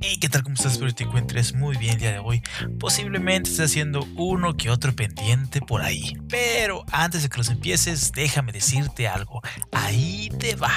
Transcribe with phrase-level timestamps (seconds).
[0.00, 0.42] Hey, ¿qué tal?
[0.42, 0.72] ¿Cómo estás?
[0.72, 2.42] Espero que te encuentres muy bien el día de hoy.
[2.80, 6.16] Posiblemente estés haciendo uno que otro pendiente por ahí.
[6.28, 9.40] Pero antes de que los empieces, déjame decirte algo.
[9.70, 10.72] Ahí te va.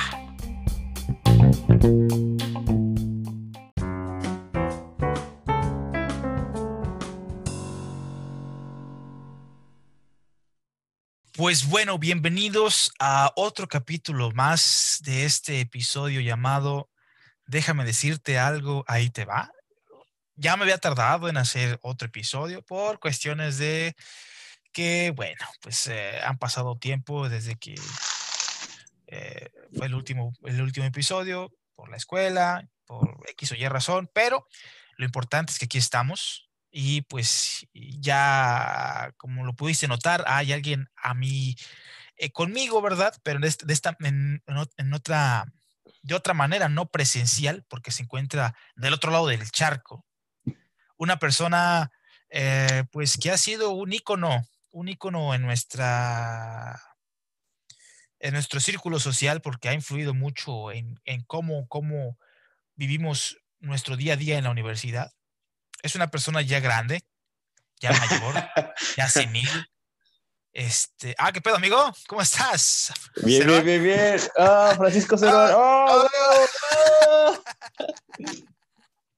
[11.52, 16.90] Pues bueno, bienvenidos a otro capítulo más de este episodio llamado
[17.46, 19.52] Déjame decirte algo, ahí te va.
[20.36, 23.98] Ya me había tardado en hacer otro episodio por cuestiones de
[24.72, 27.76] que, bueno, pues eh, han pasado tiempo desde que
[29.08, 34.10] eh, fue el último, el último episodio, por la escuela, por X o Y razón,
[34.14, 34.48] pero
[34.96, 40.90] lo importante es que aquí estamos y pues ya, como lo pudiste notar, hay alguien
[40.96, 41.56] a mí,
[42.16, 43.14] eh, conmigo, ¿verdad?
[43.24, 44.42] Pero este- de esta, en,
[44.78, 45.46] en otra,
[46.02, 50.06] de otra manera, no presencial, porque se encuentra del otro lado del charco.
[50.98, 51.92] Una persona,
[52.30, 56.82] eh, pues, que ha sido un ícono, un ícono en nuestra,
[58.20, 62.18] en nuestro círculo social, porque ha influido mucho en, en cómo, cómo
[62.76, 65.12] vivimos nuestro día a día en la universidad.
[65.84, 67.04] Es una persona ya grande,
[67.80, 68.36] ya mayor,
[68.98, 69.50] ya senil.
[70.54, 71.94] Este, ah, ¿qué pedo, amigo?
[72.08, 72.92] ¿Cómo estás?
[73.24, 74.20] Bien, bien, bien, bien.
[74.38, 75.52] Ah, Francisco Cerón.
[75.54, 76.48] ¡Oh, oh,
[77.08, 77.44] oh!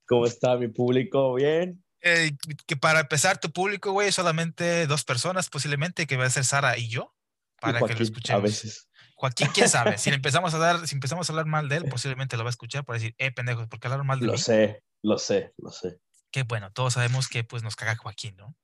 [0.07, 1.33] ¿Cómo está mi público?
[1.33, 1.83] ¿Bien?
[2.01, 2.31] Eh,
[2.67, 6.77] que para empezar, tu público, güey, solamente dos personas, posiblemente, que va a ser Sara
[6.77, 7.15] y yo,
[7.57, 8.39] Y para que lo escuchemos.
[8.39, 8.89] A veces.
[9.15, 9.97] Joaquín, quién sabe.
[9.97, 12.49] Si le empezamos a dar, si empezamos a hablar mal de él, posiblemente lo va
[12.49, 14.37] a escuchar para decir, eh, pendejos, ¿por qué hablaron mal de Lo mí?
[14.37, 15.97] sé, lo sé, lo sé.
[16.33, 18.55] Que bueno, todos sabemos que pues nos caga Joaquín, ¿no?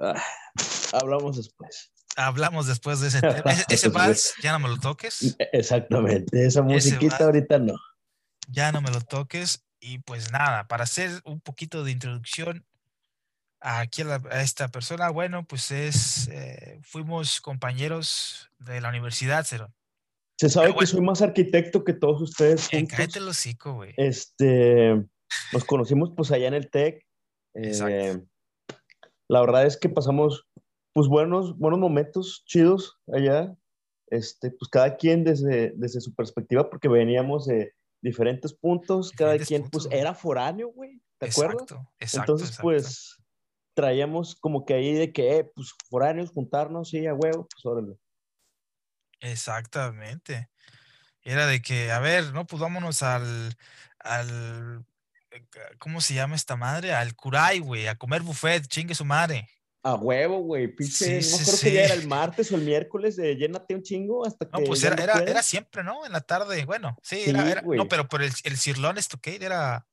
[0.00, 0.20] Ah,
[0.94, 1.92] hablamos después.
[2.16, 3.52] Hablamos después de ese tema.
[3.52, 5.36] Ese, ese vals, ya no me lo toques.
[5.38, 6.44] E- Exactamente.
[6.44, 7.74] Esa musiquita va- ahorita no.
[8.48, 9.62] ya no me lo toques.
[9.78, 12.64] Y pues nada, para hacer un poquito de introducción
[13.60, 19.44] aquí a, la- a esta persona, bueno, pues es, eh, fuimos compañeros de la universidad,
[19.46, 19.70] Cero.
[20.38, 23.92] Se sabe Pero que soy más arquitecto que todos ustedes cállate el hocico, güey.
[23.98, 25.04] Este,
[25.52, 27.06] nos conocimos pues allá en el TEC.
[27.54, 28.18] Eh,
[29.28, 30.46] la verdad es que pasamos
[30.92, 33.54] pues buenos, buenos momentos chidos allá.
[34.08, 39.62] Este, pues cada quien desde, desde su perspectiva, porque veníamos de diferentes puntos, cada quien
[39.62, 41.62] puntos, pues era foráneo, güey, ¿te acuerdas?
[41.62, 42.20] Exacto, exacto.
[42.20, 42.62] Entonces exacto.
[42.62, 43.22] pues
[43.74, 47.96] traíamos como que ahí de que, eh, pues foráneos, juntarnos, sí, a huevo, pues órale.
[49.20, 50.50] Exactamente.
[51.22, 53.56] Era de que, a ver, no, pues vámonos al,
[54.00, 54.84] al,
[55.78, 56.92] ¿cómo se llama esta madre?
[56.92, 59.48] Al Curay, güey, a comer buffet, chingue su madre.
[59.84, 62.00] A huevo, güey, pinche, Sí, no sí, acuerdo qué día era sí.
[62.02, 64.96] el martes o el miércoles de llénate un chingo hasta que No, pues ya era,
[64.96, 66.06] no era, era siempre, ¿no?
[66.06, 69.44] En la tarde, bueno, sí, Sí, era, era, no, pero por el, el Cirlón Stockade
[69.44, 69.86] era,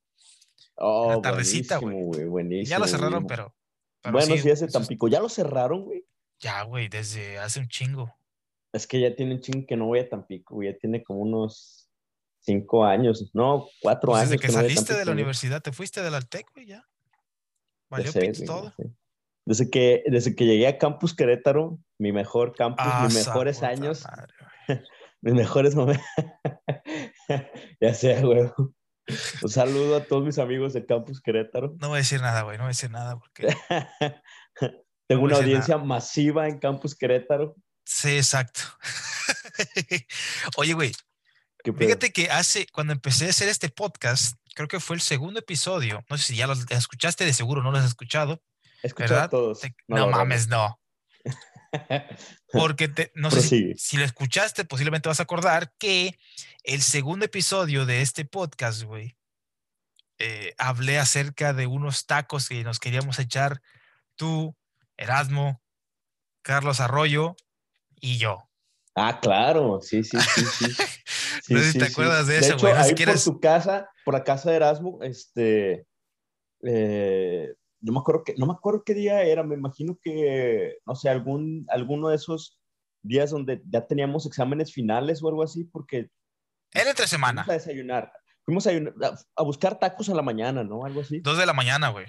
[0.75, 1.95] Oh, tardecita, güey.
[1.95, 2.69] buenísimo, güey, buenísimo.
[2.69, 3.53] ya lo cerraron, pero,
[4.01, 5.07] pero Bueno, sí, hace Tampico.
[5.07, 6.05] Ya lo cerraron, güey.
[6.39, 8.15] ya, güey, desde hace un chingo.
[8.71, 10.71] Es que ya tiene un chingo que no voy a Tampico, güey.
[10.71, 11.78] Ya tiene como unos
[12.49, 13.29] cinco años.
[13.33, 14.31] No, cuatro Pues años.
[14.31, 16.83] desde que saliste de la universidad, te fuiste del Altec, güey, ya.
[17.89, 18.73] Valió sé, todo.
[18.75, 18.89] sé.
[19.45, 23.63] Desde que, desde que llegué a Campus Querétaro, mi mejor campus, Ah, mis esa mejores
[23.63, 24.33] años, madre,
[25.21, 26.05] mis mejores momentos.
[27.81, 28.49] ya sé, güey.
[29.41, 31.73] Un saludo a todos mis amigos de Campus Querétaro.
[31.79, 33.47] No voy a decir nada, güey, no voy a decir nada porque
[35.07, 37.55] Tengo No una audiencia masiva en Campus Querétaro.
[37.85, 38.61] Sí, exacto.
[40.57, 40.91] Oye, güey.
[41.63, 46.03] Fíjate que hace, cuando empecé a hacer este podcast, creo que fue el segundo episodio,
[46.09, 48.41] no sé si ya lo escuchaste, de seguro no lo has escuchado,
[48.81, 49.53] escuchado
[49.87, 50.79] No, mames, no,
[52.51, 56.17] porque te- no sé si, si lo escuchaste, posiblemente vas a acordar que
[56.63, 59.17] el segundo episodio de este podcast, güey,
[60.17, 63.61] eh, hablé acerca de unos tacos que nos queríamos echar
[64.15, 64.55] tú,
[64.97, 65.61] Erasmo,
[66.41, 67.35] Carlos Arroyo
[68.01, 68.49] y yo.
[68.95, 70.65] Ah, claro, sí, sí, sí, sí.
[71.49, 71.91] Sí, No sé si sí, te sí.
[71.91, 74.99] acuerdas de eso, hecho, güey, ahí quieres- por tu casa, por la casa de Erasmo,
[75.01, 75.85] este,
[76.63, 80.95] eh, no me acuerdo que, no me acuerdo qué día era, me imagino que, no
[80.95, 82.59] sé, algún, alguno de esos
[83.01, 86.09] días donde ya teníamos exámenes finales o algo así, porque
[86.73, 88.11] Era entre semana, fuimos a desayunar,
[88.43, 90.85] fuimos a, a- a buscar tacos a la mañana, ¿no?
[90.85, 91.19] Algo así.
[91.21, 92.05] dos de la mañana, güey.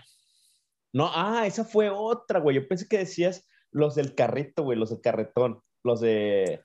[0.92, 2.56] No, ah, esa fue otra, güey.
[2.56, 6.64] Yo pensé que decías los del carrito, güey, los del carretón, los de...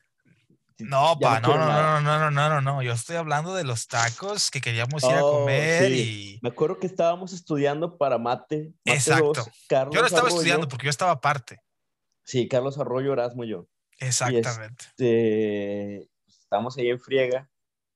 [0.79, 2.81] No, pa, no, no, no, no, no, no, no, no.
[2.83, 6.35] Yo estoy hablando de los tacos que queríamos ir a Oh, comer sí.
[6.35, 8.73] y Me acuerdo que estábamos estudiando para mate.
[8.85, 9.33] mate Exacto.
[9.33, 10.35] dos, Carlos yo no estaba Arroyo.
[10.37, 11.59] estudiando porque yo estaba aparte.
[12.23, 13.67] Sí, Carlos Arroyo, Erasmo y yo.
[13.99, 14.85] Exactamente.
[14.89, 17.49] Este, estábamos ahí en friega,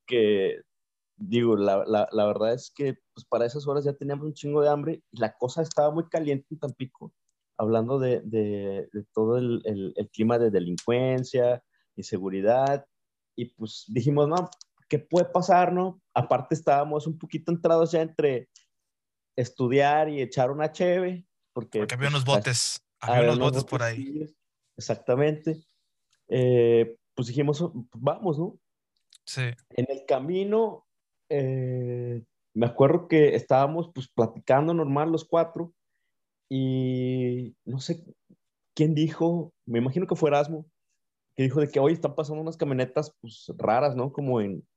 [0.08, 0.62] que
[1.18, 4.62] digo, la, la, la, verdad es que pues para esas horas ya teníamos un chingo
[4.62, 7.14] de hambre y la cosa estaba muy caliente en Tampico,
[7.58, 11.62] hablando de, de, de todo el, el, el, clima de delincuencia,
[12.00, 12.86] inseguridad,
[13.36, 14.50] y pues dijimos, no,
[14.90, 16.02] ¿qué puede pasar, no?
[16.14, 18.50] Aparte estábamos un poquito entrados ya entre
[19.36, 21.80] estudiar y echar una cheve, porque...
[21.80, 24.26] Porque había pues, unos botes, había, unos botes por ahí.
[24.76, 25.62] Exactamente.
[26.28, 28.60] Eh, pues dijimos, pues vamos, ¿no?
[29.26, 29.44] Sí.
[29.70, 30.86] En el camino,
[31.30, 32.24] eh,
[32.54, 35.74] me acuerdo que estábamos pues platicando normal los cuatro
[36.50, 38.04] y no sé
[38.74, 40.66] quién dijo, me imagino que fue Erasmo,
[41.40, 44.12] que dijo de que hoy están pasando unas camionetas pues raras, ¿no?
[44.12, 44.68] Como en...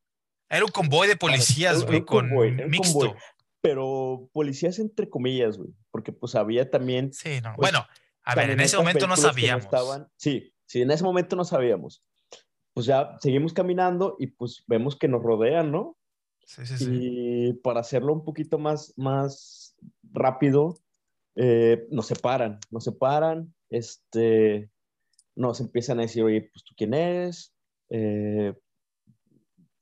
[0.49, 2.31] Era un convoy de policías, güey, con
[2.69, 3.17] mixto.
[3.61, 7.12] pero policías entre comillas, güey, porque pues había también...
[7.12, 7.56] Sí, no.
[7.56, 7.85] Pues, bueno,
[8.23, 9.64] a ver, en ese momento no sabíamos.
[9.64, 12.05] estaban, sí, sí, en ese momento no sabíamos.
[12.75, 15.99] Pues ya seguimos caminando y pues vemos que nos rodean, ¿no?
[16.44, 16.87] Sí, sí, sí.
[16.93, 19.75] Y para hacerlo un poquito más, más
[20.12, 20.79] rápido,
[21.35, 24.70] eh, nos separan, nos separan, este,
[25.34, 27.55] nos empiezan a decir, oye, pues tú quién eres,
[27.90, 28.55] eh,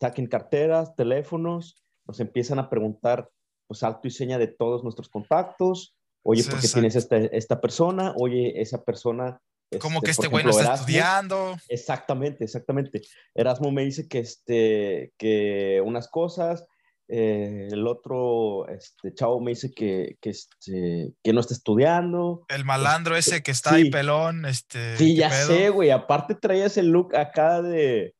[0.00, 3.30] saquen carteras, teléfonos, nos empiezan a preguntar,
[3.66, 8.14] pues alto y seña de todos nuestros contactos, oye, ¿por qué tienes esta, esta persona?
[8.16, 9.40] Oye, esa persona
[9.78, 11.56] como este, que este güey no está estudiando.
[11.68, 13.02] Exactamente, exactamente.
[13.34, 16.66] Erasmo me dice que, este, que unas cosas,
[17.12, 22.44] eh, el otro este, chavo me dice que, que, este, que no está estudiando.
[22.48, 24.46] El malandro ese este, que está ahí pelón.
[24.46, 25.90] Este, sí, ya sé, güey.
[25.90, 28.14] Aparte traías el look acá de...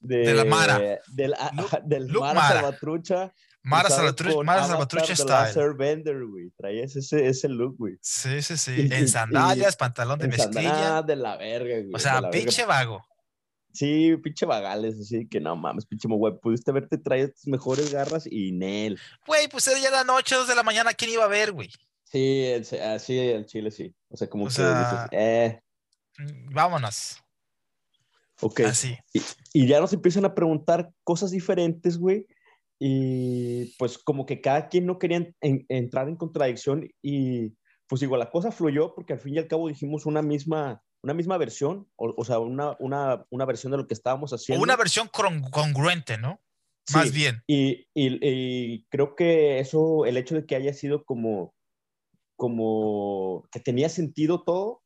[0.00, 0.78] De, la Mara.
[1.08, 1.34] Del,
[1.86, 3.32] del Mara, Mara Salvatrucha.
[3.62, 5.72] Mara Salvatrucha, Mara Salvatrucha style.
[5.74, 6.50] Bender, güey.
[6.54, 7.96] Traías ese, ese look, güey.
[8.02, 8.88] Sí, sí, sí.
[8.92, 11.00] en sandalias, pantalón de mezclilla.
[11.00, 11.94] de la verga, güey.
[11.94, 13.02] O sea, pinche vago.
[13.74, 16.32] Sí, pinche vagales, así que no mames, pinche güey.
[16.40, 18.98] Pudiste haberte traído tus mejores garras y Nel.
[19.26, 21.68] Güey, pues era ya la noche, dos de la mañana, ¿quién iba a ver, güey?
[22.04, 22.46] Sí,
[22.80, 23.94] así el Chile sí.
[24.08, 25.60] O sea, como que dices, eh.
[26.18, 27.18] Mm, vámonos.
[28.40, 28.60] Ok.
[28.60, 28.96] Así.
[29.12, 29.20] Y,
[29.52, 32.26] y, ya nos empiezan a preguntar cosas diferentes, güey
[32.78, 37.54] y pues como que cada quien no quería entrar en contradicción y
[37.86, 41.14] pues igual la cosa fluyó porque al fin y al cabo dijimos una misma, una
[41.14, 44.60] misma versión, o, sea, una, una, una, versión de lo que estábamos haciendo.
[44.60, 46.40] O una versión congruente, ¿no?
[46.94, 47.42] Más bien.
[47.46, 51.54] Y, y, y, creo que eso, el hecho de que haya sido como,
[52.36, 54.82] como que tenía sentido todo,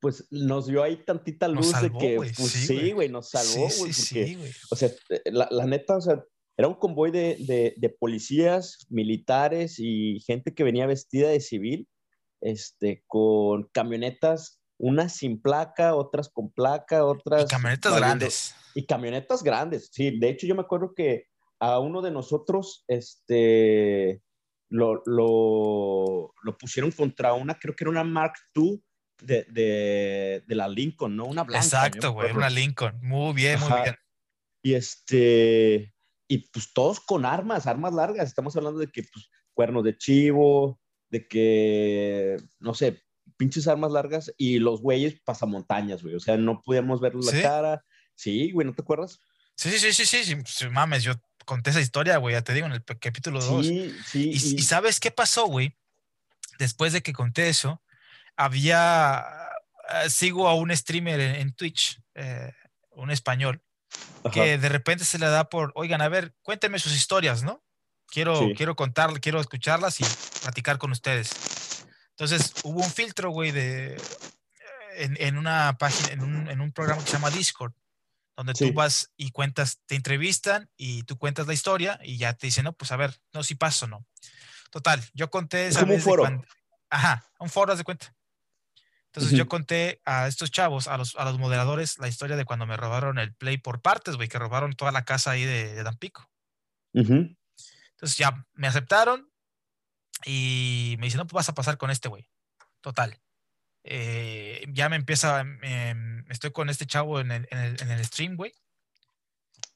[0.00, 3.92] pues nos dio ahí tantita luz de que, pues sí, güey, nos salvó, güey.
[3.92, 4.38] Sí,
[4.70, 4.90] o sea,
[5.26, 6.24] la, la, neta, o sea,
[6.56, 11.86] era un convoy de, de, policías, militares y gente que venía vestida de civil,
[12.40, 17.44] este, con camionetas, unas sin placa, otras con placa, otras...
[17.44, 18.54] Y camionetas grandes.
[18.74, 20.18] Y camionetas grandes, sí.
[20.18, 21.26] De hecho, yo me acuerdo que
[21.60, 24.22] a uno de nosotros, este,
[24.68, 28.82] lo, lo, lo pusieron contra una, creo que era una Mark II
[29.22, 31.24] de, de, de la Lincoln, ¿no?
[31.24, 31.64] Una blanca.
[31.64, 32.98] Exacto, güey, una Lincoln.
[33.02, 33.96] Muy bien, muy bien.
[34.62, 35.94] Y este,
[36.28, 38.28] y pues todos con armas, armas largas.
[38.28, 43.05] Estamos hablando de que, pues, cuernos de chivo, de que, no sé,
[43.36, 46.14] pinches armas largas y los güeyes pasamontañas, güey.
[46.14, 47.84] O sea, no podíamos ver la cara.
[48.14, 49.20] Sí, güey, ¿no te acuerdas?
[49.54, 51.14] Sí, sí, sí, sí, sí, mames, yo
[51.44, 53.66] conté esa historia, güey, ya te digo, en el capítulo 2.
[53.66, 54.30] Sí, sí.
[54.30, 55.74] Y, ¿sabes qué pasó, güey?
[56.58, 57.82] Después de que conté eso,
[58.36, 59.24] había,
[60.02, 62.52] eh, sigo a un streamer en, Twitch, eh,
[62.90, 63.62] un español,
[64.32, 67.62] que de repente se le da por, oigan, a ver, cuéntenme sus historias, ¿no?
[68.08, 70.04] Quiero, quiero contar, quiero escucharlas y
[70.42, 71.30] platicar con ustedes.
[72.18, 74.00] Entonces hubo un filtro, güey, de,
[74.94, 77.74] en, en, una página, en un, en un, programa que se llama Discord,
[78.34, 82.46] donde tú vas y cuentas, te entrevistan y tú cuentas la historia y ya te
[82.46, 84.06] dicen, no, pues a ver, no, si paso, no.
[84.70, 86.42] Total, yo conté esa como un foro.
[86.88, 88.14] ajá, un foro, de cuenta.
[89.08, 92.66] Entonces yo conté a estos chavos, a los, a los moderadores, la historia de cuando
[92.66, 95.84] me robaron el play por partes, güey, que robaron toda la casa ahí de, de
[95.84, 96.30] Tampico.
[96.94, 99.30] Entonces ya me aceptaron
[100.24, 102.28] y me dicen, no, pues vas a pasar con este güey.
[102.80, 103.20] Total.
[103.84, 105.44] Eh, ya me empieza,
[106.28, 108.52] estoy con este chavo en el, en el, en el stream, güey.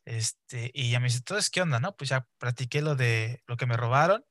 [0.05, 1.79] Este, y ya me dice, entonces, ¿qué onda?
[1.79, 4.25] No, pues ya practiqué lo de lo que me robaron.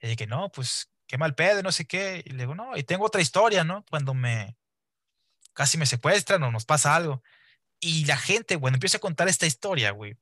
[0.00, 2.22] Y dije, no, pues qué mal pedo, no sé qué.
[2.24, 3.84] Y le no, y tengo otra historia, ¿no?
[3.90, 4.56] Cuando me
[5.52, 7.22] casi me secuestran o nos pasa algo.
[7.80, 10.16] Y la gente, bueno, empieza a contar esta historia, güey.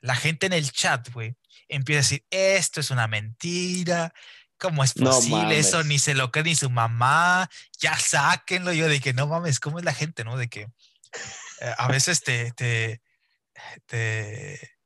[0.00, 1.36] La gente en el chat, güey,
[1.66, 4.12] empieza a decir, esto es una mentira,
[4.58, 5.82] ¿cómo es posible eso?
[5.84, 7.48] Ni se lo cree ni su mamá,
[7.78, 8.72] ya sáquenlo.
[8.72, 10.36] Yo de que no mames, ¿cómo es la gente, no?
[10.36, 13.00] De que eh, a veces te, te,
[13.86, 14.78] te,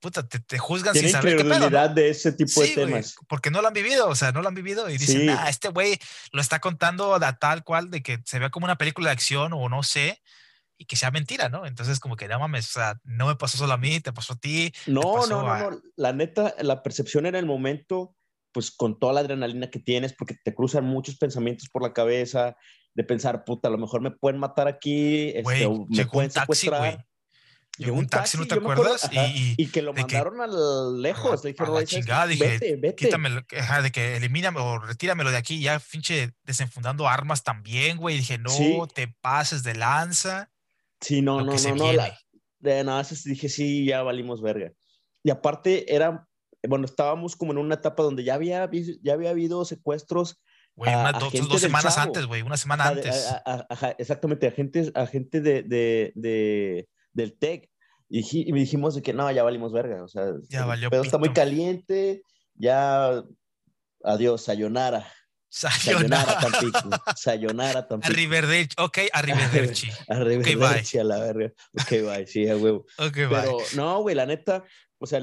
[0.00, 1.88] puta, te, te juzgan Tienen sin saber qué pedo, ¿no?
[1.88, 3.16] de ese tipo Sí, de temas.
[3.28, 5.28] porque no lo han vivido, o sea, no lo han vivido y dicen, Sí.
[5.30, 5.98] ah, este güey
[6.32, 9.52] lo está contando a tal cual de que se vea como una película de acción
[9.54, 10.22] o no sé,
[10.76, 11.66] y que sea mentira, ¿no?
[11.66, 14.32] Entonces, como que no mames, o sea, no me pasó solo a mí, te pasó
[14.32, 14.74] a ti.
[14.86, 15.80] No, no, no, a- no.
[15.96, 18.16] La neta, la percepción en el momento,
[18.54, 22.56] pues con toda la adrenalina que tienes, porque te cruzan muchos pensamientos por la cabeza,
[22.94, 26.30] de pensar, puta, a lo mejor me pueden matar aquí, este, o me llegó pueden
[26.30, 26.80] un taxi, güey.
[26.80, 27.06] secuestrar.
[27.76, 29.04] Llegó un taxi, ¿no te acuerdo, acuerdas?
[29.06, 31.40] ajá, Y- y, que lo de que- mandaron al lejos.
[31.40, 32.94] a Le dijeron, a la "Oye, ¿sabes chingada", dije, vete, vete.
[32.94, 38.18] Quítamelo, ajá, de que elimíname o retíramelo de aquí, ya pinche desenfundando armas también, güey.
[38.18, 38.78] Dije, no Sí.
[38.94, 40.52] te pases de lanza.
[41.00, 41.92] Sí, no, no, no, no.
[41.92, 42.16] la-
[42.60, 44.72] de nada, dije, sí, ya valimos verga.
[45.24, 46.28] Y aparte, era,
[46.68, 48.68] bueno, estábamos como en una etapa donde ya había,
[49.02, 50.42] ya había habido secuestros
[50.76, 53.26] Güey, a- unas a dos, gente dos semanas antes, güey, una semana de- antes.
[53.44, 57.70] a- a- exactamente, agentes, agentes de, de, de- del TEC.
[58.08, 60.02] Y, y dijimos de que no, ya valimos verga.
[60.04, 62.22] O sea, Ya valió pedo está muy caliente.
[62.54, 63.22] Ya,
[64.02, 65.06] adiós, sayonara.
[65.48, 66.40] Sayonara, Sayonara.
[66.40, 66.90] Tampico.
[67.16, 68.12] Sayonara, Tampico.
[68.12, 68.74] Arrivederci.
[68.78, 69.88] Ok, arrivederci.
[70.08, 71.52] Arrivederci a la verga.
[71.80, 72.84] Ok, bye, sí, a huevo.
[72.98, 73.28] Ok, bye.
[73.28, 74.64] Pero no, güey, la neta,
[74.98, 75.20] o sea,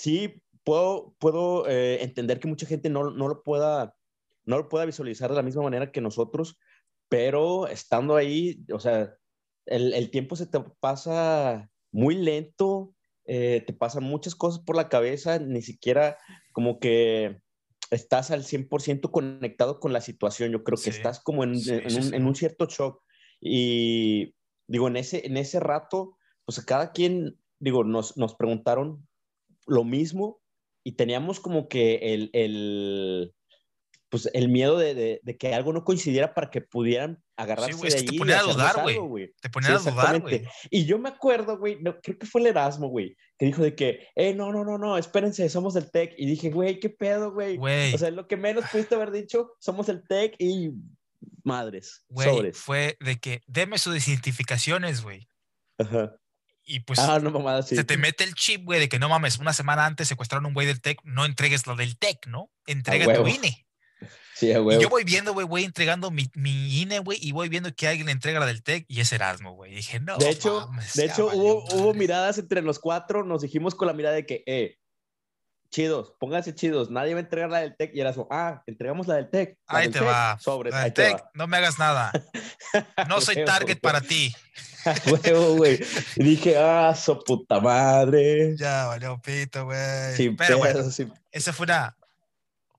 [0.00, 3.94] sí puedo, puedo eh, entender que mucha gente no, no lo pueda,
[4.44, 6.58] no lo pueda visualizar de la misma manera que nosotros,
[7.08, 9.14] pero estando ahí, o sea,
[9.66, 12.94] el, el tiempo se te pasa muy lento,
[13.26, 16.16] eh, te pasan muchas cosas por la cabeza, ni siquiera
[16.52, 17.40] como que
[17.90, 21.72] estás al 100% conectado con la situación, yo creo que Sí, estás como en, sí,
[21.72, 22.14] en sí, un, sí.
[22.14, 23.02] en un cierto shock.
[23.40, 24.34] Y
[24.66, 29.08] digo, en ese, en ese rato, pues a cada quien, digo, nos, nos preguntaron
[29.70, 30.40] lo mismo
[30.84, 33.34] y teníamos como que el, el
[34.10, 37.86] pues el miedo de, de, de que algo no coincidiera para que pudieran agarrarse Sí,
[37.86, 39.28] es de que te ponía a dudar, güey.
[39.40, 40.44] Te Sí, ponían a dudar, güey.
[40.68, 43.76] Y yo me acuerdo, güey, no, creo que fue el Erasmo, güey, que dijo de
[43.76, 46.14] que, eh, no, no, no, no, espérense, somos del TEC.
[46.18, 47.56] Y dije, güey, qué pedo, güey.
[47.94, 50.72] O sea, lo que menos pudiste haber dicho, somos el TEC y
[51.44, 55.28] madres, güey, fue de que deme sus identificaciones, güey.
[55.78, 56.16] Ajá.
[56.64, 57.74] Y pues ah, no, mamada, sí.
[57.74, 60.48] se te mete el chip, güey, de que no mames, una semana antes secuestraron a
[60.48, 62.50] un güey del TEC, no entregues lo del TEC, ¿no?
[62.66, 63.26] Entrega tu.
[63.26, 63.66] INE.
[64.34, 64.80] Sí, a Y huevo.
[64.80, 68.08] yo voy viendo, güey, voy entregando mi, mi INE, güey, y voy viendo que alguien
[68.08, 69.72] entrega la del TEC y es Erasmo, güey.
[69.72, 70.16] Y dije, no.
[70.16, 73.86] de hecho, mames, de hecho valió hubo, hubo miradas entre los cuatro, nos dijimos con
[73.88, 74.78] la mirada de que, eh,
[75.70, 77.90] chidos, pónganse chidos, nadie va a entregar la del TEC.
[77.94, 79.58] Y Erasmo, ah, entregamos la del TEC.
[79.68, 80.38] la Ahí del te TEC, va.
[80.40, 82.10] Sobres, La ahí del te TEC, no me hagas nada.
[83.08, 84.32] No soy target para ti.
[85.24, 85.80] Huevo, güey.
[86.16, 88.56] Y dije, ah, su puta madre.
[88.56, 90.14] Ya, valió pito, güey.
[90.16, 91.96] Sin Pero pedo, bueno, sin esa fue una,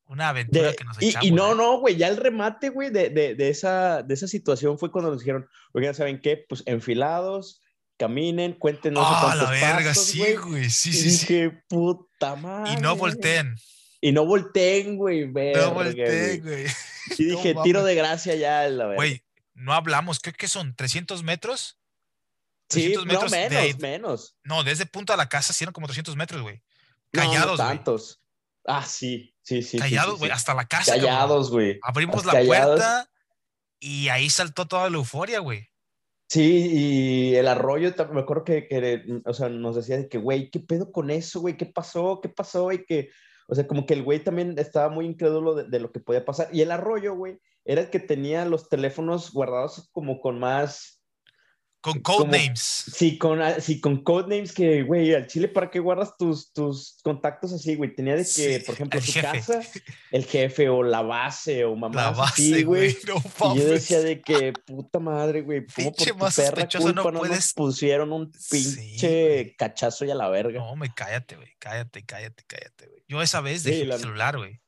[0.08, 1.27] una aventura De- que nos y, echamos.
[1.27, 4.77] y no, no, güey, ya el remate, güey, de, de, de esa, de esa situación
[4.77, 6.43] fue cuando nos dijeron, oigan, ¿saben qué?
[6.50, 7.62] Pues enfilados,
[7.98, 10.70] caminen, cuenten no sé Ah, la verga, pasos, sí, güey.
[10.70, 11.25] Sí, y sí, sí.
[11.34, 12.74] dije, puta madre.
[12.74, 13.55] Y no volteen.
[14.01, 16.65] Y no volteen, güey, No volteen, güey.
[17.17, 18.96] Y dije, tiro de gracia ya, la verdad.
[18.96, 21.77] Güey, no hablamos, creo que son 300 metros.
[22.71, 24.35] Sí, 300 no, metros de menos, ahí- menos.
[24.43, 26.61] No, desde punto a la casa sí eran como 300 metros, güey.
[27.13, 27.67] No, no Callados, güey.
[27.69, 28.21] tantos.
[28.65, 29.77] Ah, sí, sí, sí.
[29.77, 30.35] Callados, sí, güey, sí.
[30.35, 30.93] hasta la casa.
[30.95, 31.79] Callados, güey.
[31.83, 32.79] Abrimos la Callados.
[32.79, 33.09] puerta
[33.79, 35.67] y ahí saltó toda la euforia, güey.
[36.29, 40.49] Sí, y el arroyo, me acuerdo que, que, o sea, nos decía de que, güey,
[40.49, 41.57] ¿qué pedo con eso, güey?
[41.57, 42.21] ¿Qué pasó?
[42.21, 42.71] ¿Qué pasó?
[42.71, 43.09] Y que,
[43.49, 46.23] o sea, como que el güey también estaba muy incrédulo de, de lo que podía
[46.23, 46.47] pasar.
[46.53, 51.00] Y el arroyo, güey, era el que tenía los teléfonos guardados como con más,
[51.81, 52.59] Con codenames.
[52.61, 57.00] sí, con, ah, sí, con codenames que, güey, al chile, ¿para qué guardas tus, tus
[57.03, 57.95] contactos así, güey?
[57.95, 59.27] Tenía de que, Sí, por ejemplo, el su jefe.
[59.27, 59.61] casa,
[60.11, 61.95] el jefe o la base o mamá.
[61.95, 62.95] La base, así, güey.
[63.07, 66.67] No Y yo decía de que, puta madre, güey, ¿cómo por Pinche tu más perra
[66.67, 70.59] culpa no puedes- nos pusieron un pinche cachazo y a la verga?
[70.59, 71.50] No, me cállate, güey.
[71.59, 73.03] Cállate, cállate, cállate, güey.
[73.07, 74.59] Yo esa vez Sí, dejé la- mi celular, güey.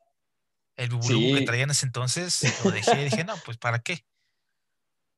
[0.76, 4.04] El bubulú que traía en ese entonces, lo dejé y dije, no, pues ¿para qué?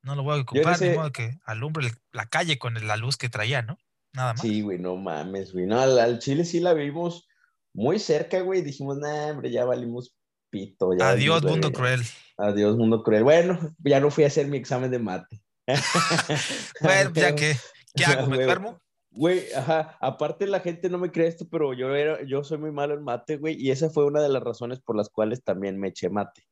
[0.05, 3.27] No lo voy a ocupar, ni modo que alumbre la calle con la luz que
[3.27, 3.79] traía, ¿no?
[4.13, 4.41] Nada más.
[4.41, 5.65] Sí, güey, no mames, güey.
[5.65, 7.27] No, al, al chile sí la vimos
[7.73, 8.61] muy cerca, güey.
[8.61, 10.15] Dijimos, nah, hombre, ya valimos
[10.51, 10.91] pito.
[10.95, 11.79] Ya Adiós, valimos mundo verga".
[11.79, 12.01] cruel.
[12.37, 13.23] Adiós, mundo cruel.
[13.23, 15.41] Bueno, ya no fui a hacer mi examen de mate.
[16.81, 17.57] Bueno, ya que,
[17.95, 18.27] ¿qué hago?
[18.27, 18.79] ¿Me duermo?
[19.09, 22.71] Güey, ajá, aparte la gente no me cree esto, pero yo, era, yo soy muy
[22.71, 25.79] malo en mate, güey, y esa fue una de las razones por las cuales también
[25.79, 26.45] me eché mate.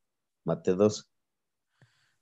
[0.43, 1.12] Mate 2.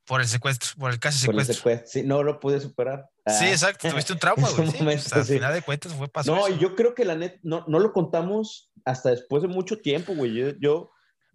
[0.06, 1.72] Por el secuestro, por el casi Por el secuestro.
[1.72, 2.02] secuestro.
[2.02, 3.10] Sí, no lo pude superar.
[3.28, 3.52] Sí, Ah.
[3.52, 3.90] exacto.
[3.90, 4.72] Tuviste un trauma, güey.
[4.72, 5.34] sí, momento, pues, al sí.
[5.34, 6.58] final de cuentas fue pasó No, eso.
[6.58, 10.34] yo creo que la net no, no lo contamos hasta después de mucho tiempo, güey.
[10.34, 10.92] Yo, yo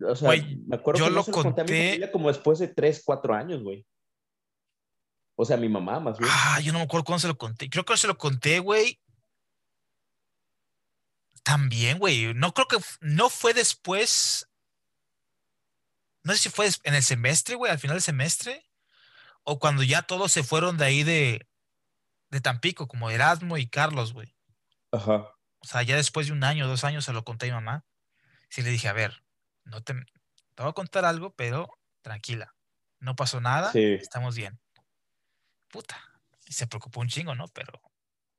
[0.07, 2.59] o sea, Güey, me acuerdo yo que lo lo conté a mi familia como después
[2.59, 3.87] de 3, 4 años, güey.
[5.37, 6.31] O sea, mi mamá, más bien.
[6.35, 7.71] Ah, yo no me acuerdo cuándo se lo conté.
[7.71, 8.99] Creo que se lo conté, güey.
[11.43, 12.35] También, güey.
[12.35, 14.49] No creo que no fue después.
[16.27, 18.69] No sé si fue en el semestre, güey, al final del semestre.
[19.45, 21.47] O cuando ya todos se fueron de ahí de,
[22.31, 24.35] de Tampico, como Erasmo y Carlos, güey.
[24.91, 25.33] Ajá.
[25.61, 27.85] O sea, ya después de un año, dos años se lo conté a mi mamá.
[28.51, 29.23] Sí le dije, a ver,
[29.65, 31.71] no te, te voy a contar algo, pero
[32.03, 32.53] tranquila.
[32.99, 33.85] No pasó nada, Sí.
[33.95, 34.59] estamos bien.
[35.69, 35.97] Puta.
[36.49, 37.47] Se preocupó un chingo, ¿no?
[37.49, 37.81] Pero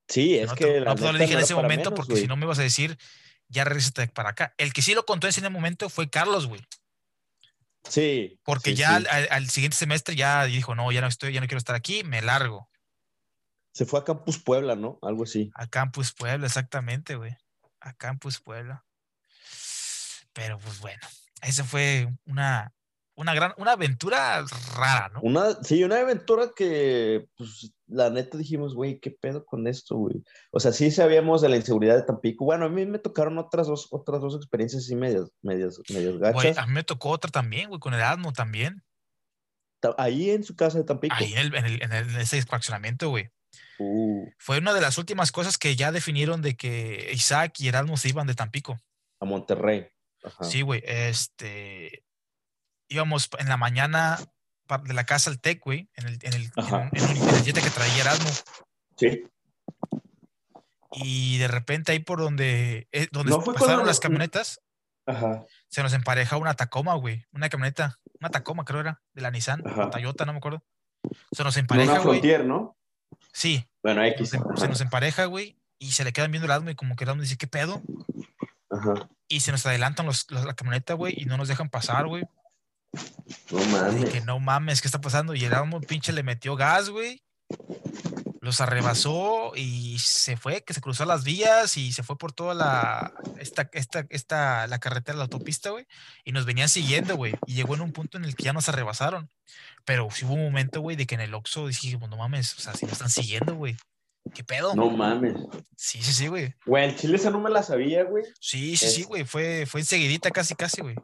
[0.09, 0.65] Sí, es no, que.
[0.65, 2.59] te- la no, no le dije en ese momento menos, porque si no me ibas
[2.59, 2.97] a decir,
[3.49, 4.53] ya regresate para acá.
[4.57, 6.65] El que sí lo contó en ese momento fue Carlos, güey.
[7.83, 8.39] Sí.
[8.43, 8.95] Porque sí, ya sí.
[8.95, 11.75] Al, al- al siguiente semestre ya dijo, no, ya no estoy, ya no quiero estar
[11.75, 12.69] aquí, me largo.
[13.73, 14.97] Se fue a Campus Puebla, ¿no?
[15.01, 15.51] Algo así.
[15.55, 17.37] A Campus Puebla, exactamente, güey.
[17.79, 18.83] A Campus Puebla.
[20.33, 21.01] Pero pues bueno,
[21.41, 22.73] esa fue una,
[23.17, 24.45] una gran, una aventura
[24.75, 25.19] rara, ¿no?
[25.21, 30.23] Una, sí, una aventura que, pues, la neta dijimos, güey, ¿qué pedo con esto, güey?
[30.51, 32.45] O sea, sí sabíamos de la inseguridad de Tampico.
[32.45, 36.33] Bueno, a mí me tocaron otras dos, otras dos experiencias así medias, medias, medias Güey,
[36.33, 36.57] gachas.
[36.59, 38.83] a mí me tocó otra también, güey, con Erasmo también.
[39.81, 41.15] Ta- Ahí en su casa de Tampico.
[41.17, 43.29] Ahí en, el, en, el- en el- en ese fraccionamiento, güey.
[43.79, 47.97] Uh, Fue una de las últimas cosas que ya definieron de que Isaac y Erasmo
[47.97, 48.77] se iban de Tampico.
[49.19, 49.87] a Monterrey.
[50.23, 50.43] Ajá.
[50.43, 50.83] Sí, güey.
[50.85, 52.03] Este.
[52.89, 54.17] Íbamos en la mañana
[54.83, 57.35] de la casa al TEC, güey, en el, en el, en un- en un- en
[57.35, 58.29] el jet que traía Erasmo.
[58.97, 59.23] Sí.
[60.93, 64.61] Y de repente ahí por donde, eh, donde No pasaron las camionetas,
[65.05, 65.45] Ajá.
[65.67, 67.25] se nos empareja una Tacoma, güey.
[67.31, 69.89] Una camioneta, una Tacoma creo era, de la Nissan, Ajá.
[69.89, 70.63] Toyota, no me acuerdo.
[71.31, 72.19] Se nos empareja, una güey.
[72.19, 72.77] Frontier, ¿no?
[73.33, 74.29] Sí, Bueno, se X.
[74.29, 74.67] se Ajá.
[74.67, 77.37] nos empareja, güey, y se le quedan viendo el Erasmo y como que Erasmo dice,
[77.37, 77.81] ¿qué pedo?
[78.69, 79.09] Ajá.
[79.27, 82.23] Y se nos adelantan los, los- la camioneta, güey, y no nos dejan pasar, güey.
[83.51, 84.09] No mames.
[84.09, 85.35] que no mames, ¿qué está pasando?
[85.35, 87.21] Y el Erasmo pinche le metió gas, güey.
[88.41, 92.53] Los arrebasó y se fue, que se cruzó las vías y se fue por toda
[92.53, 95.85] la, esta, esta, esta, la carretera, la autopista, güey.
[96.23, 97.35] Y nos venían siguiendo, güey.
[97.45, 99.29] Y llegó en un punto en el que ya nos arrebasaron.
[99.83, 102.61] Pero sí hubo un momento, güey, de que en el Oxxo dijimos, no mames, o
[102.61, 103.75] sea, si nos están siguiendo, güey.
[104.33, 104.75] ¿Qué pedo?
[104.75, 105.35] No mames.
[105.75, 106.53] Sí, sí, sí, güey.
[106.65, 108.23] Güey, el chile esa no me la sabía, güey.
[108.39, 109.25] Sí, sí, sí, güey.
[109.25, 110.95] Fue, fue enseguidita, casi, casi, güey.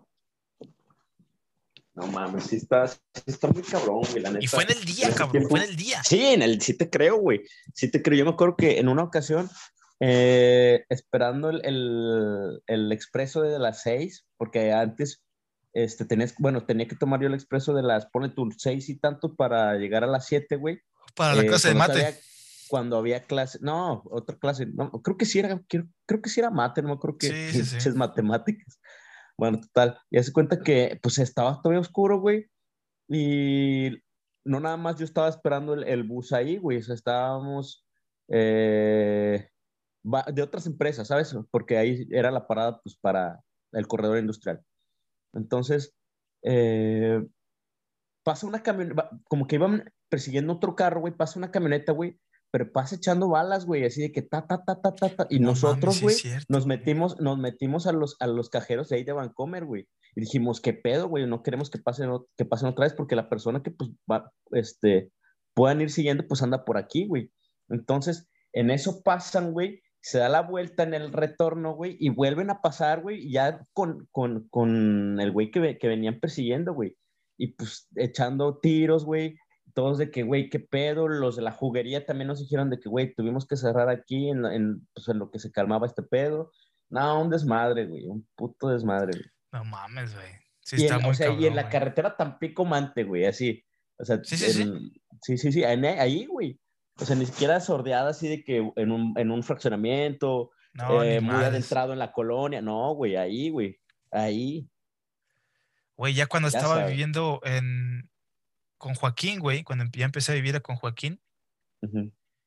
[1.96, 4.44] No mames, sí está, sí está muy cabrón, güey, la neta.
[4.44, 5.32] Y fue en el día, cabrón.
[5.32, 6.02] tiempo- Fue en el día.
[6.04, 7.42] Sí, en el, sí te creo, güey.
[7.74, 8.18] Sí te creo.
[8.18, 9.48] Yo me acuerdo que en una ocasión,
[10.00, 15.22] eh, esperando el, el, el expreso de las seis, porque antes,
[15.74, 18.98] este, tenías, bueno, tenía que tomar yo el expreso de las, pone tú, seis y
[18.98, 20.80] tanto para llegar a las siete, güey.
[21.16, 21.92] Para la Eh, clase de mate.
[22.06, 22.18] había-
[22.70, 26.40] cuando había clase, no, otra clase, no, creo que sí era, creo, creo que sí
[26.40, 27.70] era mate, no me acuerdo que Sí, sí, sí.
[27.76, 28.80] pinches matemáticas.
[29.44, 32.46] Bueno, total, y hace cuenta que pues estaba todavía oscuro, güey,
[33.10, 33.90] y
[34.46, 37.86] no nada más yo estaba esperando el, el bus ahí, güey, o sea, estábamos
[38.30, 39.50] eh,
[40.34, 41.36] de otras empresas, ¿sabes?
[41.52, 44.64] Porque ahí era la parada, pues, para el corredor industrial.
[45.34, 45.94] Entonces,
[46.44, 47.22] eh,
[48.24, 52.18] pasa una camioneta, como que iban persiguiendo otro carro, güey, pasa una camioneta, güey,
[52.54, 55.40] pero pasa echando balas, güey, así de que ta, ta, ta, ta, ta, ta, y
[55.40, 56.16] No nosotros, güey,
[56.48, 60.22] nos metimos, nos metimos a los, a los cajeros de ahí de Vancomer, güey, y
[60.22, 61.26] dijimos, ¿qué pedo, güey?
[61.26, 65.12] No queremos que pasen, que pasen otra vez porque la persona que, pues, va, este,
[65.56, 67.32] puedan ir siguiendo, pues anda por aquí, güey.
[67.70, 72.52] Entonces, en eso pasan, güey, se da la vuelta en el retorno, güey, y vuelven
[72.52, 76.96] a pasar, güey, ya con, con, con el güey que, que venían persiguiendo, güey.
[77.36, 79.40] Y pues echando tiros, güey,
[79.74, 82.90] todos de que, güey, qué pedo, los de la juguería también nos dijeron de que,
[82.90, 86.52] güey, tuvimos que cerrar aquí en, en, pues, en lo que se calmaba este pedo.
[86.90, 89.26] No, un desmadre, güey, un puto desmadre, güey.
[89.52, 90.28] No mames, güey.
[90.62, 93.64] Sí, y, está en, muy o sea, y en la carretera Tampico Mante, güey, así.
[93.98, 94.92] O sea, Sí, sí, sí.
[95.22, 96.60] sí, sí, sí, en- ahí, güey.
[97.00, 101.20] O sea, ni siquiera sordeada así de que en un, en un fraccionamiento, No, eh,
[101.20, 102.62] muy adentrado en la colonia.
[102.62, 103.80] No, güey, ahí, güey.
[104.12, 104.68] Ahí.
[105.96, 108.10] Güey, ya cuando Ya estaba viviendo en,
[108.84, 111.22] con Joaquín, güey, cuando ya empecé a vivir con Joaquín,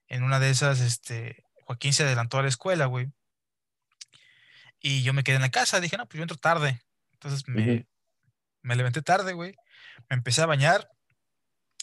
[0.08, 3.10] en una de esas, este, Joaquín se adelantó a la escuela, güey.
[4.80, 6.78] Y yo me quedé en la casa, dije, no, pues yo entro tarde.
[7.12, 7.64] Entonces me,
[8.60, 9.54] me levanté tarde, güey.
[10.10, 10.90] Me empecé a bañar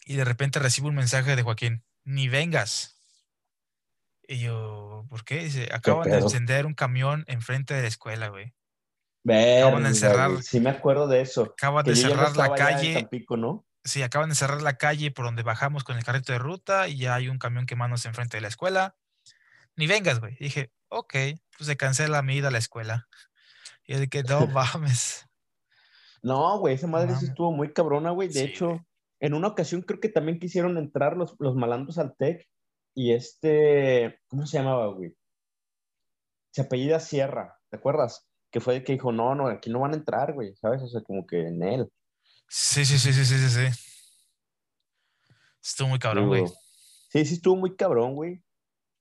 [0.06, 3.00] y de repente recibo un mensaje de Joaquín, ni vengas.
[4.28, 5.44] Y yo, ¿por qué?
[5.46, 8.54] Dice, acaban de encender un camión enfrente de la escuela, güey.
[9.24, 11.42] Verga, encerrar- güey, Sí, me acuerdo de eso.
[11.44, 12.94] Acaban de no cerrar la calle.
[12.94, 13.66] Tampico, ¿no?
[13.84, 16.98] Sí, acaban de cerrar la calle por donde bajamos con el carrito de ruta y
[16.98, 18.96] ya hay un camión quemándose enfrente de la escuela.
[19.76, 20.36] Ni vengas, güey.
[20.40, 21.14] Dije, ok,
[21.58, 23.08] pues se cancela mi ida a la escuela.
[23.86, 25.26] Y de que no mames.
[26.22, 28.30] No, güey, esa madre sí estuvo muy cabrona, güey.
[28.30, 28.80] De Sí, hecho,
[29.20, 32.48] en una ocasión creo que también quisieron entrar los, los malandros al TEC
[32.96, 35.16] y este, ¿cómo se llamaba, güey?
[36.52, 38.28] Se apellida Sierra, ¿te acuerdas?
[38.52, 40.82] Que fue el que dijo, no, no, aquí no van a entrar, güey, ¿sabes?
[40.84, 41.92] O sea, como que en él.
[42.56, 43.80] Sí, sí, sí, sí, sí, sí, sí.
[45.60, 46.46] Estuvo muy cabrón, güey.
[47.10, 48.44] Sí, sí, estuvo muy cabrón, güey.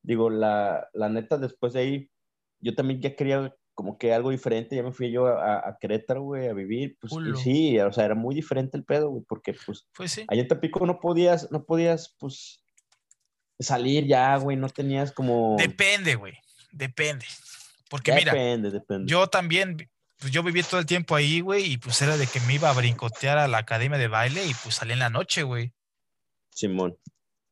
[0.01, 2.11] Digo, la, la neta, después de ahí,
[2.61, 6.23] yo también ya quería como que algo diferente, ya me fui yo a, a Querétaro,
[6.23, 9.55] güey, a vivir, pues, y sí, o sea, era muy diferente el pedo, güey, porque,
[9.67, 10.25] pues, Pues sí.
[10.29, 12.65] allá en Tampico no podías, no podías, pues,
[13.61, 15.57] salir ya, güey, no tenías como...
[15.59, 16.39] Depende, güey.
[16.71, 17.27] Depende.
[17.91, 19.11] Porque mira, depende, depende.
[19.11, 19.77] yo también,
[20.23, 22.71] pues yo viví todo el tiempo ahí, güey, y pues era de que me iba
[22.71, 25.75] a brincotear a la academia de baile y pues salí en la noche, güey.
[26.51, 26.97] Simón.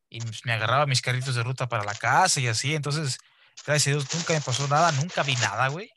[0.09, 2.73] Y pues, me agarraba mis carritos de ruta para la casa y así.
[2.73, 3.17] Entonces,
[3.65, 5.91] gracias a Dios, nunca me pasó nada, nunca vi nada, güey.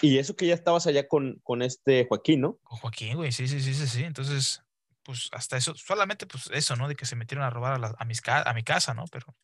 [0.00, 2.58] Y eso que ya estabas allá con, con este Joaquín, ¿no?
[2.64, 4.04] Con Joaquín, güey, sí, sí, sí, sí, sí.
[4.04, 4.62] Entonces,
[5.02, 6.88] pues hasta eso, solamente pues eso, ¿no?
[6.88, 9.04] De que se metieron a robar a, la- a mis a mi casa, ¿no?
[9.12, 9.34] Pero,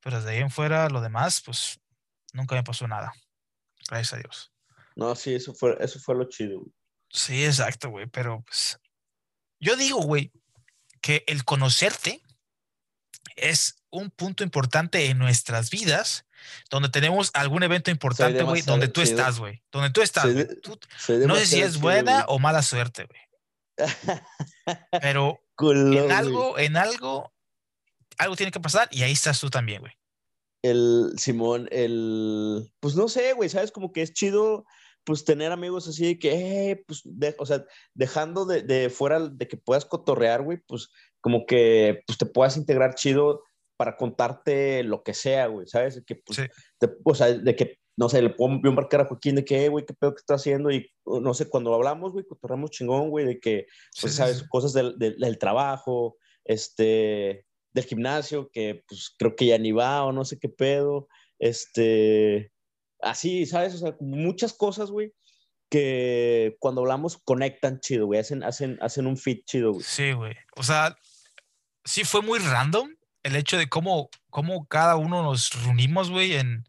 [0.00, 1.80] pero desde ahí en fuera, lo demás, pues
[2.32, 3.12] nunca me pasó nada.
[3.88, 4.52] Gracias a Dios.
[4.96, 6.72] No, sí, eso fue, eso fue lo chido, güey.
[7.10, 8.78] Sí, exacto, güey, pero pues
[9.60, 10.32] yo digo, güey,
[11.00, 12.22] que el conocerte
[13.36, 16.26] es un punto importante en nuestras vidas,
[16.70, 19.18] donde tenemos algún evento importante, güey, donde tú chido.
[19.18, 20.46] estás, güey, donde tú estás, Soy güey.
[20.46, 23.20] de- Tú- Soy no sé si es buena o mala suerte, güey,
[25.02, 27.32] pero en algo, en algo,
[28.18, 29.92] algo tiene que pasar y ahí estás tú también, güey.
[30.62, 33.72] El Simón, el, pues no sé, güey, ¿sabes?
[33.72, 34.64] Como que es chido,
[35.04, 39.18] pues tener amigos así de que, eh, pues, de- o sea, dejando de, de fuera
[39.20, 40.88] de que puedas cotorrear, güey, pues
[41.20, 43.42] como que, pues te puedas integrar chido
[43.76, 46.00] para contarte lo que sea, güey, ¿sabes?
[46.06, 46.42] Que, pues, Sí.
[46.78, 49.68] te- o sea, de que, no sé, le puedo marcar a Joaquín de que, eh,
[49.68, 53.26] güey, qué pedo que está haciendo y, no sé, cuando hablamos, güey, cotorreamos chingón, güey,
[53.26, 53.66] de que,
[54.00, 54.44] pues, sí, sabes, sí.
[54.48, 60.04] cosas del, del, del trabajo, este, del gimnasio, que pues creo que ya ni va
[60.04, 61.08] o no sé qué pedo,
[61.38, 62.52] este,
[63.00, 63.74] así, ¿sabes?
[63.74, 65.12] O sea, muchas cosas, güey,
[65.70, 69.84] que cuando hablamos conectan chido, güey, hacen, hacen, hacen un fit chido, güey.
[69.84, 70.34] Sí, güey.
[70.56, 70.96] O sea,
[71.84, 72.90] sí fue muy random
[73.22, 76.64] el hecho de cómo, cómo cada uno nos reunimos, güey, en,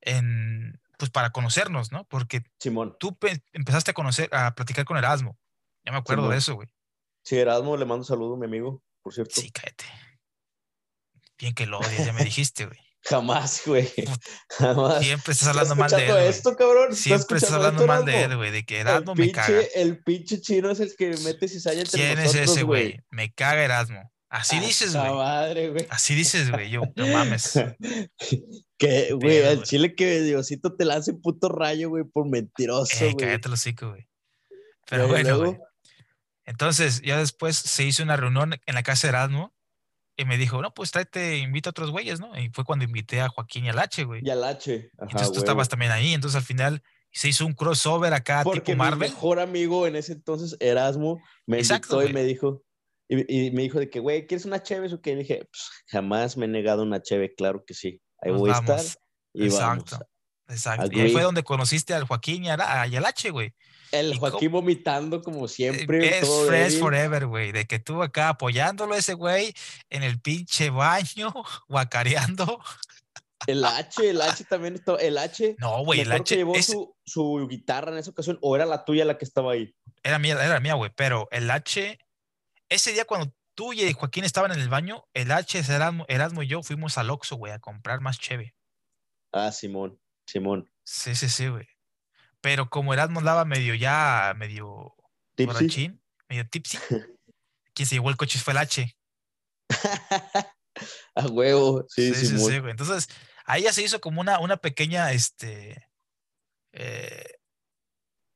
[0.00, 2.04] en, pues para conocernos, ¿no?
[2.08, 2.96] Porque Simón.
[2.98, 5.36] tú pe- empezaste a conocer, a platicar con Erasmo.
[5.84, 6.32] Ya me acuerdo Simón.
[6.32, 6.68] de eso, güey.
[7.24, 9.40] Sí, Erasmo, le mando un saludo, mi amigo, por cierto.
[9.40, 9.84] Sí, cállate.
[11.42, 12.78] Bien que lo odias, ya me dijiste, güey.
[13.04, 13.92] Jamás, güey.
[14.48, 15.02] Jamás.
[15.02, 16.84] Siempre estás ¿Estás hablando mal de él, esto, cabrón?
[16.92, 18.52] ¿Estás Siempre estás hablando mal de él, güey.
[18.52, 19.60] De que Erasmo me caga.
[19.74, 23.00] el pinche chino es el que mete cizaña entre ¿Quién es nosotros, ese, güey?
[23.10, 24.08] Me caga Erasmo.
[24.28, 25.12] Así A dices, güey.
[25.14, 25.86] madre, güey.
[25.90, 26.70] Así dices, güey.
[26.70, 27.52] Yo, no mames.
[28.78, 33.16] que, güey, al chile que Diosito te lance puto rayo, güey, por mentiroso, Eh, güey.
[33.16, 34.08] cállate los hocico, güey.
[34.88, 35.58] Pero bueno, luego, güey.
[36.44, 39.52] Entonces, ya después se hizo una reunión en la casa de Erasmo
[40.16, 42.38] y me dijo, no, pues tráete, invita a otros güeyes, ¿no?
[42.38, 44.20] Y fue cuando invité a Joaquín y al H, güey.
[44.24, 44.90] Y al H.
[44.98, 46.12] Ajá, Entonces tú estabas también ahí.
[46.12, 49.10] Entonces al final se hizo un crossover acá Porque tipo mi Marvel.
[49.10, 52.62] mejor amigo en ese entonces, Erasmo, me Exacto, invitó y me dijo,
[53.08, 55.12] y, y me dijo de que, güey, ¿quieres una cheve o qué?
[55.12, 58.00] Y dije, pues, jamás me he negado una cheve, claro que sí.
[58.20, 58.80] Ahí Nos voy a estar
[59.34, 59.96] y Exacto.
[59.96, 60.11] vamos.
[60.52, 60.88] Exacto.
[60.92, 63.52] Y ahí fue donde conociste al Joaquín y, a- y al H, güey.
[63.90, 65.98] El ¿Y Joaquín vomitando como Eh, siempre.
[65.98, 66.78] Best todo débil.
[66.78, 67.52] forever, güey.
[67.52, 69.52] De que tú acá apoyándolo ese güey
[69.90, 71.32] en el pinche baño,
[71.68, 72.58] guacareando.
[73.46, 75.56] El H, el H también estaba, el H.
[75.58, 78.64] No, güey, el que H llevó es- su, su guitarra en esa ocasión, o era
[78.66, 79.74] la tuya la que estaba ahí.
[80.04, 80.90] era mía, era mía, güey.
[80.94, 81.98] Pero el H,
[82.68, 86.46] ese día cuando tú y Joaquín estaban en el baño, el H, Erasmo, Erasmo y
[86.46, 88.54] yo fuimos al Oxxo, güey, a comprar más cheve.
[89.32, 89.98] Ah, Simón,
[90.32, 90.70] Simón.
[90.84, 91.68] Sí, sí, sí, güey.
[92.40, 94.94] Pero como Erasmo andaba medio ya, medio
[95.34, 95.46] Tipsy.
[95.54, 96.78] borrachín, medio tipsy,
[97.74, 98.96] quien se llevó el coche fue el H.
[101.14, 102.50] A huevo, sí, Sí, sí, Simón.
[102.50, 102.70] sí, güey.
[102.70, 103.08] Entonces,
[103.44, 105.88] ahí ya se hizo como una, una pequeña, este,
[106.72, 107.34] eh,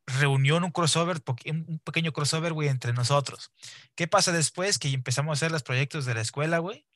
[0.07, 3.51] reunión, un crossover, un pequeño crossover, güey, entre nosotros.
[3.95, 4.79] ¿Qué pasa después?
[4.79, 6.87] Que empezamos a hacer los proyectos de la escuela, güey.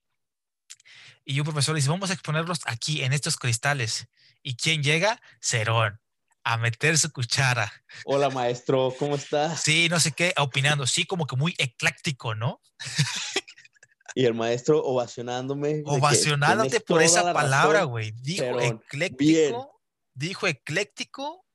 [1.24, 4.08] Y un profesor dice, vamos a exponerlos aquí, en estos cristales.
[4.42, 5.20] ¿Y quién llega?
[5.40, 6.00] Cerón,
[6.44, 7.72] a meter su cuchara.
[8.04, 9.62] Hola, maestro, ¿cómo estás?
[9.62, 10.86] Sí, no sé qué, opinando.
[10.86, 12.60] Sí, como que muy ecléctico, ¿no?
[14.14, 15.82] Y el maestro ovacionándome.
[15.84, 18.12] Ovacionándote por esa la palabra, güey.
[18.12, 18.62] Dijo Cerón.
[18.62, 19.80] ecléctico.
[20.14, 21.46] Dijo ecléctico.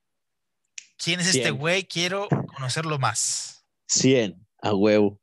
[0.98, 1.84] ¿Quién es este güey?
[1.86, 3.66] Quiero conocerlo más.
[3.88, 5.20] 100, a huevo.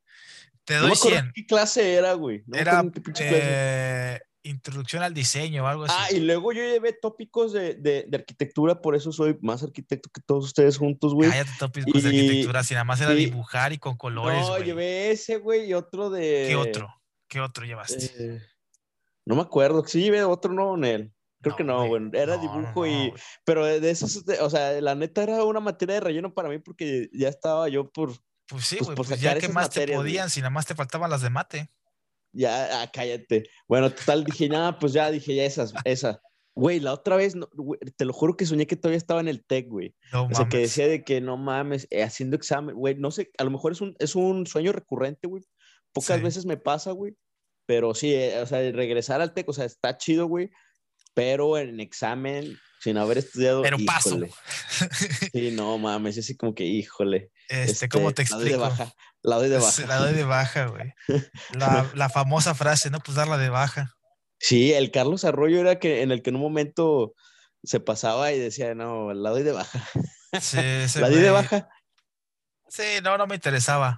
[0.65, 1.31] Te No doy acuerdo 100.
[1.35, 2.43] qué clase era, güey.
[2.47, 2.83] No Era
[3.19, 5.95] eh, introducción al diseño o algo así.
[5.97, 10.09] Ah, y luego yo llevé tópicos de, de, de arquitectura, por eso soy más arquitecto
[10.13, 11.29] que todos ustedes juntos, güey.
[11.29, 14.63] Cállate, tópicos de arquitectura, si nada más era y- dibujar y con colores, no, güey.
[14.63, 16.45] llevé ese, güey, y otro de...
[16.49, 16.93] ¿Qué otro?
[17.27, 18.11] ¿Qué otro llevaste?
[18.17, 18.41] eh,
[19.25, 21.13] no me acuerdo, sí llevé otro, no, Nel.
[21.41, 22.01] Creo que no, güey.
[22.13, 22.91] Era No, dibujo no, y...
[22.91, 23.13] no, güey.
[23.45, 27.09] Pero de esos, o sea, la neta era una materia de relleno para mí porque
[27.13, 28.11] ya estaba yo por...
[28.47, 30.75] Pues sí, pues, güey, pues, ya que más te materias, podían, si nada más te
[30.75, 31.69] faltaban las de mate.
[32.33, 33.43] Ya, ah, cállate.
[33.67, 36.19] Bueno, total, dije, nada, pues ya dije, ya esas, esa.
[36.55, 39.27] Güey, la otra vez, no, güey, te lo juro que soñé que todavía estaba en
[39.27, 39.95] el TEC, güey.
[40.11, 43.31] No O sea, que decía de que no mames, eh, haciendo examen, güey, no sé,
[43.37, 45.43] a lo mejor es un, es un sueño recurrente, güey.
[45.93, 46.23] Pocas Sí.
[46.23, 47.15] veces me pasa, güey.
[47.65, 50.51] Pero sí, eh, o sea, regresar al TEC, o sea, está chido, güey.
[51.13, 54.09] Pero en examen, sin haber estudiado, Pero paso.
[54.09, 54.31] híjole.
[55.31, 57.31] Sí, no mames, así como que, híjole.
[57.49, 58.69] Este, ¿cómo te la doy de explico?
[58.69, 59.85] baja, la doy de baja.
[59.87, 60.93] La doy de baja, güey.
[61.57, 63.93] La, la famosa frase, no, pues darla de baja.
[64.39, 67.13] Sí, el Carlos Arroyo era que en el que en un momento
[67.63, 69.87] se pasaba y decía, no, la doy de baja.
[70.41, 70.57] Sí,
[70.99, 71.69] La di de baja.
[72.67, 73.97] Sí, no, no me interesaba.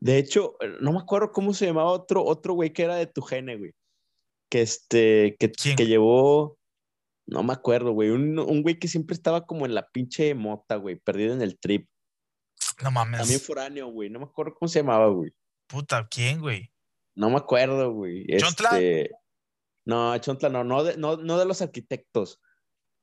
[0.00, 3.22] De hecho, no me acuerdo cómo se llamaba otro, otro güey que era de tu
[3.22, 3.72] gene, güey.
[4.54, 5.74] Que este, que, ¿Quién?
[5.74, 6.60] que llevó,
[7.26, 8.10] no me acuerdo, güey.
[8.10, 11.58] Un, un güey que siempre estaba como en la pinche mota, güey, perdido en el
[11.58, 11.88] trip.
[12.80, 13.18] No mames.
[13.18, 14.10] También foráneo, güey.
[14.10, 15.32] No me acuerdo cómo se llamaba, güey.
[15.66, 16.70] Puta, ¿quién, güey?
[17.16, 18.28] No me acuerdo, güey.
[18.38, 18.78] ¿Chontla?
[18.78, 19.10] Este,
[19.84, 22.40] No, Chontla no, no de, no, no de los arquitectos,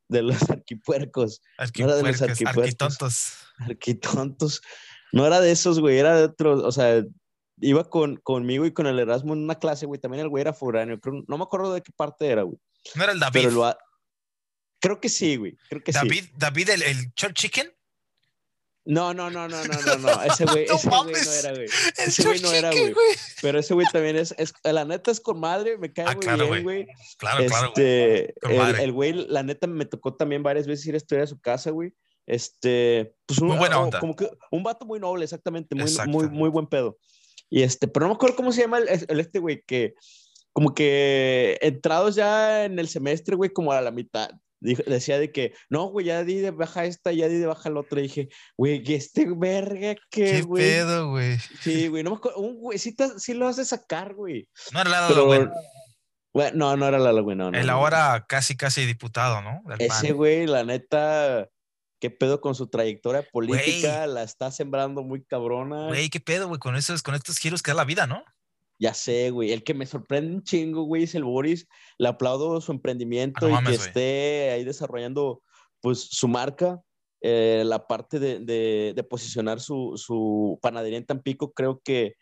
[0.08, 1.42] de los arquipuercos,
[1.76, 2.64] era de los arquipuercos.
[2.64, 3.34] arquitontos.
[3.58, 4.62] arquitontos.
[5.12, 7.04] No era de esos, güey, era de otros, o sea,
[7.62, 10.54] iba con, conmigo y con el Erasmo en una clase, güey, también el güey era
[10.54, 12.58] foráneo, creo, no me acuerdo de qué parte era, güey.
[12.96, 13.42] No era el David.
[13.44, 13.78] Pero lo
[14.80, 16.00] Creo que sí, güey, creo que sí.
[16.00, 17.72] David, David, el, el Church Chicken.
[18.84, 21.68] No, no, no, no, no, no, no, ese güey, No ese güey no era, güey.
[21.98, 22.96] Ese güey no era, güey.
[23.44, 26.20] Pero ese güey también es, es, la neta es con madre, me cae Ah, muy
[26.26, 26.88] claro, bien, güey.
[27.18, 27.88] Claro, claro, güey.
[27.88, 31.28] Este, Con el, güey, la neta, me tocó también varias veces ir a estudiar a
[31.28, 31.94] su casa, güey.
[32.26, 34.00] Este, pues un, Muy buena o- onda.
[34.00, 36.34] como que un vato muy noble, exactamente, muy, muy, Exactamente.
[36.36, 36.98] muy buen pedo.
[37.52, 39.94] Y este, pero no me acuerdo cómo se llama el, el este güey, que
[40.54, 44.32] como que entrados ya en el semestre, güey, como a la mitad.
[44.64, 47.70] dijo- decía de que, no, güey, ya di de baja esta, ya di de baja
[47.70, 48.00] la otra.
[48.00, 50.64] Y dije, güey, que este verga, que, ¿Qué güey.
[50.64, 51.38] pedo, güey?
[51.62, 52.40] Sí, güey, no me acuerdo.
[52.40, 54.48] Un güey, sí, te- sí lo hace sacar, güey.
[54.74, 55.52] No era Pero, lado bueno.
[56.34, 57.52] Güey, no, no era Lalo, güey, no.
[57.52, 59.62] no, El ahora casi, casi diputado, ¿no?
[59.66, 60.16] Del Ese PAN.
[60.16, 61.50] güey, la neta,
[62.02, 65.88] qué pedo con su trayectoria política, la está sembrando muy cabrona.
[65.88, 68.24] Güey, qué pedo, güey, con esos, con estos giros que da la vida, ¿no?
[68.80, 69.52] Ya sé, güey.
[69.52, 71.68] El que me sorprende un chingo, güey, es el Boris.
[72.00, 75.44] Le aplaudo su emprendimiento Ah, no y que esté ahí desarrollando,
[75.80, 76.82] pues, su marca.
[77.22, 82.16] Eh, la parte de, de- de posicionar su, su panadería en Tampico, creo que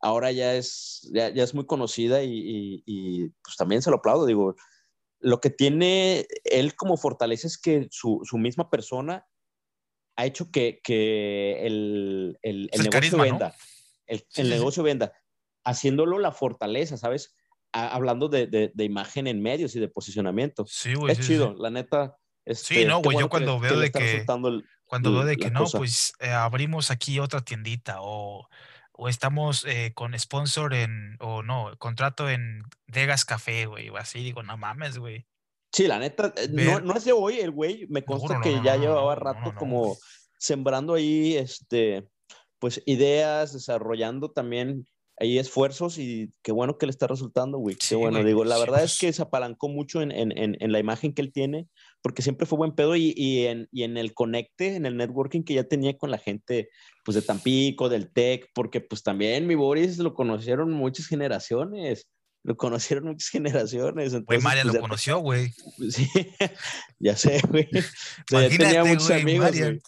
[0.00, 3.96] ahora ya es, ya, ya es muy conocida y, y- y, pues también se lo
[3.96, 4.24] aplaudo.
[4.24, 4.56] Digo,
[5.26, 9.26] lo que tiene él como fortaleza es que su, su misma persona
[10.16, 13.24] ha hecho que, que el, el, el el negocio carisma, ¿no?
[13.24, 13.54] venda.
[14.06, 14.58] El, Sí, el sí, sí.
[14.58, 15.12] negocio venda
[15.64, 17.34] haciéndolo la fortaleza, ¿sabes?
[17.72, 20.64] A- hablando de, de- de imagen en medios y de posicionamiento.
[20.68, 21.10] Sí, güey.
[21.12, 21.28] es sí, sí.
[21.32, 22.16] chido, la neta.
[22.44, 24.24] este, Sí, no, güey, yo bueno que le- cuando que veo le de que-
[24.84, 25.78] Cuando veo de que no, cosa.
[25.78, 28.48] pues eh, abrimos aquí otra tiendita o,
[28.96, 34.22] o estamos eh, con sponsor en, o no, contrato en Vegas Café, güey, o así,
[34.22, 35.26] digo, no mames, güey.
[35.72, 38.56] Sí, la neta, eh, no, no es de hoy el güey, me consta no, que
[38.56, 39.96] no, ya no, llevaba rato como
[40.38, 42.08] sembrando ahí, este,
[42.58, 44.86] pues ideas, desarrollando también
[45.18, 47.76] ahí esfuerzos y qué bueno que le está resultando, güey.
[47.76, 48.92] Qué Sí, bueno, güey, digo, la sí, verdad pues.
[48.92, 51.68] es que se apalancó mucho en, en, en, en la imagen que él tiene,
[52.02, 55.42] porque siempre fue buen pedo y, y, en, y en el conecte, en el networking
[55.42, 56.68] que ya tenía con la gente,
[57.04, 62.08] pues de Tampico, del TEC, porque pues también mi Boris lo conocieron muchas generaciones.
[62.44, 64.12] Lo conocieron muchas generaciones.
[64.12, 65.52] Güey, pues, lo ya conoció, güey.
[65.90, 66.08] Sí,
[67.00, 67.68] ya sé, güey.
[67.74, 67.80] O
[68.28, 69.68] sea, ya tenía muchos güey, amigos, Marian.
[69.70, 69.80] güey.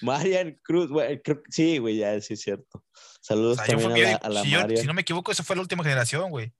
[0.00, 2.78] Marian Cruz, güey, creo que- sí, güey, ya sí es cierto.
[2.78, 2.84] O
[3.20, 5.30] Saludos sea, yo también fui- a la, a la si, yo- si no me equivoco,
[5.32, 6.52] eso fue la última generación, güey.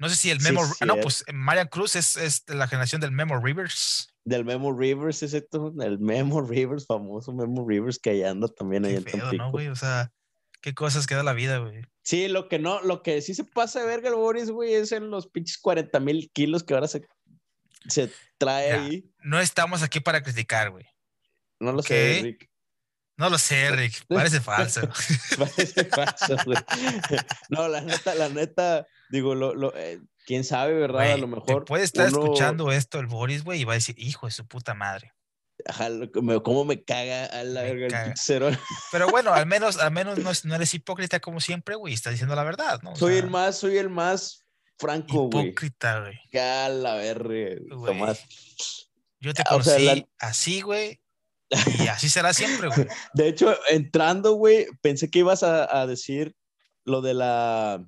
[0.00, 0.62] No sé si el Sí, Memo.
[0.80, 4.08] ah, no, pues Marian Cruz es, es de la generación del Memo Rivers.
[4.24, 8.86] Del Memo Rivers, es cierto, el Memo Rivers, famoso Memo Rivers que ahí anda también
[8.86, 9.44] ahí en Tampico.
[9.44, 9.68] ¿no, güey?
[9.68, 10.10] O sea,
[10.62, 11.84] qué cosas que da la vida, güey.
[12.02, 14.90] Sí, lo que no, lo que sí se pasa de verga el Boris, güey, es
[14.92, 17.06] en los pinches 40 mil kilos que ahora se,
[17.86, 19.10] se trae ahí.
[19.22, 20.86] No estamos aquí para criticar, güey.
[21.58, 22.20] No lo sé.
[22.22, 22.50] Rick.
[23.18, 24.06] No lo sé, Rick.
[24.08, 24.88] Parece falso.
[25.38, 26.56] Parece falso, güey.
[27.50, 31.12] No, la neta, la neta, digo, lo, lo, eh, quién sabe, ¿verdad?
[31.12, 31.64] a lo te mejor.
[31.64, 34.46] puede estar uno- escuchando esto el Boris, güey, y va a decir, hijo de su
[34.46, 35.12] puta madre.
[35.66, 35.88] Ajá,
[36.42, 38.58] cómo me caga a la Me verga el.
[38.92, 41.92] Pero bueno, al menos, al menos no, es- no eres hipócrita como siempre, güey.
[41.92, 42.92] Estás diciendo la verdad, ¿no?
[42.92, 44.46] O Soy sea, el más, soy el más
[44.78, 45.48] Franco, güey.
[45.48, 46.18] Hipócrita, güey.
[46.32, 47.28] Cala, verga,
[47.68, 47.92] Güey.
[47.92, 48.24] Tomás.
[49.20, 51.00] Yo te Ah, o sea, conocí la- así, güey.
[51.84, 52.86] Y así será siempre, güey.
[53.12, 56.34] De hecho, entrando, güey, pensé que ibas a, a decir
[56.84, 57.84] lo de la,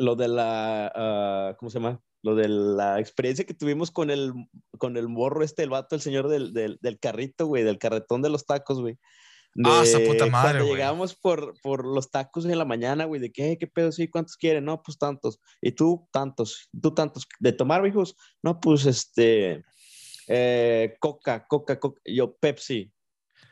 [0.00, 2.00] lo de la, ah, ¿cómo se llama?
[2.22, 4.32] Lo de la experiencia que tuvimos con el,
[4.78, 8.22] con el morro este, el vato, el señor del, del, del carrito, güey, del carretón
[8.22, 8.98] de los tacos, güey.
[9.64, 13.32] Ah, esa puta madre, Cuando llegamos por, por los tacos en la mañana, güey, de
[13.32, 14.64] qué, qué pedo, sí, ¿cuántos quieren?
[14.64, 15.40] No, pues tantos.
[15.60, 16.68] Y tú, tantos.
[16.80, 17.26] ¿Tú tantos?
[17.40, 18.16] ¿De tomar, hijos?
[18.42, 19.64] No, pues este,
[20.28, 22.00] eh, Coca, Coca, Coca.
[22.04, 22.92] Yo, Pepsi.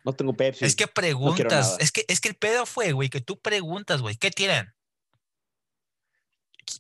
[0.05, 0.65] No tengo Pepsi.
[0.65, 4.17] Es que preguntas, es que, es que el pedo fue, güey, que tú preguntas, güey,
[4.17, 4.73] ¿qué tienen?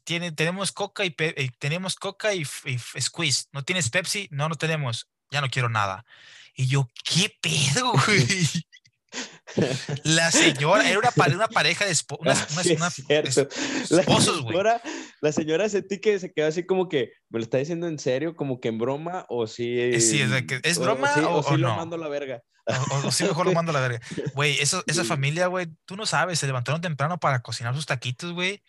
[0.05, 3.47] Tiene, tenemos coca y pe- eh, tenemos coca y, y squeeze.
[3.53, 4.29] ¿No tienes Pepsi?
[4.31, 5.09] No, no tenemos.
[5.31, 6.05] Ya no quiero nada.
[6.55, 8.27] Y yo, ¿qué pedo, güey?
[10.05, 13.49] La señora era una, pare- una pareja de unas- Ah, unas- sí, es una-
[13.91, 14.49] La esposos, güey.
[14.53, 14.83] señora,
[15.21, 18.37] la señora sentí que se quedó así como que, ¿me lo está diciendo en serio?
[18.37, 19.79] Como que en broma o sí.
[19.81, 21.77] Eh, sí, es de que, ¿es o- broma sí, o- sí o lo no?
[21.77, 22.43] mando a la verga.
[22.67, 24.01] O, o- o sí, mejor lo mando a la verga.
[24.35, 28.63] Güey, esa familia, güey, tú no sabes, se levantaron temprano para cocinar sus taquitos, güey.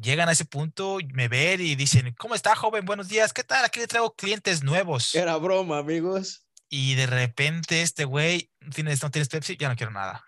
[0.00, 2.86] Llegan a ese punto, me ven y dicen, ¿cómo está, joven?
[2.86, 3.64] Buenos días, ¿qué tal?
[3.64, 5.14] Aquí le traigo clientes nuevos.
[5.14, 6.46] Era broma, amigos.
[6.70, 9.58] Y de repente este güey, ¿no tienes, no tienes Pepsi?
[9.58, 10.24] Ya no quiero nada.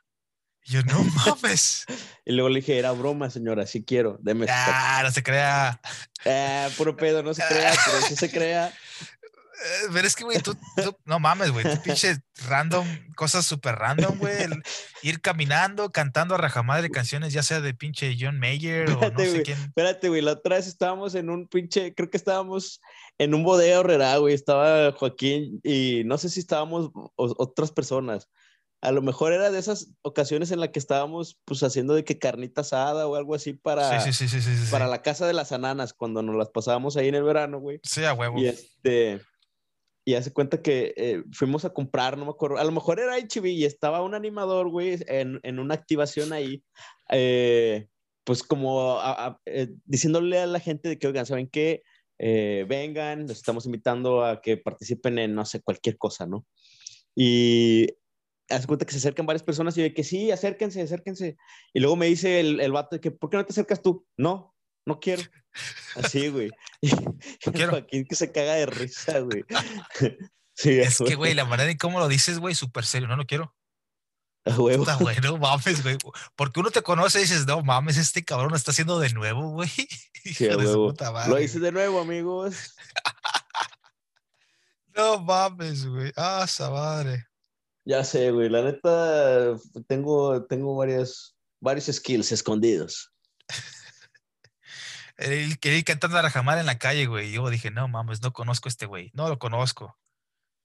[0.66, 1.86] Y yo, no mames.
[2.26, 4.72] Y luego le dije, era broma, señora, sí quiero, deme su taco".
[4.74, 5.80] ah, no se crea.
[6.24, 8.72] Ah, puro pedo, no se crea, pero sí se crea.
[9.54, 12.16] Eh, Pero es que, güey, tú, tú- no mames, güey, tú pinche
[12.48, 14.34] random, cosas súper random, güey.
[15.02, 19.30] Ir caminando, cantando a rajamadre canciones, ya sea de pinche John Mayer o no Espérate,
[19.30, 19.58] sé quién.
[19.58, 22.80] Espérate, güey, la otra vez estábamos en un pinche, creo que estábamos
[23.18, 28.28] en un bodega horrera, güey, estaba Joaquín y no sé si estábamos otras personas.
[28.80, 32.18] A lo mejor era de esas ocasiones en las que estábamos pues haciendo de que
[32.18, 34.40] carnita asada o algo así para, sí, sí, sí.
[34.70, 37.80] para la casa de las ananas cuando nos las pasábamos ahí en el verano, güey.
[37.82, 38.38] Sí, a huevo.
[38.38, 39.22] Y este,
[40.04, 43.16] y hace cuenta que eh, fuimos a comprar, no me acuerdo, a lo mejor era
[43.16, 46.62] HB y estaba un animador, güey, en, en una activación ahí,
[47.10, 47.88] eh,
[48.24, 48.98] pues como
[49.46, 51.82] eh, diciéndole a la gente de que, oigan, ¿saben qué?
[52.18, 56.46] Vengan, los estamos invitando a que participen en, no sé, cualquier cosa, ¿no?
[57.14, 57.88] Y
[58.48, 61.36] hace cuenta que se acercan varias personas y yo de que sí, acérquense, acérquense.
[61.72, 64.06] Y luego me dice el, el vato de que, ¿por qué no te acercas tú?
[64.16, 64.54] No,
[64.86, 65.22] no quiero.
[65.96, 66.50] Así, güey.
[67.52, 67.70] Quiero.
[67.72, 69.44] Joaquín que se caga de risa, güey.
[70.56, 73.08] Sí, Es que, güey, la manera en cómo lo dices, güey, súper serio.
[73.08, 73.52] No, no quiero.
[74.44, 75.98] Puta, güey, no mames, güey.
[76.36, 79.50] Porque uno te conoce y dices, no mames, este cabrón lo está haciendo de nuevo,
[79.50, 79.68] güey.
[80.24, 82.76] Sí, de su puta Lo madre, hice de nuevo, amigos.
[84.94, 86.12] No mames, güey.
[86.14, 87.26] Ah, esa madre.
[87.84, 88.48] Ya sé, güey.
[88.48, 89.56] La neta,
[89.88, 93.12] tengo, tengo varias, varios skills escondidos.
[95.16, 97.30] El quería ir cantando a Rajamar en la calle, güey.
[97.32, 99.10] Yo dije, no mames, no conozco a este güey.
[99.14, 99.96] No lo conozco.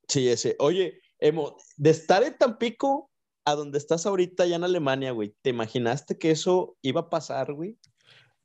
[0.08, 0.56] Sí, ese.
[0.60, 3.12] Oye, Emo, de estar en Tampico
[3.46, 7.54] a donde estás ahorita, ya en Alemania, güey, ¿te imaginaste que eso iba a pasar,
[7.54, 7.78] güey?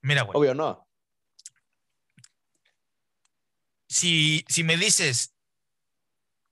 [0.02, 0.38] Mira, güey.
[0.38, 0.86] Obvio, no.
[3.88, 5.34] Si, si me dices,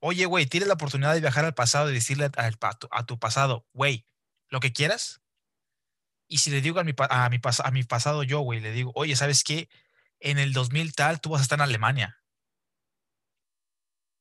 [0.00, 2.30] oye, güey, tienes la oportunidad de viajar al pasado y decirle
[2.90, 4.06] a tu pasado, güey,
[4.48, 5.20] lo que quieras.
[6.32, 8.72] Y si le digo a mi, a mi, pas- a mi pasado yo, güey, le
[8.72, 9.68] digo, oye, ¿sabes qué?
[10.18, 12.18] En el 2000 tal, tú vas a estar en Alemania.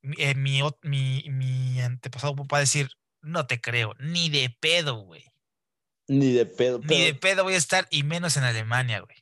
[0.04, 2.89] Mi, eh, mi, mi, mi antepasado va a decir,
[3.21, 5.24] no te creo, ni de pedo, güey.
[6.10, 6.80] Ni de pedo.
[6.80, 9.17] Ni pero- de pedo voy a estar y menos en Alemania, güey.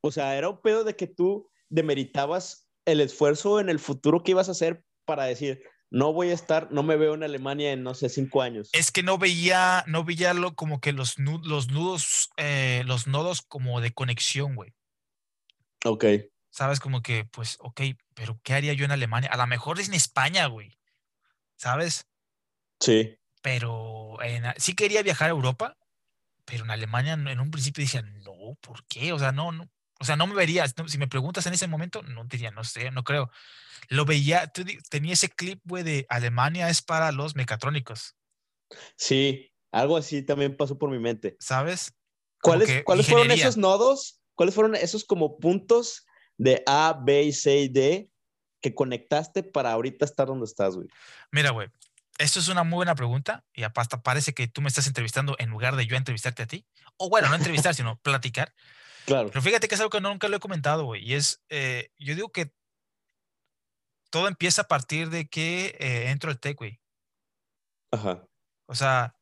[0.00, 4.32] O sea, era un pedo de que tú demeritabas el esfuerzo en el futuro que
[4.32, 7.82] ibas a hacer para decir, no voy a estar, no me veo en Alemania en,
[7.82, 8.70] no sé, cinco años.
[8.72, 13.42] Es que no veía, no veía lo, como que los, los nudos, eh, los nodos
[13.42, 14.72] como de conexión, güey.
[15.84, 16.06] Ok.
[16.48, 16.80] ¿Sabes?
[16.80, 17.82] Como que, pues, ok,
[18.14, 19.28] pero ¿qué haría yo en Alemania?
[19.30, 20.78] A lo mejor es en España, güey.
[21.56, 22.08] ¿Sabes?
[22.80, 23.18] Sí.
[23.42, 25.76] Pero en sí quería viajar a Europa,
[26.46, 29.12] pero en Alemania en en un principio decía, no, ¿por qué?
[29.12, 29.68] O sea, no, no.
[30.02, 30.66] O sea, no me vería.
[30.76, 33.30] no, Si me preguntas en ese momento, no diría, no sé, no creo.
[33.88, 38.16] Lo veía, tú tenía ese clip, güey, de Alemania es para los mecatrónicos,
[38.96, 39.52] Sí.
[39.70, 41.36] Algo así también pasó por mi mente.
[41.38, 41.94] ¿sabes?
[42.40, 44.20] ¿Cuáles, ¿cuáles fueron esos nodos?
[44.34, 46.04] ¿Cuáles fueron esos como puntos
[46.36, 48.10] de A, B, C y D
[48.60, 50.88] que conectaste para ahorita estar donde estás, güey?
[51.30, 51.68] Mira, güey,
[52.18, 55.50] esto es una muy buena pregunta y hasta parece que tú me estás entrevistando en
[55.50, 56.66] lugar de yo entrevistarte a ti.
[56.96, 58.52] O bueno, no entrevistar, sino platicar.
[59.06, 59.28] Claro.
[59.30, 61.02] Pero fíjate que es algo que nunca lo he comentado, güey.
[61.04, 62.52] Y es, eh, yo digo que
[64.10, 66.80] todo empieza a partir de que eh, entro al TEC, güey.
[67.92, 68.26] Ajá.
[68.68, 69.16] O sea,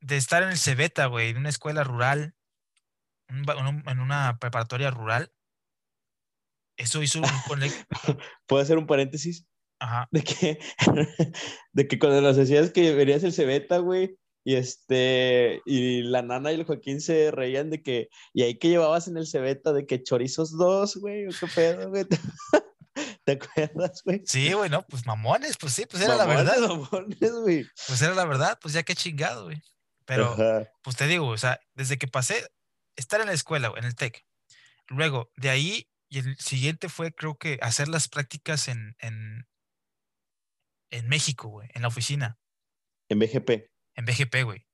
[0.00, 2.34] de estar en el Cebeta, güey, en una escuela rural,
[3.28, 5.32] en un- en una preparatoria rural,
[6.76, 7.24] Eso hizo un
[8.46, 9.46] ¿Puedo hacer un paréntesis?
[9.80, 10.08] Ajá.
[10.10, 10.58] De que,
[11.72, 16.52] de que cuando nos decías que venías el Cebeta, güey, y este, y la nana
[16.52, 19.86] y el Joaquín se reían de que, y ahí que llevabas en el Cebeta de
[19.86, 22.06] que chorizos dos, güey, o qué pedo, güey.
[23.24, 24.22] ¿Te acuerdas, güey?
[24.24, 26.58] Sí, güey, no, pues mamones, pues sí, pues era la verdad.
[26.58, 27.66] mamones, güey.
[27.86, 29.62] Pues era la verdad, pues ya qué chingado, güey.
[30.06, 30.68] Pero, Ajá.
[30.82, 32.46] pues te digo, o sea, desde que pasé,
[32.96, 34.24] estar en la escuela, güey, en el TEC.
[34.88, 39.46] Luego, de ahí, y el siguiente fue, creo que, hacer las prácticas en, en,
[40.90, 42.38] en México, güey, en la oficina,
[43.08, 43.70] En BGP.
[43.94, 44.66] En BGP, güey.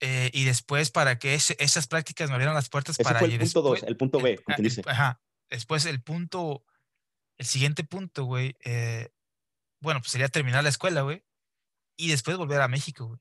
[0.00, 3.34] Eh, y después, para que esas prácticas me abrieran las puertas Ese para fue el
[3.34, 4.82] ir punto 2, después- el punto B, el- como ah, te el- dice.
[4.86, 5.20] Ajá.
[5.50, 6.64] Después el punto,
[7.38, 9.10] el siguiente punto, güey, eh,
[9.80, 11.24] bueno, pues sería terminar la escuela, güey,
[11.96, 13.20] y después volver a México, güey,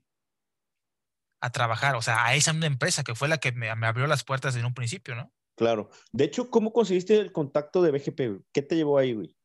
[1.42, 4.06] a trabajar, o sea, a esa misma empresa que fue la que me, me abrió
[4.08, 5.32] las puertas en un principio, ¿no?
[5.56, 5.90] Claro.
[6.12, 8.42] De hecho, ¿cómo conseguiste el contacto de BGP, güey?
[8.54, 9.36] ¿Qué te llevó ahí, güey?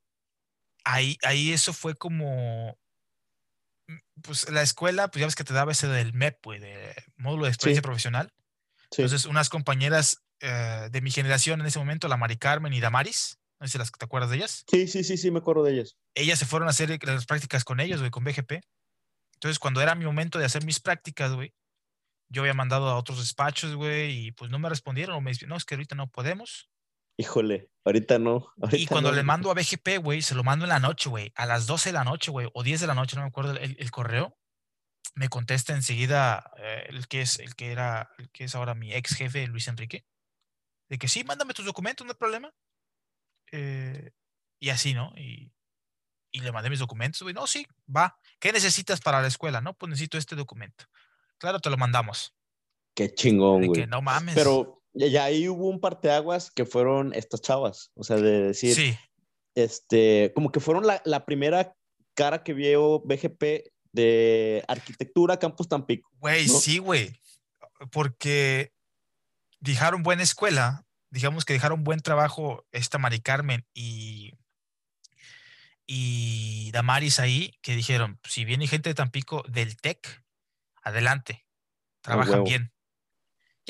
[0.84, 2.76] Ahí, ahí eso fue como,
[4.22, 7.45] pues la escuela, pues ya ves que te daba ese del MEP, güey, de módulo
[7.45, 7.85] de experiencia Sí.
[7.85, 8.33] profesional.
[8.91, 9.03] Sí.
[9.03, 13.39] Entonces, unas compañeras eh, de mi generación en ese momento, la Mari Carmen y Damaris,
[13.61, 14.64] no sé si las, te acuerdas de ellas.
[14.70, 15.97] sí, sí, sí, sí, me acuerdo de ellas.
[16.14, 18.61] ellas se fueron a hacer las prácticas con ellos, güey, con BGP.
[19.35, 21.53] Entonces, cuando era mi momento de hacer mis prácticas, güey,
[22.28, 25.51] yo había mandado a otros despachos, güey, y pues no me respondieron, o me dijeron,
[25.51, 26.70] no, es que ahorita no podemos.
[27.16, 28.52] Híjole, ahorita no.
[28.56, 31.08] Y ahorita cuando no, le mando a BGP, güey, se lo mando en la noche,
[31.08, 33.28] güey, a las 12 de la noche, güey, o 10 de la noche, no me
[33.28, 34.36] acuerdo el, el correo,
[35.14, 38.92] me contesta enseguida eh, el que es, el que era, el que es ahora mi
[38.94, 40.06] ex jefe, Luis Enrique,
[40.88, 42.52] de que sí, mándame tus documentos, no hay problema.
[43.50, 44.12] Eh,
[44.58, 45.12] y así, ¿no?
[45.16, 45.52] Y,
[46.30, 47.34] y le mandé mis documentos, güey.
[47.34, 48.18] No, sí, va.
[48.38, 49.60] ¿Qué necesitas para la escuela?
[49.60, 50.86] No, pues necesito este documento.
[51.38, 52.34] Claro, te lo mandamos.
[52.94, 53.86] Qué chingón, güey.
[53.86, 54.34] no mames.
[54.34, 57.90] Pero ya ahí hubo un parteaguas que fueron estas chavas.
[57.95, 58.97] O sea, de decir, sí,
[59.55, 61.74] este, como que fueron la, la primera
[62.14, 66.11] cara que vio BGP de arquitectura Campus Tampico.
[66.18, 66.59] güey, ¿no?
[66.59, 67.20] sí, güey.
[67.90, 68.72] Porque
[69.61, 74.34] dejaron buena escuela, digamos que dejaron buen trabajo esta Mari Carmen y,
[75.86, 80.24] y Damaris ahí, que dijeron, si viene gente de Tampico del TEC,
[80.82, 81.45] adelante,
[82.01, 82.72] trabajan bien.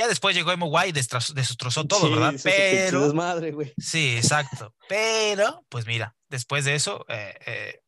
[0.02, 2.34] Ya después llegó MY y destrozó todo, Sí, ¿verdad?
[2.42, 3.12] Pero,
[3.52, 3.72] güey.
[3.78, 4.74] sí, exacto.
[4.88, 7.80] Pero, pues mira, después de eso, eh, eh,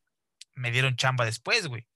[0.55, 1.89] me dieron chamba después, güey.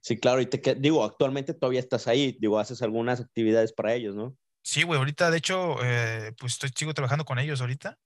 [0.00, 4.14] Sí, claro, y te digo, actualmente todavía estás ahí, digo, haces algunas actividades para ellos,
[4.14, 4.34] ¿no?
[4.64, 7.98] Sí, güey, ahorita de hecho, eh, pues estoy, sigo trabajando con ellos ahorita,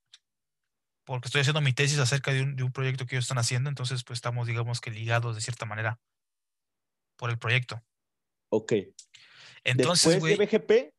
[1.05, 3.69] porque estoy haciendo mi tesis acerca de un, de un proyecto que ellos están haciendo,
[3.69, 6.01] entonces pues estamos, digamos que ligados de cierta manera
[7.17, 7.81] por el proyecto.
[8.51, 8.73] Ok.
[9.67, 10.96] Entonces, Después güey, de BGP,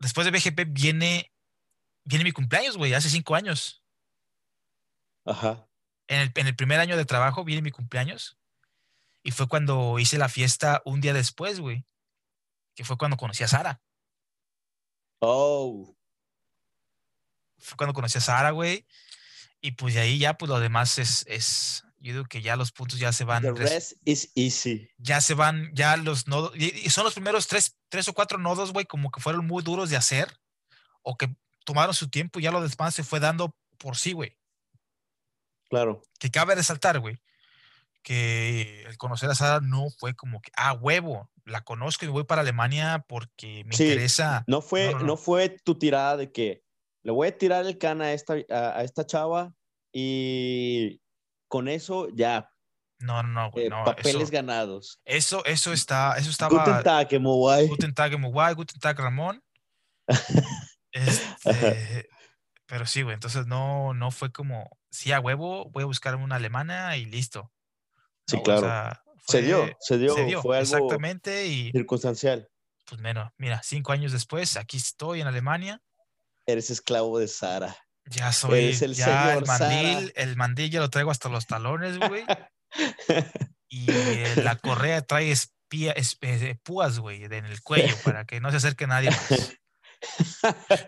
[0.00, 1.32] después de BGP viene,
[2.04, 3.84] viene mi cumpleaños, güey, hace cinco años.
[5.24, 5.66] ajá.
[6.08, 8.36] En el, en el primer año de trabajo viene mi cumpleaños
[9.22, 11.86] y fue cuando hice la fiesta un día después, güey,
[12.74, 13.80] que fue cuando conocí a Sara.
[15.20, 15.94] Oh,
[17.60, 18.86] fue cuando conocí a Sara, güey.
[19.60, 22.72] Y pues de ahí ya, pues lo demás es, es, yo digo que ya los
[22.72, 24.88] puntos ya se van, the res- rest is easy.
[24.98, 28.72] ya se van, ya los nodos, y, son los primeros tres, tres o cuatro nodos,
[28.72, 30.28] güey, como que fueron muy duros de hacer,
[31.02, 31.34] o que
[31.64, 34.36] tomaron su tiempo y ya lo demás se fue dando por sí, güey.
[35.68, 36.02] Claro.
[36.18, 37.20] Que cabe resaltar, güey,
[38.02, 42.24] que el conocer a Sara no fue como que, ah, huevo, la conozco y voy
[42.24, 44.44] para Alemania porque me Sí, interesa.
[44.46, 45.16] No fue, No, no, no, no.
[45.16, 46.62] fue tu tirada de que
[47.02, 49.54] le voy a tirar el can a esta, a, a esta chava
[49.92, 51.00] y
[51.50, 52.48] con eso ya,
[53.00, 55.00] No, no, no, eh, no, papeles eso, ganados.
[55.04, 56.64] eso, eso está, eso estaba.
[56.64, 57.66] Guten Tag, Mowai.
[57.66, 59.42] Guten Tag, Mowai, Guten Tag, Ramón.
[60.92, 62.08] Este,
[62.66, 66.34] pero sí, güey, entonces no, no fue como, sí, a huevo, voy a buscar una
[66.36, 67.52] alemana y listo.
[68.26, 69.00] Sí, No, güey, o claro.
[69.26, 72.48] Se dio, se dio, se dio, fue algo exactamente, y circunstancial.
[72.86, 75.80] pues menos, mira, cinco años después, aquí estoy en Alemania,
[76.46, 77.76] Eres esclavo de Sara.
[78.10, 79.58] Ya soy, el ya el Sara.
[79.68, 82.24] mandil, el mandil ya lo traigo hasta los talones, güey,
[83.68, 88.40] y eh, la correa trae espía, es- eh, púas, güey, en el cuello, para que
[88.40, 89.56] no se acerque nadie más.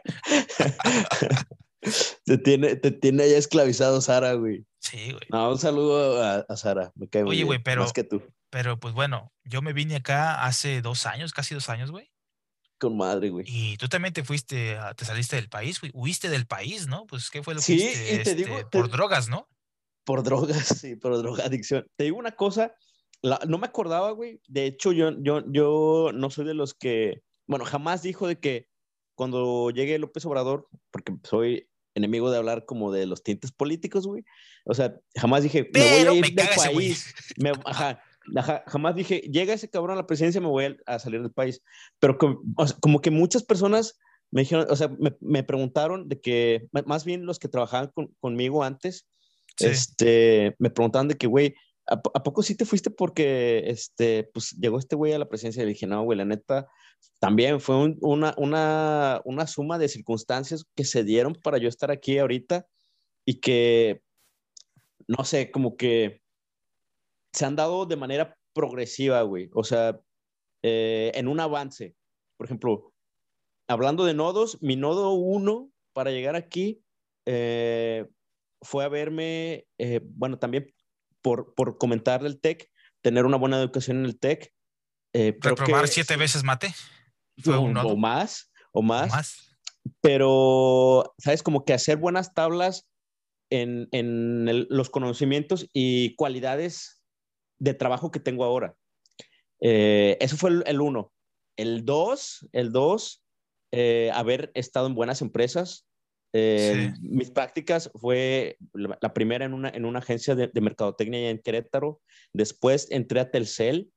[2.24, 4.64] te, tiene, te tiene ya esclavizado Sara, güey.
[4.80, 5.26] Sí, güey.
[5.30, 6.92] No, un saludo a, a Sara.
[6.94, 8.22] Me cae Oye, güey, pero- Más que tú.
[8.50, 12.11] Pero pues bueno, yo me vine acá hace dos años, casi dos años, güey.
[12.83, 13.45] Con madre, güey.
[13.47, 15.93] Y tú también te fuiste, a- te saliste del país, güey.
[15.95, 17.07] Huiste del país, ¿no?
[17.07, 19.49] Pues, ¿qué fue lo que Sí, y te digo, Este, te- por drogas, ¿no?
[20.05, 21.87] Por drogas, sí, por drogadicción.
[21.97, 22.74] Te digo una cosa,
[23.22, 24.41] la- no me acordaba, güey.
[24.49, 28.66] De hecho, yo, yo, yo no soy de los que, bueno, jamás dijo de que
[29.14, 34.24] cuando llegue López Obrador, porque soy enemigo de hablar como de los tintes políticos, güey.
[34.64, 37.14] O sea, jamás dije, me voy a ir del país.
[37.37, 38.03] Me, ajá,
[38.66, 41.62] jamás dije, llega ese cabrón a la presidencia, me voy a, salir del país.
[41.98, 43.98] Pero como, que muchas personas
[44.30, 49.06] me dijeron, o sea, me, preguntaron de que, más bien los que trabajaban conmigo antes,
[49.58, 51.54] este, me preguntaban de que, güey,
[51.86, 55.62] ¿a, poco sí te fuiste porque, este, pues llegó este güey a la presidencia?
[55.62, 56.66] Y dije, no, güey, la neta,
[57.18, 62.18] también fue una, una, una suma de circunstancias que se dieron para yo estar aquí
[62.18, 62.66] ahorita
[63.26, 64.02] y que,
[65.06, 66.21] no sé, como que
[67.33, 69.51] se han dado de manera progresiva, güey.
[69.55, 69.99] O sea,
[70.62, 71.97] eh, en un avance.
[72.37, 72.93] Por ejemplo,
[73.68, 76.83] hablando de nodos, mi nodo 1 para llegar aquí
[77.26, 78.07] eh,
[78.61, 80.72] fue a verme, eh, bueno, también
[81.20, 82.70] por, por comentar el TEC,
[83.01, 84.53] tener una buena educación en el TEC.
[85.14, 86.74] ¿Reprobar siete veces mate?
[87.39, 89.12] ¿Fue o, o más, o más.
[89.12, 89.59] O más.
[90.01, 91.43] Pero, ¿sabes?
[91.43, 92.89] Como que hacer buenas tablas
[93.51, 97.01] en, en los conocimientos y cualidades
[97.62, 98.74] de trabajo que tengo ahora.
[99.60, 101.12] Eh, eso fue el, uno.
[101.56, 103.22] El dos, el dos,
[103.70, 105.86] eh, haber estado en buenas empresas.
[106.34, 112.00] Eh, mis prácticas fue la, primera en una, en una agencia de, mercadotecnia en Querétaro.
[112.32, 113.92] Después entré a Telcel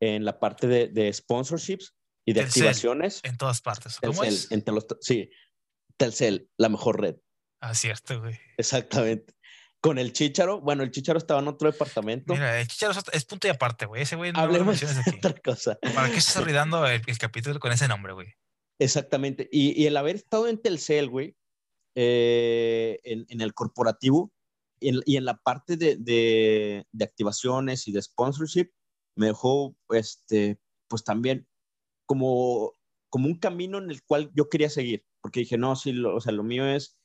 [0.00, 1.94] en la parte de, de sponsorships
[2.24, 3.20] y de activaciones.
[3.22, 3.98] En todas partes.
[4.00, 5.28] Telcel, Entre los, sí,
[5.98, 7.16] Telcel, la mejor red.
[7.60, 8.38] Ah, cierto, güey.
[8.56, 9.34] Exactamente
[9.84, 10.62] con el Chicharo.
[10.62, 12.32] Bueno, el Chicharo estaba en otro departamento.
[12.32, 14.00] Mira, el Chicharo es punto y aparte, güey.
[14.00, 15.78] Ese güey no Hablemos de otra cosa.
[15.94, 18.28] ¿Para qué estás olvidando el, capítulo con ese nombre, güey?
[18.78, 19.46] Exactamente.
[19.52, 21.36] Y, el haber estado en Telcel, güey,
[21.96, 24.32] eh, en, el corporativo
[24.80, 28.70] y en, la parte de, de, activaciones y de sponsorship,
[29.16, 30.58] me dejó, este,
[30.88, 31.46] pues también
[32.06, 32.72] como,
[33.10, 35.04] como un camino en el cual yo quería seguir.
[35.20, 36.96] Porque dije, no, sí, o sea, lo mío es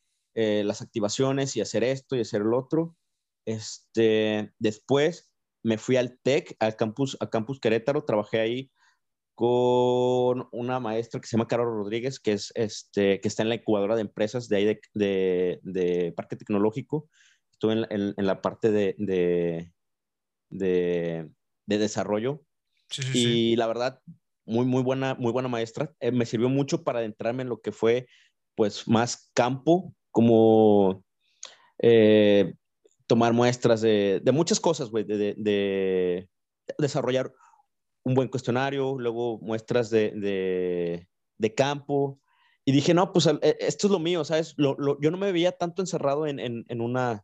[0.42, 2.96] eh, las activaciones y hacer esto y hacer el otro.
[3.46, 5.34] Este, después
[5.64, 8.72] me fui al TEC, al campus, a Campus Querétaro, trabajé ahí
[9.36, 13.56] con una maestra que se llama Carol Rodríguez, que, es, este, que está en la
[13.56, 17.10] incubadora de empresas de ahí de, de, Parque Tecnológico.
[17.52, 19.70] Estuve en, en, la parte de, de,
[21.66, 22.46] de desarrollo.
[23.14, 24.02] y la verdad,
[24.46, 25.94] muy, muy buena, muy buena maestra.
[26.00, 28.08] Eh, me sirvió mucho para adentrarme en lo que fue,
[28.56, 31.02] pues, más campo como
[31.82, 32.54] eh,
[33.08, 36.28] tomar muestras de, muchas cosas, güey, de,
[36.78, 37.32] desarrollar
[38.04, 41.08] un buen cuestionario, luego muestras de,
[41.56, 42.20] campo.
[42.66, 44.56] Y dije, no, pues e, esto es lo mío, ¿sabes?
[44.58, 44.76] yo
[45.10, 47.24] no me veía tanto encerrado en, una,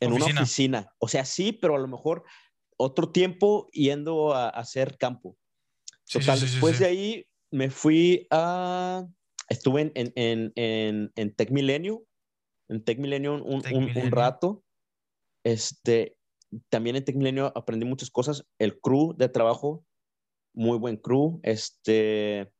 [0.00, 0.32] en oficina.
[0.32, 0.94] una oficina.
[0.98, 2.24] O sea, sí, pero a lo mejor
[2.78, 5.36] otro tiempo yendo a, hacer campo.
[6.10, 9.06] Total, después de ahí me fui a
[9.48, 12.04] estuve en, en, en, en Tech Milenio,
[12.68, 14.64] en Tech Milenio un, un, rato.
[15.44, 16.16] Este,
[16.68, 18.46] también en Tech Milenio aprendí muchas cosas.
[18.58, 19.84] El crew de trabajo,
[20.54, 21.40] muy buen crew.
[21.42, 22.50] Este,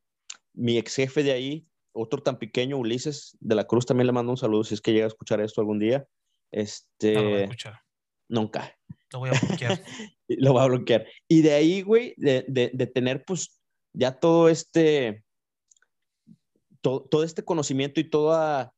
[0.55, 4.33] mi ex jefe de ahí, otro tan pequeño, Ulises de la Cruz, también le mando
[4.33, 6.07] un saludo si es que llega a escuchar esto algún día.
[6.53, 7.81] Este, no lo voy a escuchar.
[8.29, 8.77] Nunca.
[9.13, 9.83] Lo voy a bloquear.
[10.29, 11.07] lo voy a bloquear.
[11.29, 13.61] Y de ahí, güey, de, de, de tener pues
[13.93, 15.25] ya todo este,
[16.87, 18.73] todo, este conocimiento y toda,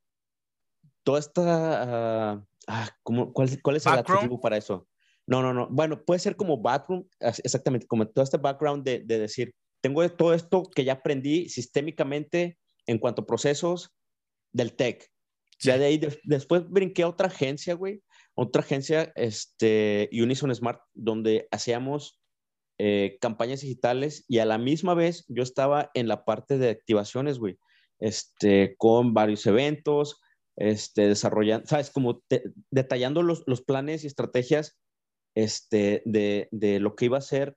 [1.03, 4.89] toda esta, uh, ah, cuál, ¿cuál, es el adjetivo para eso?
[5.27, 5.69] No, no, no.
[5.71, 10.33] Bueno, puede ser como background, exactamente, como todo este background de, de decir, tengo todo
[10.33, 13.91] esto que ya aprendí sistémicamente en cuanto a procesos
[14.53, 15.07] del tech.
[15.61, 18.03] Ya de ahí, después brinqué a otra agencia, güey,
[18.35, 22.21] otra agencia, este, Unison Smart, donde hacíamos
[22.79, 27.39] eh, campañas digitales y a la misma vez yo estaba en la parte de activaciones,
[27.39, 27.59] güey
[28.01, 30.21] este, con varios eventos,
[30.57, 32.23] este, desarrollando, sabes, como
[32.71, 34.77] detallando los, los, planes y estrategias
[35.37, 37.57] este, de, de, lo que iba a ser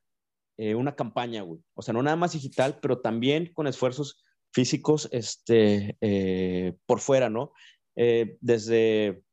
[0.58, 1.62] eh, una campaña, güey.
[1.74, 4.24] O sea, no nada más digital, pero también con esfuerzos
[4.54, 7.52] físicos este, eh, por fuera, ¿no?
[7.96, 9.24] Eh, desde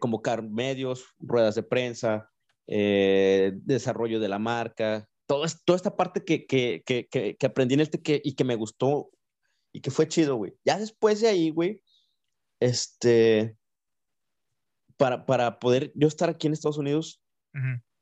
[0.00, 2.28] convocar medios, ruedas de prensa,
[2.66, 8.02] desarrollo de la marca, todo, toda esta parte que, que, que, que aprendí en este
[8.02, 9.10] que, y que me gustó
[9.72, 10.54] y que fue chido, güey.
[10.64, 11.82] Ya después de ahí, güey,
[12.60, 13.56] este,
[14.96, 17.22] para, para poder yo estar aquí en Estados Unidos,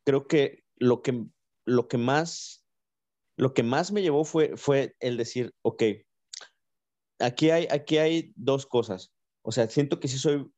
[0.04, 1.24] creo que lo que,
[1.64, 2.64] lo que más,
[3.36, 5.82] lo que más me llevó fue, fue el decir, ok,
[7.20, 9.12] aquí hay, aquí hay dos cosas.
[9.42, 10.50] O sea, siento que sí soy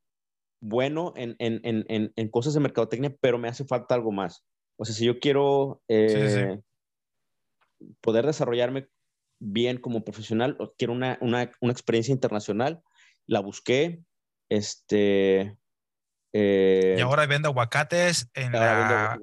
[0.60, 4.44] bueno en, en, en, en cosas de mercadotecnia, pero me hace falta algo más.
[4.76, 6.60] O sea, si yo quiero eh,
[8.00, 8.88] poder desarrollarme
[9.43, 12.82] bien como profesional, quiero una, una, una experiencia internacional,
[13.26, 14.03] la busqué,
[14.49, 15.57] Este.
[16.32, 19.18] y ahora vende aguacates en la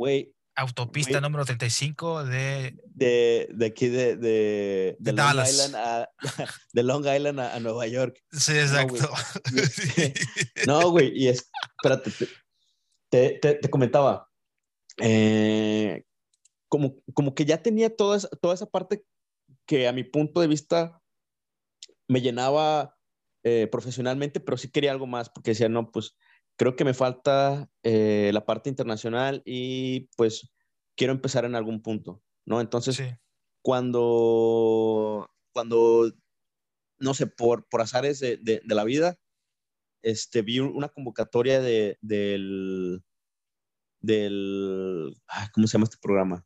[0.55, 2.77] autopista número 35 de...
[2.83, 6.09] De, de aquí de, de, de, Long Island a,
[6.73, 8.21] de Long Island a, Nueva York.
[8.31, 9.09] Sí, exacto.
[10.67, 12.11] No, güey, y es, espérate,
[13.09, 14.27] te, te, te comentaba,
[14.97, 16.03] eh,
[16.67, 19.03] como, como que ya tenía toda toda esa parte
[19.69, 20.99] que a mi punto de vista
[22.07, 22.97] me llenaba
[23.43, 26.17] eh, profesionalmente, pero sí quería algo más, porque decía, no, pues
[26.57, 30.51] creo que me falta eh, la parte internacional y pues
[30.97, 32.61] quiero empezar en algún punto, ¿no?
[32.61, 32.99] Entonces,
[33.61, 36.11] cuando, cuando,
[36.97, 39.19] no sé, por, por azares de, de, la vida,
[40.01, 43.03] este, vi una convocatoria de, del,
[44.01, 45.15] del,
[45.53, 46.43] ¿cómo se llama este programa?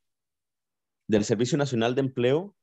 [1.07, 2.57] Del Servicio Nacional de Empleo,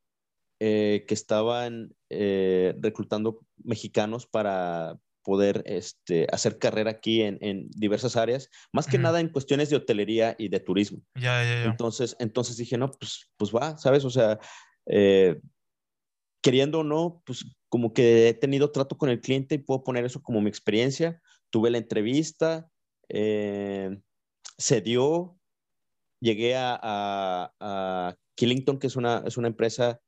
[0.61, 8.51] eh, que estaban eh, reclutando mexicanos para poder este, hacer carrera aquí en, diversas áreas,
[8.73, 11.03] más que nada en cuestiones de hotelería y de turismo.
[11.15, 11.65] Ya, ya, ya.
[11.65, 14.05] Entonces, entonces dije, no, pues, pues va, ¿sabes?
[14.05, 14.39] O sea,
[14.87, 15.41] eh,
[16.43, 20.05] queriendo o no, pues como que he tenido trato con el cliente y puedo poner
[20.05, 21.23] eso como mi experiencia.
[21.51, 22.69] Tuve la entrevista,
[23.09, 23.99] eh,
[24.59, 25.39] se dio,
[26.21, 30.01] llegué a, a, a, Killington, que es una, es una empresa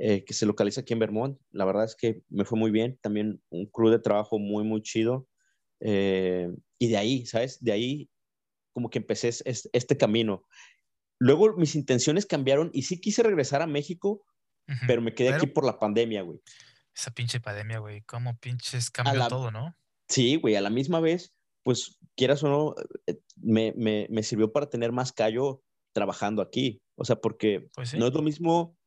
[0.00, 1.40] eh, que se localiza aquí en Vermont.
[1.50, 2.98] La verdad es que me fue muy bien.
[3.02, 5.28] También un crew de trabajo muy, muy chido.
[5.80, 7.62] Eh, y de ahí, ¿sabes?
[7.62, 8.08] De ahí
[8.72, 10.44] como que empecé este, camino.
[11.18, 14.24] Luego mis intenciones cambiaron y sí quise regresar a México,
[14.86, 16.38] pero me quedé aquí por la pandemia, güey.
[16.94, 18.02] Esa pinche pandemia, güey.
[18.02, 19.74] ¿Cómo pinches cambió todo, no?
[20.08, 20.54] Sí, güey.
[20.54, 21.34] A la misma vez,
[21.64, 22.74] pues quieras o no,
[23.08, 26.80] eh, me, me, me, sirvió para tener más callo trabajando aquí.
[26.94, 28.77] O sea, porque pues no es lo mismo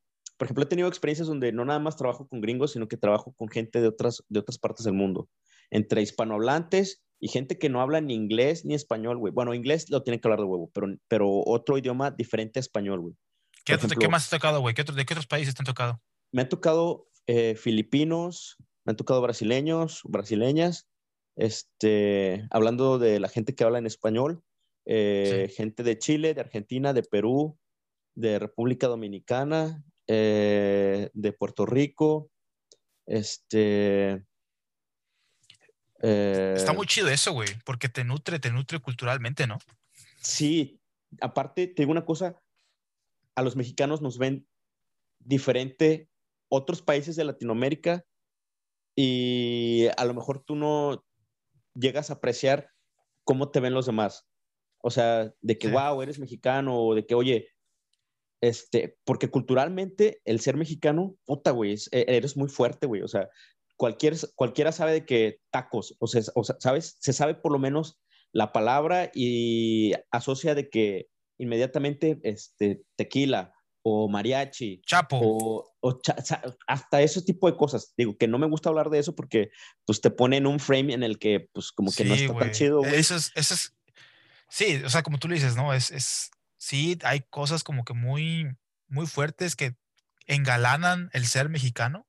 [0.42, 3.32] por ejemplo, he tenido experiencias donde no nada más trabajo con gringos, sino que trabajo
[3.38, 5.30] con gente de otras, de otras partes del mundo,
[5.70, 9.32] entre hispanohablantes y gente que no habla ni inglés ni español, güey.
[9.32, 13.02] Bueno, inglés lo tienen que hablar de huevo, pero, pero otro idioma diferente a español,
[13.02, 13.14] güey.
[13.66, 14.74] ¿Qué, ¿Qué, más te ha tocado, güey?
[14.74, 16.02] ¿De qué otros países te han tocado?
[16.32, 20.88] Me han tocado eh, filipinos, me han tocado brasileños, brasileñas,
[21.36, 24.42] este, hablando de la gente que habla en español,
[24.88, 27.60] eh, gente de Chile, de Argentina, de Perú,
[28.16, 29.84] de República Dominicana,
[30.14, 32.30] eh, de Puerto Rico.
[33.06, 34.26] Este.
[35.98, 39.60] Está muy chido eso, güey, porque te nutre, te nutre culturalmente, ¿no?
[40.22, 40.82] Sí,
[41.22, 42.42] aparte, te digo una cosa,
[43.36, 44.48] a los mexicanos nos ven
[45.20, 46.10] diferente
[46.50, 48.04] otros países de Latinoamérica
[48.96, 51.06] y a lo mejor tú no
[51.76, 52.70] llegas a apreciar
[53.24, 54.28] cómo te ven los demás.
[54.80, 57.48] O sea, de que, wow, eres mexicano, o de que, oye,
[58.42, 63.04] este, porque culturalmente el ser mexicano, puta, güey, e, eres muy fuerte, güey.
[63.04, 63.30] O sea,
[63.78, 66.22] cualquier, cualquiera sabe de que tacos, o sea,
[66.60, 66.98] ¿sabes?
[67.00, 68.00] Se sabe por lo menos
[68.34, 74.82] la palabra y asocia de que inmediatamente este, tequila o mariachi.
[74.86, 75.20] Chapo.
[75.82, 76.02] O,
[76.68, 77.94] hasta ese tipo de cosas.
[77.98, 79.50] Digo, que no me gusta hablar de eso porque
[79.86, 82.52] pues te pone en un frame en el que pues como que no está tan
[82.52, 82.80] chido.
[82.80, 82.96] Güey.
[82.96, 83.76] Eso es, eso es,
[84.50, 85.74] sí, o sea, como tú le dices, ¿no?
[85.74, 86.30] Es, es,
[86.62, 88.56] sí hay cosas como que muy,
[88.88, 89.76] muy fuertes que
[90.28, 92.08] engalanan el ser mexicano.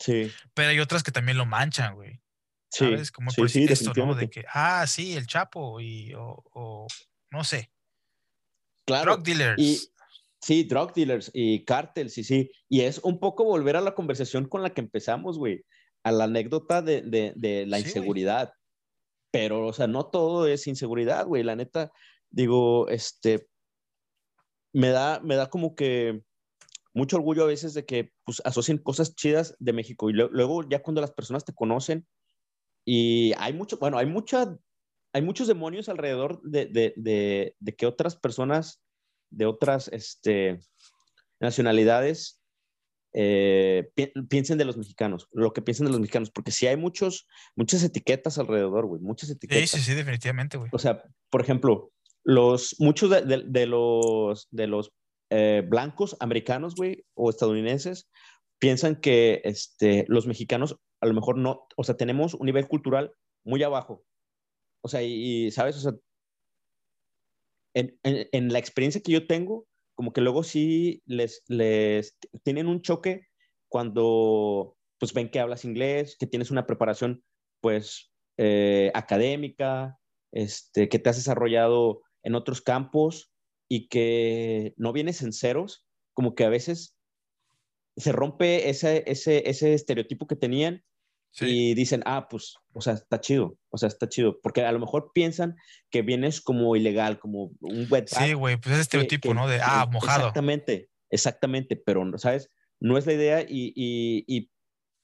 [0.00, 0.32] Sí.
[0.52, 2.20] Pero hay otras que también lo manchan, güey.
[2.70, 3.12] ¿Sabes?
[3.12, 4.14] como por sí, esto, ¿no?
[4.14, 6.86] De que, ah, sí, el Chapo y, o,
[7.30, 7.70] no sé.
[8.84, 9.14] Claro.
[9.14, 9.62] Drug dealers.
[9.62, 9.80] Y,
[10.40, 12.50] sí, drug dealers y cárteles, sí, sí.
[12.68, 15.64] Y es un poco volver a la conversación con la que empezamos, güey.
[16.02, 18.52] A la anécdota de, de, de la inseguridad.
[19.30, 21.44] Pero, o sea, no todo es inseguridad, güey.
[21.44, 21.92] La neta,
[22.28, 23.48] digo, este,
[24.72, 26.22] me da, me da como que
[26.94, 30.82] mucho orgullo a veces de que pues, asocien cosas chidas de México y luego ya
[30.82, 32.06] cuando las personas te conocen
[32.84, 34.56] y hay mucho, bueno, hay mucha,
[35.12, 38.82] hay muchos demonios alrededor de, de, de, que otras personas
[39.30, 40.60] de otras este,
[41.38, 42.40] nacionalidades
[43.12, 43.90] eh,
[44.28, 47.82] piensen de los mexicanos, lo que piensen de los mexicanos, porque sí hay muchos, muchas
[47.82, 49.68] etiquetas alrededor, güey, muchas etiquetas.
[49.68, 50.70] Sí, sí, sí, definitivamente, güey.
[50.72, 51.92] O sea, por ejemplo,
[52.28, 54.92] los, muchos de, los, de los
[55.30, 58.10] eh, blancos americanos, güey, o estadounidenses,
[58.58, 63.14] piensan que este, los mexicanos a lo mejor no, o sea, tenemos un nivel cultural
[63.44, 64.04] muy abajo.
[64.82, 65.76] O sea, y, ¿sabes?
[65.78, 65.92] O sea,
[67.72, 72.82] en, en, la experiencia que yo tengo, como que luego sí les, les tienen un
[72.82, 73.26] choque
[73.68, 77.24] cuando pues ven que hablas inglés, que tienes una preparación
[77.62, 79.98] pues eh, académica,
[80.30, 83.32] este, que te has desarrollado en otros campos
[83.68, 86.96] y que no vienes en ceros, como que a veces
[87.96, 90.84] se rompe ese, ese, ese estereotipo que tenían
[91.40, 94.80] y dicen, ah, pues, o sea, está chido, o sea, está chido, porque a lo
[94.80, 95.56] mejor piensan
[95.90, 99.46] que vienes como ilegal, como un wet Sí, güey, pues es estereotipo, ¿no?
[99.46, 100.20] De, ah, mojado.
[100.20, 102.50] Exactamente, exactamente, pero, ¿sabes?
[102.80, 104.50] No es la idea y, y, y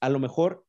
[0.01, 0.65] a lo mejor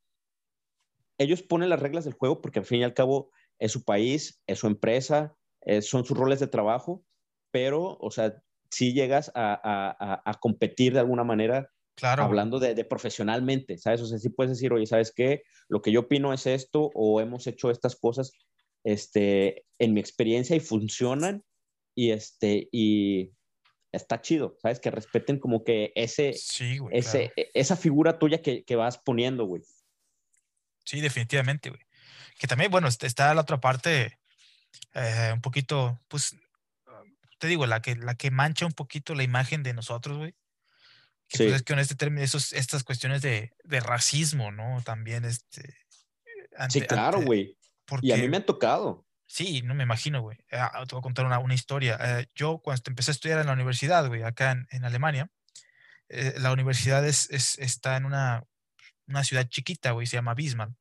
[1.18, 4.40] ellos ponen las reglas del juego porque al fin y al cabo es su país,
[4.46, 5.34] es su empresa,
[5.80, 7.04] son sus roles de trabajo,
[7.50, 8.34] pero, o sea,
[8.70, 12.24] si llegas a, a, competir de alguna manera, claro.
[12.24, 14.00] hablando de, de, profesionalmente, ¿sabes?
[14.00, 15.42] O sea, sí puedes decir, oye, ¿sabes qué?
[15.68, 18.32] Lo que yo opino es esto o hemos hecho estas cosas
[18.84, 21.44] este, en mi experiencia y funcionan
[21.94, 23.32] y, este, y
[23.92, 24.78] está chido, ¿sabes?
[24.78, 26.30] Que respeten como que ese,
[26.90, 29.62] ese esa figura tuya que, que vas poniendo, güey.
[30.84, 31.80] Sí, definitivamente, güey.
[32.38, 34.18] Que también, bueno, está la otra parte
[34.94, 36.36] eh, un poquito, pues,
[37.38, 40.34] te digo, la que, la que mancha un poquito la imagen de nosotros, güey.
[41.28, 44.80] Que pues, es que con este término, esos, estas cuestiones de, de racismo, ¿no?
[44.82, 45.76] También, este...
[46.68, 47.56] sí, claro, güey.
[48.02, 49.04] Y a mí me han tocado.
[49.26, 50.38] Sí, no me imagino, güey.
[50.52, 51.98] Ah, te voy a contar una, una historia.
[52.00, 55.28] Eh, yo cuando empecé a estudiar en la universidad, güey, acá en, en Alemania,
[56.08, 58.44] eh, la universidad es, es, está en una,
[59.08, 60.72] una ciudad chiquita, güey, se llama Bismarck.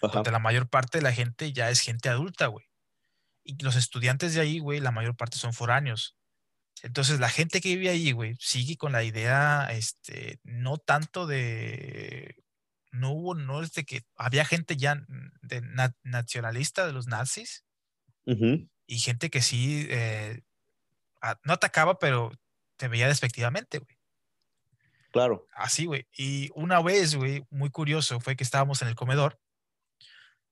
[0.00, 2.66] Donde la mayor parte de la gente ya es gente adulta, güey.
[3.44, 6.16] Y los estudiantes de ahí, güey, la mayor parte son foráneos.
[6.82, 12.34] Entonces, la gente que vive ahí, güey, sigue con la idea, este, no tanto de,
[12.90, 15.04] no hubo, no es de que había gente ya
[15.42, 15.62] de
[16.02, 17.64] nacionalista de los nazis
[18.24, 20.42] y gente que sí, eh,
[21.42, 22.32] no atacaba, pero
[22.76, 23.96] te veía despectivamente, güey.
[25.10, 25.46] Claro.
[25.54, 26.08] Así, güey.
[26.16, 29.38] Y una vez, güey, muy curioso, fue que estábamos en el comedor,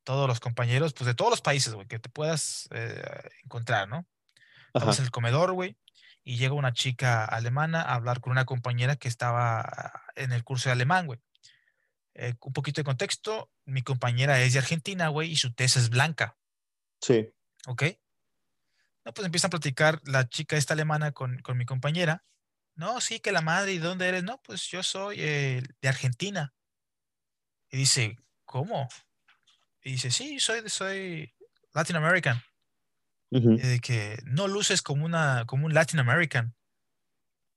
[0.05, 3.03] todos los compañeros, pues de todos los países, güey, que te puedas eh,
[3.45, 4.07] encontrar, ¿no?
[4.75, 5.77] Estamos en el comedor, güey,
[6.25, 10.69] y llega una chica alemana a hablar con una compañera que estaba en el curso
[10.69, 11.21] de alemán, güey.
[12.15, 15.91] Eh, un poquito de contexto, mi compañera es de Argentina, güey, y su tesa es
[15.91, 16.37] blanca.
[17.01, 17.29] Sí.
[17.67, 17.85] ¿Ok?
[19.05, 22.25] No, pues empieza a platicar la chica esta alemana con, con mi compañera
[22.75, 24.25] no, sí, que la madre, ¿y dónde eres?
[24.25, 26.55] No, pues yo soy eh, de Argentina.
[27.71, 28.89] Y dice, ¿cómo?
[29.85, 31.35] Y dice, sí, soy, soy
[31.73, 32.43] Latin American.
[33.31, 36.55] Y de que no luces como, una, como un Latin American.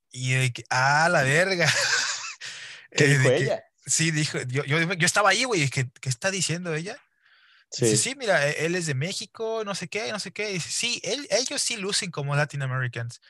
[0.10, 1.70] Y de que, ah, la verga.
[2.92, 3.62] ¿Qué dijo ella?
[3.86, 6.98] sí, dijo, yo, yo, yo, estaba ahí, güey, ¿qué, ¿qué está diciendo ella?
[7.70, 7.86] Sí.
[7.86, 10.48] Dice, sí, mira, e, él es de México, no sé qué, no sé qué.
[10.48, 13.22] dice, sí, él, ellos sí lucen como Latin Americans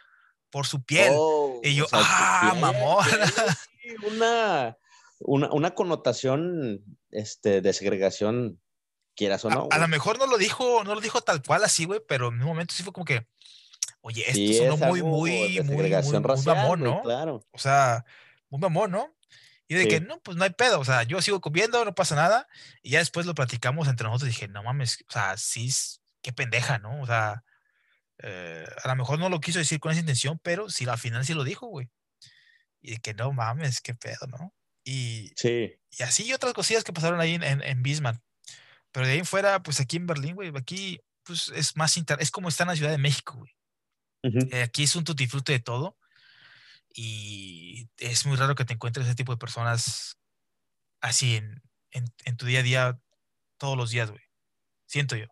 [0.50, 1.12] por su piel.
[1.14, 3.06] Oh, y yo, ah, mamón.
[4.08, 4.76] Una,
[5.20, 8.60] una, una, connotación este, de segregación,
[9.16, 9.68] quieras o no.
[9.72, 12.36] A, lo mejor no lo dijo, no lo dijo tal cual así, güey, pero en
[12.36, 13.28] un momento sí fue como que,
[14.02, 17.02] oye, esto sonó muy, muy, muy, muy, mamón, ¿no?
[17.02, 17.46] claro.
[17.52, 18.06] O sea,
[18.50, 19.16] muy mamón, ¿no?
[19.68, 22.16] Y de que no, pues no hay pedo, o sea, yo sigo comiendo, no pasa
[22.16, 22.48] nada.
[22.84, 25.74] Y ya después lo platicamos entre nosotros y dije, no mames, o sea, sí,
[26.22, 27.02] qué pendeja, ¿no?
[27.02, 27.44] O sea,
[28.20, 31.26] eh, a lo mejor no lo quiso decir con esa intención, pero sí, al final
[31.26, 31.90] sí lo dijo, güey.
[32.82, 34.54] Y que no mames, qué pedo, ¿no?
[34.84, 35.74] Y, sí.
[35.90, 38.22] y así y otras cosillas que pasaron ahí en, en, Bismarck.
[38.96, 42.18] Pero de ahí en fuera, pues aquí en Berlín, güey, aquí pues es más inter
[42.22, 43.52] es como está en la Ciudad de México, güey.
[44.54, 45.98] Eh, aquí es un tutifrute de todo.
[46.94, 50.18] Y es muy raro que te encuentres ese tipo de personas
[51.02, 53.00] así en, en, en tu día a día,
[53.58, 54.24] todos los días, güey.
[54.86, 55.26] Siento yo.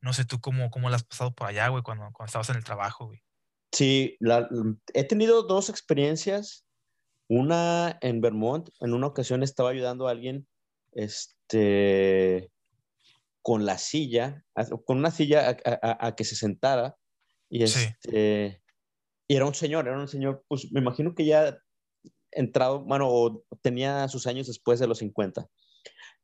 [0.00, 2.56] No sé tú cómo, cómo la has pasado por allá, güey, cuando, cuando estabas en
[2.56, 3.24] el trabajo, güey.
[3.72, 4.16] Sí,
[4.92, 6.64] he tenido dos experiencias.
[7.26, 10.46] Una en Vermont, en una ocasión estaba ayudando a alguien
[10.92, 12.52] este,
[13.44, 14.42] con la silla,
[14.86, 16.96] con una silla a, que se sentara.
[17.50, 18.62] Y, este,
[19.28, 21.58] y era un señor, era un señor, pues me imagino que ya
[22.32, 25.46] entrado, bueno, tenía sus años después de los 50.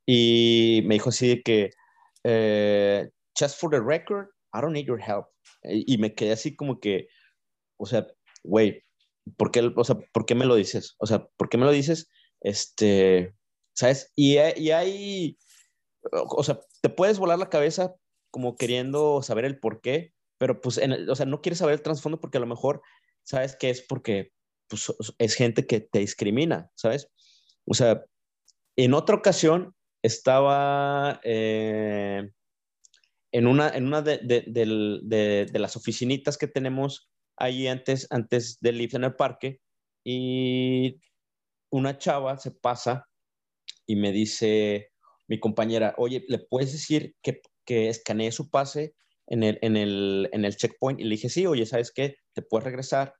[0.07, 1.71] Y me dijo así de que,
[2.25, 5.27] eh, just for the record, I don't need your help.
[5.63, 7.09] Y me quedé así como que,
[7.77, 8.07] o sea,
[8.43, 8.83] güey,
[9.37, 10.97] ¿por qué, o sea, ¿por qué me lo dices?
[10.99, 12.09] O sea, ¿por qué me lo dices?
[12.41, 13.35] Este,
[13.75, 14.11] ¿sabes?
[14.17, 15.37] Y, y hay,
[16.13, 17.95] o sea, te puedes volar la cabeza
[18.31, 21.83] como queriendo saber el por qué, pero pues, en o sea, no quieres saber el
[21.83, 22.83] trasfondo porque a lo mejor
[23.23, 24.33] sabes que es porque
[24.69, 27.09] pues, es gente que te discrimina, ¿sabes?
[27.67, 28.05] O sea,
[28.77, 32.31] en otra ocasión estaba, eh,
[33.33, 38.79] en una, en una de, de, de, las oficinitas que tenemos ahí antes, antes del
[38.79, 39.61] lift en el parque
[40.05, 41.01] y
[41.71, 43.07] una chava se pasa
[43.87, 44.90] y me dice
[45.31, 48.97] mi compañera, oye, ¿le puedes decir que, que escanee su pase
[49.29, 50.99] en el, en, el, en el checkpoint?
[50.99, 52.17] Y le dije, sí, oye, ¿sabes qué?
[52.33, 53.15] Te puedes regresar.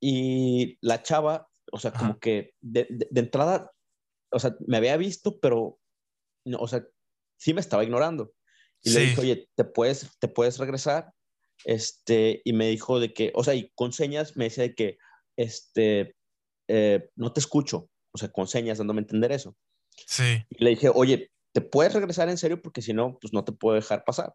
[0.00, 3.70] Y la chava, o sea, como que de, de, entrada,
[4.32, 5.78] o sea, me había visto, pero
[6.44, 6.84] no, o sea,
[7.36, 8.34] sí me estaba ignorando.
[8.82, 11.12] Y le dije, oye, ¿te puedes, ¿te puedes regresar?
[11.64, 14.98] Este, y me dijo de que, o sea, y con señas me decía de que,
[15.36, 16.16] este,
[16.66, 19.56] eh, no te escucho, o sea, con señas dándome a entender eso.
[20.06, 20.44] Sí.
[20.50, 22.60] Y le dije, oye, ¿te puedes regresar en serio?
[22.60, 24.34] Porque si no, pues no te puedo dejar pasar.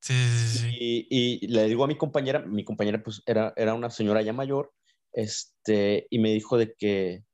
[0.00, 0.68] Sí, sí, sí.
[0.78, 4.32] Y, y, le digo a mi compañera, mi compañera pues era, era una señora ya
[4.32, 4.72] mayor,
[5.12, 7.24] este, y me dijo de que,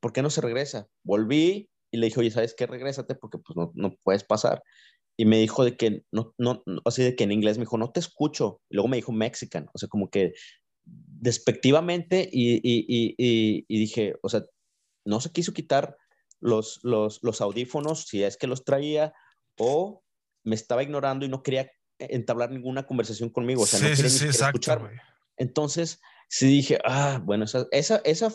[0.00, 0.88] ¿por qué no se regresa?
[1.04, 2.66] Volví y le dije, oye, ¿sabes qué?
[2.66, 4.62] Regrésate porque pues no, no puedes pasar.
[5.16, 7.92] Y me dijo de que, no, no, así de que en inglés me dijo, no
[7.92, 8.60] te escucho.
[8.68, 10.34] Y luego me dijo Mexican, o sea, como que
[10.84, 14.44] despectivamente y, y, y, y, dije, o sea,
[15.06, 15.96] no se quiso quitar
[16.44, 19.14] los, los, los audífonos si es que los traía
[19.56, 20.02] o
[20.44, 24.28] me estaba ignorando y no quería entablar ninguna conversación conmigo, o sea, no quería ni
[24.28, 24.90] escuchar.
[25.38, 28.32] Entonces, sí dije, ah, bueno, esa, esa, esa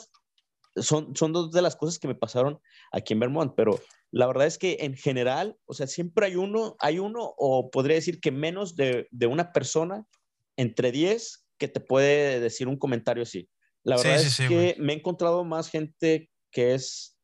[0.76, 2.60] son, son dos de las cosas que me pasaron
[2.92, 3.80] aquí en Vermont, pero
[4.12, 7.96] la verdad es que en general, o sea, siempre hay uno, hay uno, o podría
[7.96, 10.04] decir que menos de, de una persona
[10.58, 13.48] entre 10 que te puede decir un comentario así.
[13.84, 17.19] La verdad es que me he encontrado más gente que es,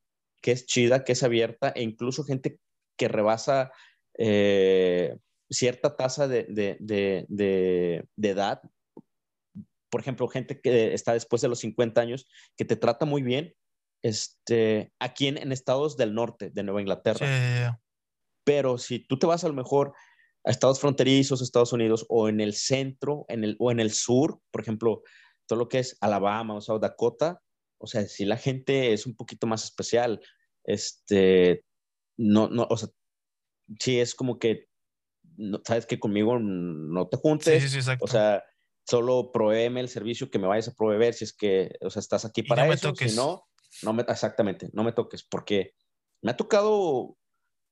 [0.45, 2.59] que es chida, que es abierta, e incluso gente
[2.99, 3.71] que rebasa
[4.15, 5.17] eh,
[5.49, 7.25] cierta tasa de, de, de,
[8.15, 8.61] de, edad.
[9.89, 13.55] Por ejemplo, gente que está después de los 50 años, que te trata muy bien,
[14.03, 17.79] este, aquí en, en estados del norte de Nueva Inglaterra.
[18.43, 19.93] Pero si tú te vas a lo mejor
[20.43, 24.39] a estados fronterizos, Estados Unidos, o en el centro, en el, o en el sur,
[24.51, 25.01] por ejemplo,
[25.47, 27.41] todo lo que es Alabama o South Dakota,
[27.79, 30.21] o sea, si la gente es un poquito más especial,
[30.65, 31.63] este,
[32.17, 32.89] no, no, o sea,
[33.79, 34.67] sí es como que,
[35.37, 38.43] no, sabes que conmigo no te juntes, sí, sí, o sea,
[38.85, 42.25] solo proveeme el servicio que me vayas a proveer si es que, o sea, estás
[42.25, 43.47] aquí para eso, si no,
[43.83, 45.73] no me, exactamente, no me toques, porque
[46.21, 47.17] me ha tocado,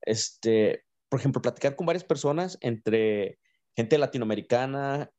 [0.01, 3.39] este, por ejemplo, platicar con varias personas entre
[3.75, 5.11] gente latinoamericana,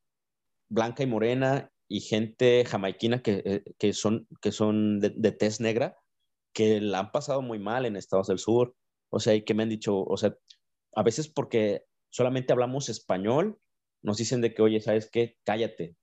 [0.68, 5.60] blanca y morena, y gente jamaiquina que, eh, que son, que son de, de tez
[5.60, 5.96] negra,
[6.54, 8.74] que la han pasado muy mal en Estados del Sur,
[9.10, 10.34] o sea, y que me han dicho, o sea,
[10.94, 13.58] a veces porque solamente hablamos español,
[14.02, 15.36] nos dicen de que, oye, ¿sabes qué?
[15.44, 15.96] Cállate.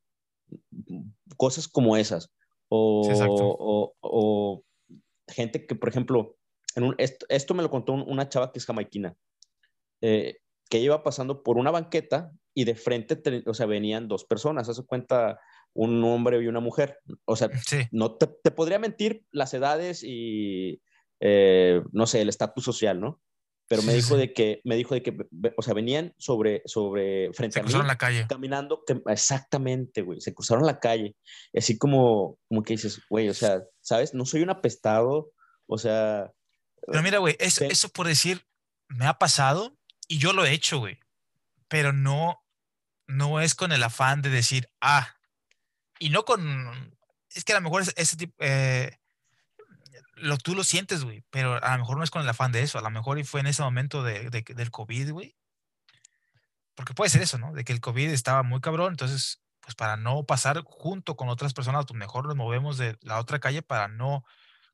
[1.38, 2.34] Cosas como esas.
[2.68, 4.64] O, o, o,
[5.28, 6.38] gente que, por ejemplo,
[6.76, 9.16] en un, esto, esto, me lo contó una chava que es jamaiquina,
[10.02, 10.38] eh,
[10.70, 14.86] que iba pasando por una banqueta y de frente, o sea, venían dos personas, hace
[14.86, 15.40] cuenta
[15.74, 17.00] un hombre y una mujer.
[17.26, 17.88] O sea, sí.
[17.92, 20.82] no te, te, podría mentir las edades y,
[21.20, 23.22] eh, no sé, el estatus social, ¿no?
[23.68, 24.20] Pero me sí, dijo sí.
[24.20, 25.18] de que, me dijo de que,
[25.56, 27.68] o sea, venían sobre, sobre, frente se a mí.
[27.68, 28.26] cruzaron la calle.
[28.28, 31.16] Caminando, que, exactamente, güey, se cruzaron la calle.
[31.56, 34.14] Así como, como que dices, güey, o sea, ¿sabes?
[34.14, 35.32] No soy un apestado,
[35.68, 36.32] o sea...
[36.86, 38.46] Pero mira, güey, eso, eso por decir,
[38.90, 39.78] me ha pasado
[40.10, 41.00] y yo lo he hecho, güey.
[41.70, 42.44] Pero no,
[43.08, 45.16] no es con el afán de decir, ah,
[46.02, 46.98] y no con,
[47.30, 48.98] es que a lo mejor ese, ese tipo, eh,
[50.16, 52.64] lo, tú lo sientes, güey, pero a lo mejor no es con el afán de
[52.64, 55.38] eso, a lo mejor fue en ese momento de, de, del COVID, güey.
[56.74, 57.54] Porque puede ser eso, ¿no?
[57.54, 61.54] De que el COVID estaba muy cabrón, entonces, pues para no pasar junto con otras
[61.54, 64.26] personas, pues mejor nos movemos de la otra calle para no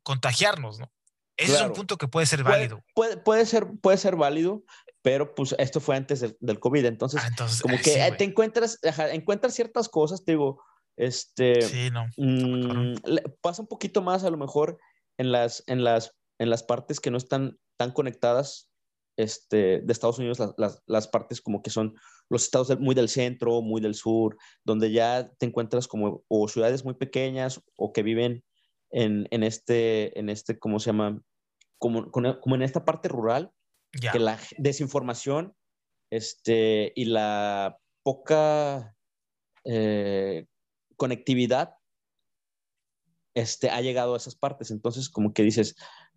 [0.04, 0.94] contagiarnos, ¿no?
[1.36, 1.66] Ese claro.
[1.66, 2.86] es un punto que puede ser válido.
[2.96, 4.64] Puede, puede, ser, puede ser válido,
[5.02, 8.18] pero pues esto fue antes del, del COVID, entonces, ah, entonces como eh, que sí,
[8.18, 8.80] te encuentras,
[9.12, 10.64] encuentras ciertas cosas, te digo,
[10.98, 12.08] este, sí, no.
[12.18, 12.96] mmm,
[13.42, 14.80] pasa un poquito más a lo mejor
[15.18, 18.72] en las, en las, en las partes que no están tan conectadas
[19.18, 21.96] este, de Estados Unidos, las, las, las, partes como que son
[22.30, 26.84] los estados muy del centro, muy del sur, donde ya te encuentras como o ciudades
[26.84, 28.44] muy pequeñas o que viven
[28.92, 31.22] en, en este, en este, ¿cómo se llama?
[31.80, 33.52] Como, como en esta parte rural,
[34.02, 34.12] ya.
[34.12, 35.56] que la desinformación
[36.12, 38.96] este, y la poca
[39.64, 40.46] eh,
[40.98, 41.76] conectividad
[43.34, 44.72] este, ha llegado a esas partes.
[44.72, 45.76] Entonces, como que dices,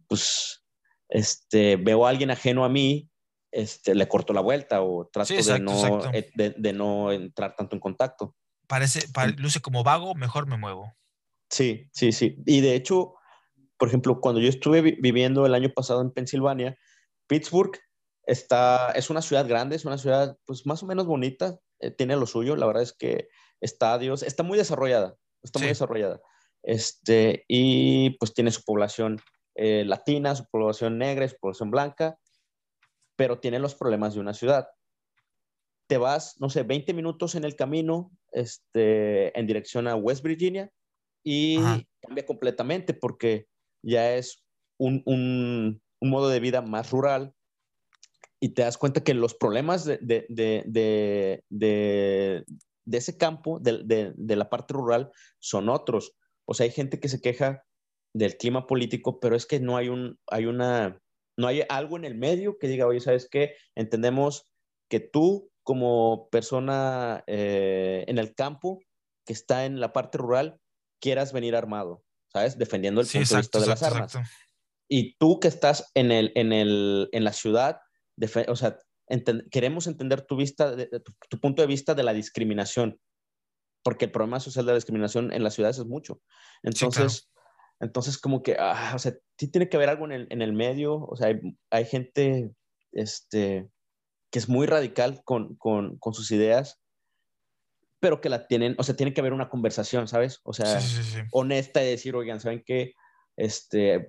[0.08, 0.64] pues,
[1.08, 3.10] este, veo a alguien ajeno a mí,
[3.52, 7.12] este, le corto la vuelta o trato sí, exacto, de, no, eh, de, de, no
[7.12, 8.36] entrar tanto en contacto.
[8.66, 10.94] Parece, pare, luce como vago, mejor me muevo.
[11.50, 12.36] Sí, sí, sí.
[12.46, 13.14] Y de hecho,
[13.76, 16.78] por ejemplo, cuando yo estuve vi viviendo el año pasado en Pensilvania,
[17.26, 17.76] Pittsburgh
[18.24, 22.16] está, es una ciudad grande, es una ciudad pues más o menos bonita, eh, tiene
[22.16, 23.28] lo suyo, la verdad es que
[23.60, 25.64] estadios, está muy desarrollada, está sí.
[25.64, 26.20] muy desarrollada.
[26.62, 29.20] Este, y pues tiene su población
[29.54, 32.18] eh, latina, su población negra, su población blanca,
[33.16, 34.68] pero tiene los problemas de una ciudad.
[35.86, 40.70] Te vas, no sé, 20 minutos en el camino este, en dirección a West Virginia
[41.24, 41.82] y Ajá.
[42.00, 43.46] cambia completamente porque
[43.82, 44.44] ya es
[44.78, 47.34] un, un, un, modo de vida más rural,
[48.40, 52.44] y te das cuenta que los problemas de, de, de,
[52.90, 56.16] de, de ese campo, de, la parte rural, son otros.
[56.46, 57.64] O sea, hay gente que se queja
[58.14, 61.00] del clima político, pero es que no hay un, hay una,
[61.38, 63.54] no hay algo en el medio que diga, oye, ¿sabes qué?
[63.76, 64.50] Entendemos
[64.88, 68.80] que tú como persona eh, en el campo
[69.24, 70.58] que está en la parte rural
[71.00, 72.58] quieras venir armado, ¿sabes?
[72.58, 74.18] Defendiendo el punto de vista de las armas.
[74.88, 77.78] Y tú que estás en, el, en, el, en la ciudad,
[78.48, 78.78] o sea,
[79.50, 80.76] queremos entender tu, vista,
[81.28, 83.00] tu, punto de vista de la discriminación,
[83.82, 86.20] porque el problema social de la discriminación en las ciudades es mucho.
[86.62, 87.30] Entonces,
[87.80, 90.52] entonces como que, ah, o sea, sí tiene que haber algo en el, en el
[90.52, 91.40] medio, o sea, hay,
[91.70, 92.52] hay, gente
[92.92, 93.68] este,
[94.30, 96.80] que es muy radical con, con, con, sus ideas,
[97.98, 100.40] pero que la tienen, o sea, tiene que haber una conversación, ¿sabes?
[100.44, 100.80] O sea,
[101.32, 102.94] honesta y decir, oigan, ¿saben qué?
[103.36, 104.08] Este,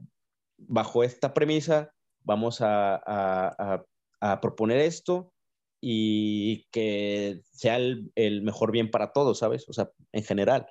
[0.57, 1.93] bajo esta premisa,
[2.23, 4.00] vamos a, a a
[4.41, 5.33] proponer esto
[5.81, 9.67] y que sea el, mejor bien para todos, ¿sabes?
[9.67, 10.67] O sea, en general.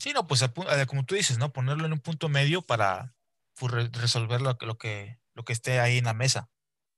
[0.00, 0.44] Sí, no, pues
[0.88, 1.52] como tú dices, ¿no?
[1.52, 3.14] Ponerlo en un punto medio para
[3.58, 6.50] pues, resolver lo, lo, que, lo que esté ahí en la mesa.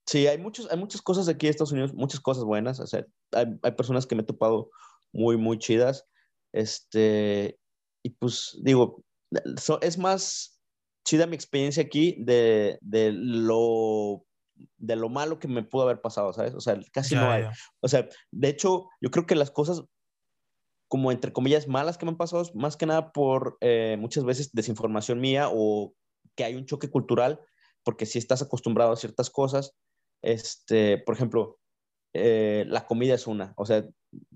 [0.06, 2.80] Sí, hay, muchos, hay muchas cosas aquí en Estados Unidos, muchas cosas buenas.
[2.80, 4.70] O sea, hay, hay personas que me he topado
[5.12, 6.06] muy, muy chidas.
[6.52, 7.58] Este,
[8.02, 9.04] y pues digo,
[9.82, 10.60] es más
[11.06, 14.24] chida mi experiencia aquí de, de lo
[14.76, 16.54] de lo malo que me pudo haber pasado, ¿sabes?
[16.54, 17.44] O sea, casi no hay.
[17.80, 19.84] O sea, de hecho, yo creo que las cosas
[20.90, 24.50] como entre comillas malas que me han pasado, más que nada por eh, muchas veces
[24.52, 25.94] desinformación mía o
[26.34, 27.40] que hay un choque cultural,
[27.84, 29.76] porque si estás acostumbrado a ciertas cosas,
[30.20, 31.60] este, por ejemplo,
[32.12, 33.86] eh, la comida es una, o sea,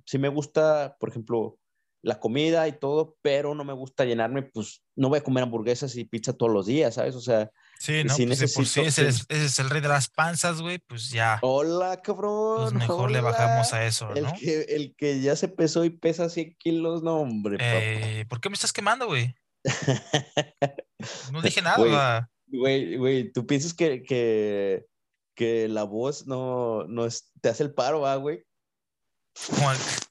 [0.07, 1.59] si me gusta, por ejemplo,
[2.03, 5.97] la comida y todo, pero no me gusta llenarme, pues no voy a comer hamburguesas
[5.97, 7.16] y pizza todos los días, ¿sabes?
[7.16, 10.79] O sea, sí, no, pues por sí ese, es, el rey de las panzas, güey,
[10.79, 11.39] pues ya.
[11.43, 12.62] Hola, cabrón.
[12.62, 14.33] Pues mejor le bajamos a eso, el ¿no?
[14.39, 17.59] Que, el que ya se pesó y pesa 100 kilos, no, hombre.
[17.61, 19.35] Eh, ¿Por qué me estás quemando, güey?
[21.33, 22.31] no dije nada.
[22.47, 24.87] Güey, güey, tú piensas que, que,
[25.35, 28.45] que la voz no, no es, te hace el paro, ¿ah, güey?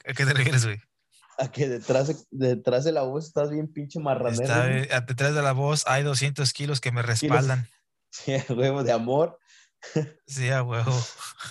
[0.06, 0.80] ¿A qué te refieres, güey?
[1.44, 4.44] A que detrás, detrás de la voz estás bien pinche marranero.
[4.44, 7.68] Está, detrás de la voz hay 200 kilos que me respaldan.
[8.10, 9.40] Sí, a huevo de amor.
[10.26, 10.94] Sí, a huevo.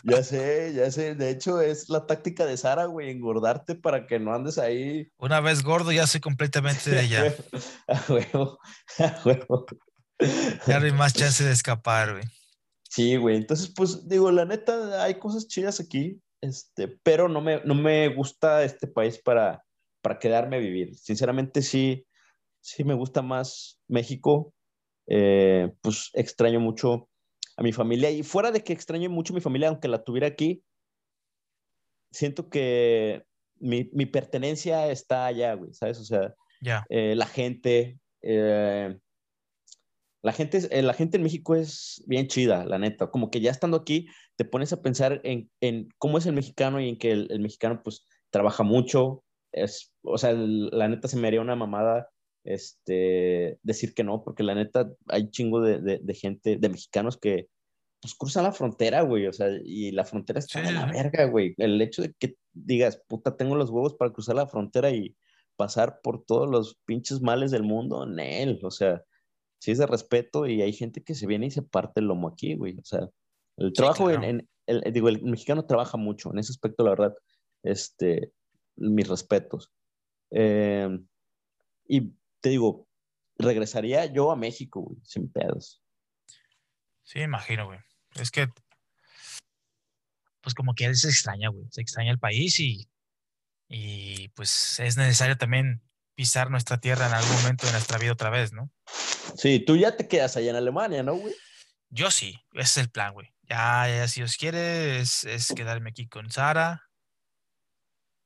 [0.04, 1.14] Ya sé, ya sé.
[1.14, 5.12] De hecho, es la táctica de Sara, güey, engordarte para que no andes ahí.
[5.18, 7.34] Una vez gordo, ya soy completamente de ella.
[7.88, 8.58] A huevo,
[8.98, 9.66] a huevo.
[10.66, 12.24] Ya no hay más chance de escapar, güey.
[12.88, 13.36] Sí, güey.
[13.36, 18.08] Entonces, pues, digo, la neta, hay cosas chidas aquí, este, pero no me, no me
[18.08, 19.62] gusta este país para,
[20.02, 20.94] para quedarme a vivir.
[20.96, 22.06] Sinceramente sí,
[22.60, 24.52] sí me gusta más México.
[25.06, 27.08] Eh, pues extraño mucho
[27.56, 30.28] a mi familia y fuera de que extraño mucho a mi familia, aunque la tuviera
[30.28, 30.62] aquí,
[32.10, 33.24] siento que
[33.58, 35.98] mi, mi pertenencia está allá, güey, ¿sabes?
[35.98, 36.34] O sea,
[36.88, 38.96] eh, la gente, eh,
[40.22, 43.10] la gente, la gente en México es bien chida, la neta.
[43.10, 46.80] Como que ya estando aquí, te pones a pensar en, en cómo es el mexicano
[46.80, 51.16] y en que el, el mexicano, pues, trabaja mucho, es, o sea, la neta se
[51.16, 52.08] me haría una mamada
[52.44, 57.48] este, decir que no, porque la neta hay chingo de, de, gente, de mexicanos que
[58.00, 61.54] pues cruzan la frontera, güey, o sea, y la frontera está en la verga, güey.
[61.56, 65.16] El hecho de que digas, puta, tengo los huevos para cruzar la frontera y
[65.56, 69.02] pasar por todos los pinches males del mundo, en él, o sea,
[69.60, 72.26] sí es de respeto y hay gente que se viene y se parte el lomo
[72.26, 73.08] aquí, güey, o sea,
[73.58, 77.14] el trabajo en, el, digo, el mexicano trabaja mucho en ese aspecto, la verdad,
[77.62, 78.32] este,
[78.76, 79.72] mis respetos.
[80.30, 80.88] Eh,
[81.86, 82.88] y te digo,
[83.36, 85.82] regresaría yo a México, güey, sin pedos.
[87.02, 87.78] Sí, imagino, güey.
[88.14, 88.48] Es que,
[90.40, 91.66] pues como que se extraña, güey.
[91.70, 92.88] Se extraña el país y,
[93.68, 95.82] y pues es necesario también
[96.14, 98.70] pisar nuestra tierra en algún momento de nuestra vida otra vez, ¿no?
[99.36, 101.34] Sí, tú ya te quedas allá en Alemania, ¿no, güey?
[101.88, 103.32] Yo sí, ese es el plan, güey.
[103.42, 106.90] Ya, ya, si Dios quiere, es, es quedarme aquí con Sara,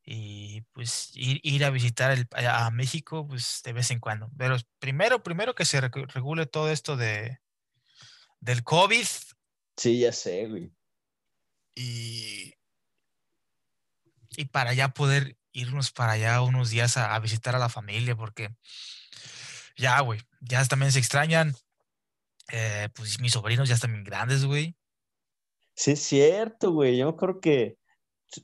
[0.09, 4.31] y pues ir, a visitar el, a México pues de vez en cuando.
[4.39, 7.41] Pero primero, primero que se regule todo esto de
[8.39, 9.07] del COVID.
[9.77, 10.73] Sí, ya sé, güey.
[11.75, 12.55] Y,
[14.37, 18.55] y para ya poder irnos para allá unos días a, visitar a la familia, porque
[19.77, 21.57] ya, güey, ya también se extrañan.
[22.53, 24.77] Eh, pues mis sobrinos ya están bien grandes, güey.
[25.75, 26.97] Sí, es cierto, güey.
[26.97, 27.77] Yo creo que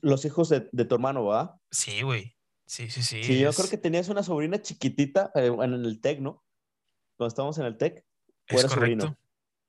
[0.01, 1.59] los hijos de, tu hermano, ¿va?
[1.71, 2.35] Sí, güey.
[2.65, 3.23] Sí, sí, sí.
[3.23, 6.43] Sí, yo creo que tenías una sobrina chiquitita eh, en el TEC, ¿no?
[7.17, 8.05] Cuando estábamos en el TEC.
[8.47, 9.17] Es correcto.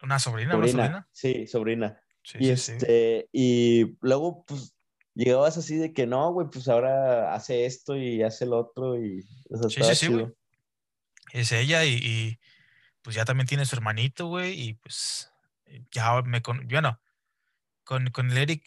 [0.03, 1.09] ¿Una sobrina, sobrina?
[1.12, 2.01] Sí, sobrina.
[2.23, 2.73] Sí, y sí, sí.
[2.73, 4.75] este, y luego, pues,
[5.15, 9.25] llegabas así de que no, güey, pues ahora hace esto y hace lo otro y,
[9.51, 10.27] o sea, Sí, sí, sí, güey.
[11.33, 12.41] Es ella y, y,
[13.03, 15.33] pues ya también tiene su hermanito, güey, y pues
[15.91, 17.01] ya me con, bueno,
[17.85, 18.65] con, con el Eric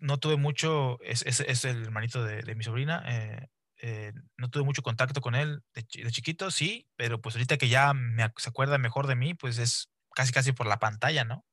[0.00, 3.46] no tuve mucho, es, es, es el hermanito de, de mi sobrina, eh,
[3.82, 7.56] eh, no tuve mucho contacto con él de, chi- de chiquito, sí, pero pues ahorita
[7.56, 11.24] que ya me, se acuerda mejor de mí, pues es casi casi por la pantalla,
[11.24, 11.44] ¿no?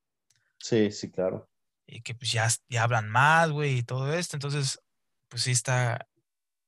[0.58, 1.48] Sí, sí, claro.
[1.86, 4.80] Y que pues ya, ya hablan más, güey, y todo esto, entonces,
[5.28, 6.08] pues sí está,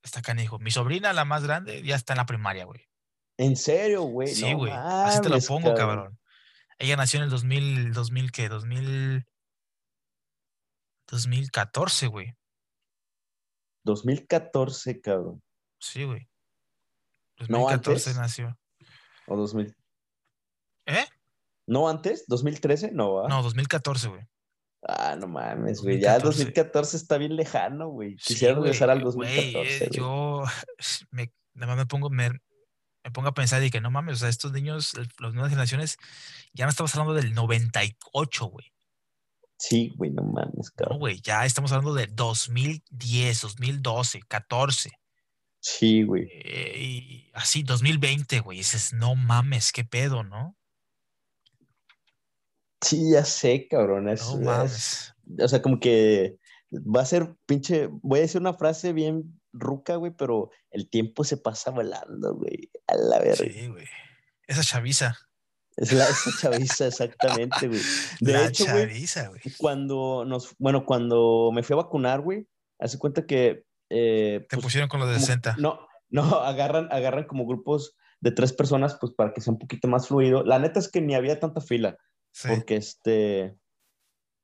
[0.03, 0.59] está canijo.
[0.59, 2.89] Mi sobrina, la más grande, ya está en la primaria, güey.
[3.37, 5.97] En serio, güey, Sí, no güey, así te lo pongo, cabrón.
[5.97, 6.19] cabrón.
[6.79, 8.49] Ella nació en el 2000, 2000, ¿qué?
[8.49, 9.27] 2000,
[11.11, 12.37] 2014, güey.
[13.85, 15.43] 2014, cabrón.
[15.79, 16.29] Sí, güey.
[17.49, 18.17] ¿No 2014 antes?
[18.17, 18.59] nació.
[19.27, 19.75] ¿O 2000?
[20.87, 21.07] ¿Eh?
[21.67, 22.27] ¿No antes?
[22.29, 22.93] ¿2013?
[22.93, 23.29] No, ¿va?
[23.29, 24.23] No, 2014, güey.
[24.83, 26.01] Ah, no mames, güey.
[26.01, 26.45] Ya el 2014.
[26.45, 28.17] 2014 está bien lejano, güey.
[28.19, 29.99] Sí, Quisiera regresar al güey, güey, 2014, eh, güey.
[29.99, 30.45] yo
[31.11, 32.31] me, nada más me pongo, me,
[33.05, 35.99] me pongo a pensar y que no mames, o sea, estos niños, las nuevas generaciones,
[36.53, 38.73] ya no estamos hablando del 98, güey.
[39.63, 40.99] Sí, güey, no mames, No, cabrón.
[41.01, 44.91] güey, ya estamos hablando de 2010, 2012, 14.
[45.61, 46.29] Sí, güey.
[46.33, 48.57] eh, y así, 2020, güey.
[48.59, 50.57] Dices, no mames, qué pedo, ¿no?
[52.81, 54.09] Sí, ya sé, cabrón.
[54.09, 55.15] Es, No es- mames.
[55.45, 56.39] o sea, como que
[56.73, 57.89] va a ser pinche.
[58.03, 62.71] Voy a decir una frase bien ruca, güey, pero el tiempo se pasa volando, güey.
[62.87, 63.45] A la verga.
[63.53, 63.87] Sí, güey.
[64.47, 65.19] Esa chaviza.
[65.81, 67.81] Es la, esa chaviza, exactamente, güey.
[68.21, 69.41] De la hecho, chaviza, güey.
[69.59, 70.55] cuando nos.
[70.59, 72.47] Bueno, cuando me fui a vacunar, güey,
[72.79, 73.65] hace cuenta que.
[73.91, 75.57] eh, Te pues, pusieron con los de como- 60.
[75.59, 79.89] No, no, agarran, agarran como grupos de tres personas, pues para que sea un poquito
[79.89, 80.45] más fluido.
[80.45, 81.97] La neta es que ni había tanta fila,
[82.33, 82.49] Sí.
[82.49, 83.57] porque este,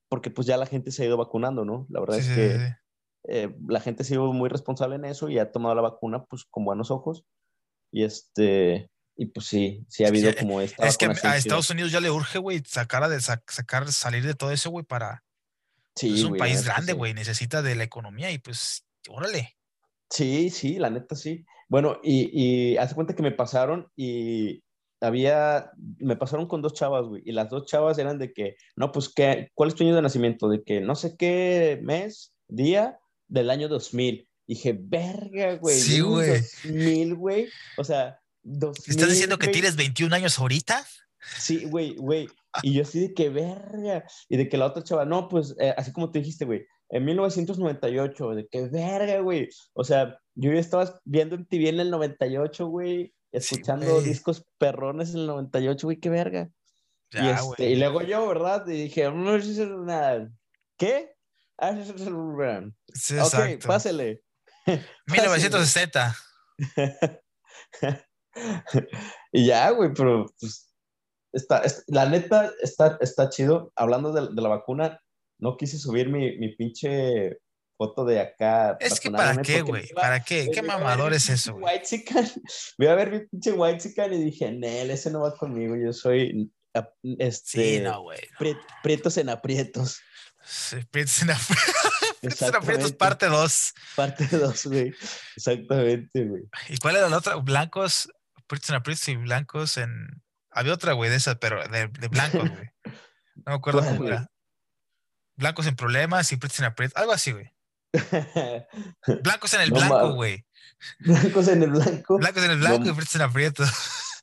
[0.09, 1.87] porque pues ya la gente se ha ido vacunando, ¿no?
[1.91, 2.73] La verdad Sí, es que sí.
[3.29, 6.45] eh, la gente ha sido muy responsable en eso y ha tomado la vacuna pues
[6.49, 7.25] con buenos ojos.
[7.93, 11.37] Y este, y pues sí, sí ha habido ya- como esta Es que a.
[11.37, 14.85] Estados Unidos ya le urge, güey, sacar, de, sac- sacar, salir de todo eso, güey,
[14.85, 15.25] para.
[15.95, 16.99] Sí, es un país grande, sí.
[16.99, 19.57] güey, necesita de la economía y pues, órale.
[20.11, 21.45] Sí, sí, la neta sí.
[21.69, 24.63] Bueno, y, y hace cuenta que me pasaron y
[25.01, 28.93] había, me pasaron con dos chavas, güey, y las dos chavas eran de que, no,
[28.93, 30.49] pues, ¿qué, ¿cuál es tu año de nacimiento?
[30.49, 32.99] De que no sé qué mes, día
[33.29, 34.29] del año 2000.
[34.47, 36.29] Dije, verga, güey, Sí, ¿vienes güey.
[36.75, 37.49] 2000, güey.
[37.79, 38.91] O sea, 2000.
[38.95, 40.87] ¿Estás diciendo que tienes 21 años ahorita?
[41.39, 42.29] Sí, güey, güey.
[42.63, 44.05] Y yo así de que verga.
[44.29, 47.05] Y de que la otra chava, no, pues eh, así como te dijiste, güey, en
[47.05, 49.49] 1998, de que verga, güey.
[49.75, 55.11] O sea, yo ya estaba viendo en TV en el 98, güey, escuchando discos perrones
[55.11, 56.49] en el 98, güey, qué verga.
[57.13, 57.73] y, Ya, este, güey.
[57.73, 58.67] y luego yo, ¿verdad?
[58.69, 60.31] Y dije, no sé nada.
[60.79, 61.13] ¿Qué?
[61.59, 63.67] Ah, sí, Ok, exacto.
[63.69, 64.23] pásele.
[65.07, 66.17] 1960.
[69.33, 70.73] y ya, güey, pero pues,
[71.33, 73.73] está, es- la neta está, está chido.
[73.77, 75.01] Hablando de, de la vacuna,
[75.39, 77.39] no quise subir mi, mi pinche
[77.79, 78.77] foto de acá.
[78.81, 79.89] Es que ¿para qué, güey?
[79.89, 80.51] ¿Para qué?
[80.53, 81.75] ¿Qué mamador es eso, güey?
[81.75, 82.27] whitexican.
[82.79, 85.77] Voy a ver mi pinche whitexican y dije, Nel, ese no va conmigo.
[85.77, 86.51] Yo soy
[87.19, 88.19] este, Sí, no, güey.
[88.41, 88.59] no.
[88.83, 90.01] prietos en aprietos.
[90.49, 91.65] Sí, Prietos en Aprietos.
[92.21, 93.75] Prietos en Aprietos, parte 2.
[93.97, 94.95] Parte 2, güey.
[95.37, 96.43] Exactamente, güey.
[96.69, 97.35] ¿Y cuál era la otra?
[97.37, 98.09] Blancos,
[98.47, 100.23] Prietos en Aprietos y blancos en.
[100.51, 102.71] Había otra, güey, de esas, pero de, de blancos, güey.
[103.37, 104.17] No me acuerdo ¿Cuál, cómo güey?
[104.17, 104.31] era.
[105.37, 106.97] Blancos en problemas y en Aprietos.
[106.97, 107.53] Algo así, güey.
[109.23, 110.47] Blancos en el No blanco, güey.
[111.01, 112.19] Blancos en el blanco.
[112.19, 112.95] Blancos en el blanco No.
[112.95, 113.71] y en Aprietos.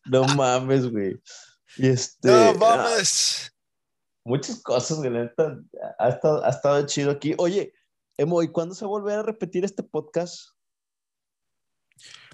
[0.05, 1.21] No mames, güey.
[1.77, 2.27] Y este.
[2.27, 3.53] No ah, mames.
[4.25, 5.11] muchas cosas, güey.
[5.11, 5.57] neta,
[5.99, 7.35] ha estado, ha estado chido aquí.
[7.37, 7.73] Oye,
[8.17, 10.49] Emo, ¿y cuándo se va a volver a repetir este podcast?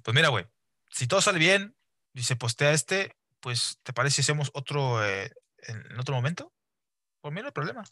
[0.04, 0.46] Pues mira, güey.
[0.90, 1.76] Si todo sale bien
[2.20, 5.32] y se postea este, pues ¿te parece si hacemos otro eh,
[5.68, 6.52] en, otro momento?
[7.22, 7.84] Por mí no hay problema.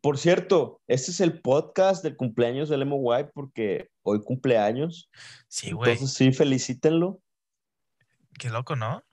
[0.00, 5.08] Por cierto, este es el podcast del cumpleaños del Guay porque hoy cumpleaños.
[5.46, 5.92] Sí, güey.
[5.92, 7.20] Entonces, sí, felicítenlo.
[8.36, 9.04] Qué loco, ¿no?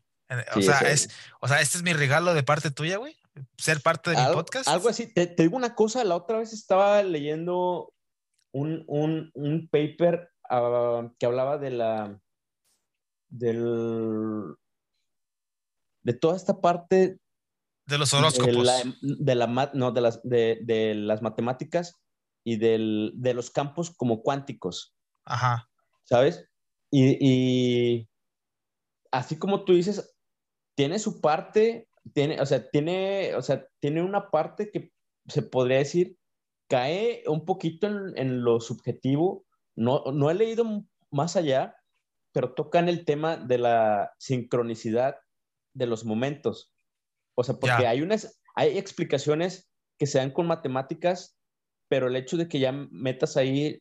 [0.55, 3.15] O Sí, sea, es, o sea, este es mi regalo de parte tuya, güey.
[3.57, 4.67] Ser parte de mi podcast.
[4.67, 5.13] algo así.
[5.13, 7.93] Te, te digo una cosa, la otra vez estaba leyendo
[8.51, 12.19] un, un, un paper ah, que hablaba de la
[13.33, 14.55] del
[16.03, 17.19] de toda esta parte
[17.87, 18.65] De los de horóscopos.
[18.65, 21.99] la, de la mat- no, de las, de, de las matemáticas
[22.43, 24.93] y del, de los campos como cuánticos,
[25.25, 25.69] Ajá.
[26.03, 26.45] ¿sabes?
[26.91, 28.09] Y, y
[29.11, 30.15] así como tú dices,
[30.75, 34.91] tiene su parte, tiene, o sea, tiene, o sea, tiene una parte que
[35.27, 36.17] se podría decir,
[36.67, 39.45] cae un poquito en, en lo subjetivo.
[39.75, 40.65] No, no he leído
[41.11, 41.75] más allá,
[42.33, 45.17] pero tocan el tema de la sincronicidad
[45.73, 46.73] de los momentos.
[47.35, 51.37] O sea, porque hay unas, hay explicaciones que se dan con matemáticas,
[51.87, 53.79] pero el hecho de que ya metas ahí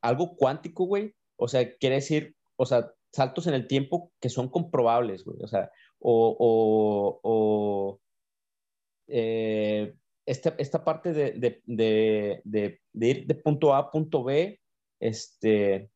[0.00, 4.48] algo cuántico, güey, o sea, quiere decir, o sea, saltos en el tiempo que son
[4.48, 8.00] comprobables, güey, o sea, o, o, o
[9.08, 9.94] eh,
[10.26, 14.60] esta, esta, parte de, de, de, de, ir de punto A a punto B,
[15.00, 15.90] este,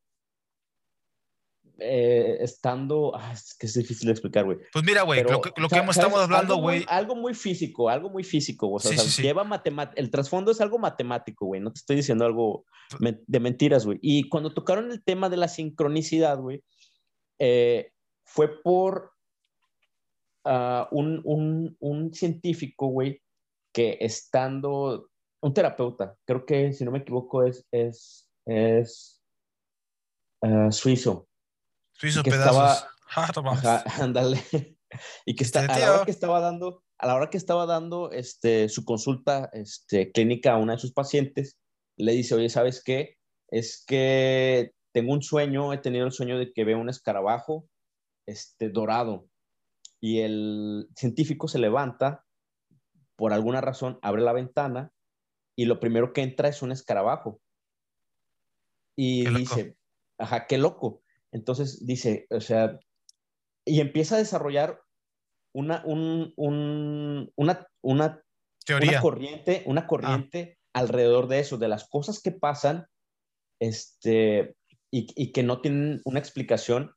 [1.84, 3.12] eh, estando.
[3.14, 4.59] Ah, es que es difícil de explicar, güey.
[4.72, 6.84] Pues mira, güey, lo que, lo que estamos hablando, güey.
[6.88, 10.00] Algo, muy físico, algo muy físico, O sea, lleva matemática.
[10.00, 11.60] El trasfondo es algo matemático, güey.
[11.60, 12.64] No te estoy diciendo algo
[13.00, 13.98] de mentiras, güey.
[14.00, 16.62] Y cuando tocaron el tema de la sincronicidad, güey,
[17.40, 17.90] eh,
[18.24, 19.12] fue por
[20.44, 23.20] uh, un, un, un científico, güey,
[23.72, 25.09] que estando.
[25.44, 29.20] Un terapeuta, creo que si no me equivoco es, es, es
[30.42, 31.26] uh, suizo
[32.02, 32.84] Pedazos.
[33.16, 34.42] Estaba, ándale.
[35.26, 38.10] y que está, a la hora que estaba dando, a la hora que estaba dando
[38.10, 41.58] este, su consulta este, clínica a una de sus pacientes,
[41.96, 43.18] le dice, oye, ¿sabes qué?
[43.48, 47.68] Es que tengo un sueño, he tenido el sueño de que veo un escarabajo
[48.26, 49.26] este, dorado.
[50.00, 52.24] Y el científico se levanta,
[53.16, 54.92] por alguna razón, abre la ventana
[55.54, 57.40] y lo primero que entra es un escarabajo.
[58.96, 59.76] Y dice,
[60.18, 61.02] ajá, qué loco.
[61.32, 62.78] Entonces dice, o sea,
[63.64, 64.80] y empieza a desarrollar
[65.54, 68.22] una, un, un, una, una,
[68.64, 68.92] Teoría.
[68.92, 72.86] una corriente, una corriente alrededor de eso, de las cosas que pasan
[73.60, 74.56] este,
[74.90, 76.94] y, y, que no tienen una explicación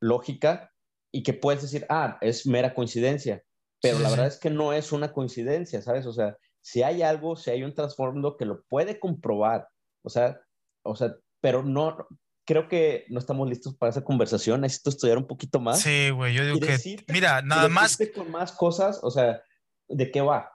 [0.00, 0.72] lógica
[1.12, 3.42] y que puedes decir, ah, es mera coincidencia,
[3.82, 6.06] pero la verdad es que no es una coincidencia, ¿sabes?
[6.06, 9.68] O sea, si hay algo, si hay un trasfondo que lo puede comprobar,
[10.02, 10.40] o sea,
[10.84, 12.06] o sea, pero no,
[12.50, 14.62] creo que no estamos listos para esa conversación.
[14.62, 15.82] Necesito estudiar un poquito más.
[15.82, 17.96] Sí, güey, yo digo que, mira, nada más.
[18.12, 19.40] Con más cosas, o sea,
[19.86, 20.50] ¿de qué va?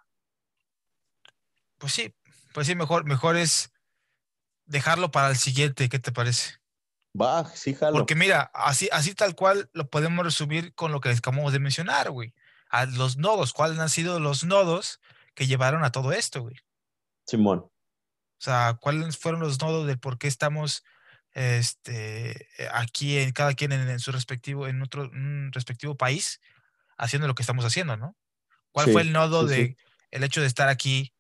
[1.78, 2.14] Pues sí,
[2.54, 3.72] pues sí, mejor, mejor es
[4.66, 6.56] dejarlo para el siguiente, ¿qué te parece?
[7.20, 7.94] Va, sí, jalo.
[7.94, 12.12] Porque mira, así, así tal cual lo podemos resumir con lo que acabamos de mencionar,
[12.12, 12.34] güey.
[12.68, 15.00] A los nodos, ¿cuáles han sido los nodos
[15.34, 16.58] que llevaron a todo esto, güey?
[17.26, 17.60] Simón.
[17.60, 17.72] O
[18.38, 20.84] sea, ¿cuáles fueron los nodos de por qué estamos
[21.36, 25.12] este, eh, aquí en cada quien en, su respectivo, en otro
[25.52, 26.40] respectivo país,
[26.98, 28.16] haciendo lo que estamos haciendo, ¿no?
[28.72, 29.78] ¿Cuál fue el nodo de
[30.12, 31.14] el hecho de estar aquí,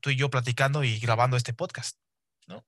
[0.00, 1.98] tú y yo platicando y grabando este podcast?
[2.46, 2.64] ¿no?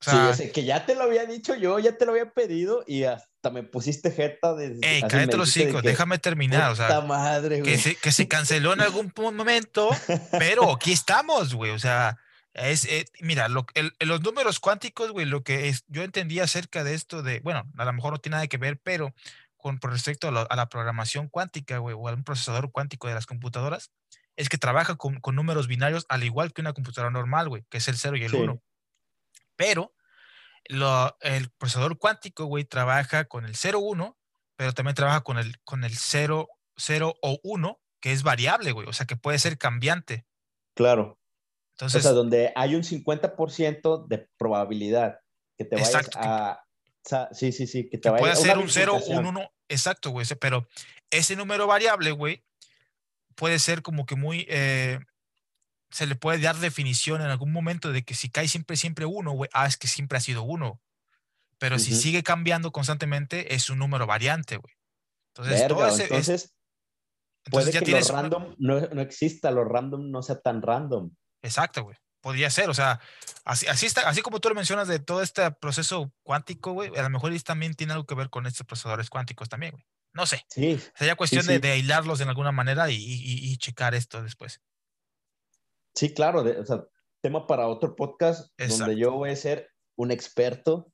[0.00, 3.50] sí, que ya te lo había dicho yo, ya te lo había pedido y hasta
[3.50, 4.78] me pusiste jeta de.
[4.82, 6.70] Ey, cállate los hijos, déjame terminar.
[6.70, 9.90] O sea, madre, que, se, que se canceló en algún momento,
[10.38, 11.72] pero aquí estamos, güey.
[11.72, 12.18] O sea,
[12.54, 13.66] es, eh, mira, lo,
[14.00, 17.84] los números cuánticos, güey, lo que es, yo entendí acerca de esto de, bueno, a
[17.84, 19.12] lo mejor no tiene nada que ver, pero
[19.56, 23.90] con respecto a, la programación cuántica, güey, o a un procesador cuántico de las computadoras,
[24.36, 27.78] es que trabaja con, con números binarios al igual que una computadora normal, güey, que
[27.78, 28.62] es el 0 y el 1.
[29.56, 29.94] Pero
[30.68, 34.16] lo, el procesador cuántico, güey, trabaja con el 0-1,
[34.56, 38.86] pero también trabaja con el, con el 0, 0 o 1, que es variable, güey,
[38.86, 40.24] o sea, que puede ser cambiante.
[40.74, 41.18] Claro.
[41.74, 45.18] Entonces, o sea, donde hay un 50% de probabilidad
[45.56, 46.64] que te vayas a...
[47.32, 50.26] sí, sí, sí, que te vaya Puede ser un 0 o un 1, exacto, güey,
[50.40, 50.68] pero
[51.10, 52.44] ese número variable, güey,
[53.34, 54.46] puede ser como que muy...
[54.48, 55.00] Eh,
[55.90, 59.32] se le puede dar definición en algún momento de que si cae siempre, siempre uno,
[59.32, 60.80] güey, ah, es que siempre ha sido uno.
[61.58, 64.74] Pero si sigue cambiando constantemente, es un número variante, güey.
[65.28, 66.54] Entonces, todo ese, entonces,
[67.50, 71.10] puede que lo random no, no exista, lo random no sea tan random.
[71.44, 71.96] Exacto, güey.
[72.20, 73.00] Podría ser, o sea,
[73.44, 77.02] así, así, está, así como tú lo mencionas de todo este proceso cuántico, güey, a
[77.02, 79.84] lo mejor también tiene algo que ver con estos procesadores cuánticos también, güey.
[80.14, 80.46] No sé.
[80.48, 80.80] Sí.
[80.94, 84.62] Sería cuestión De, de, aislarlos de alguna manera y, y, checar esto después.
[85.94, 86.84] Sí, claro, o sea,
[87.20, 90.93] tema para otro podcast donde yo voy a ser un experto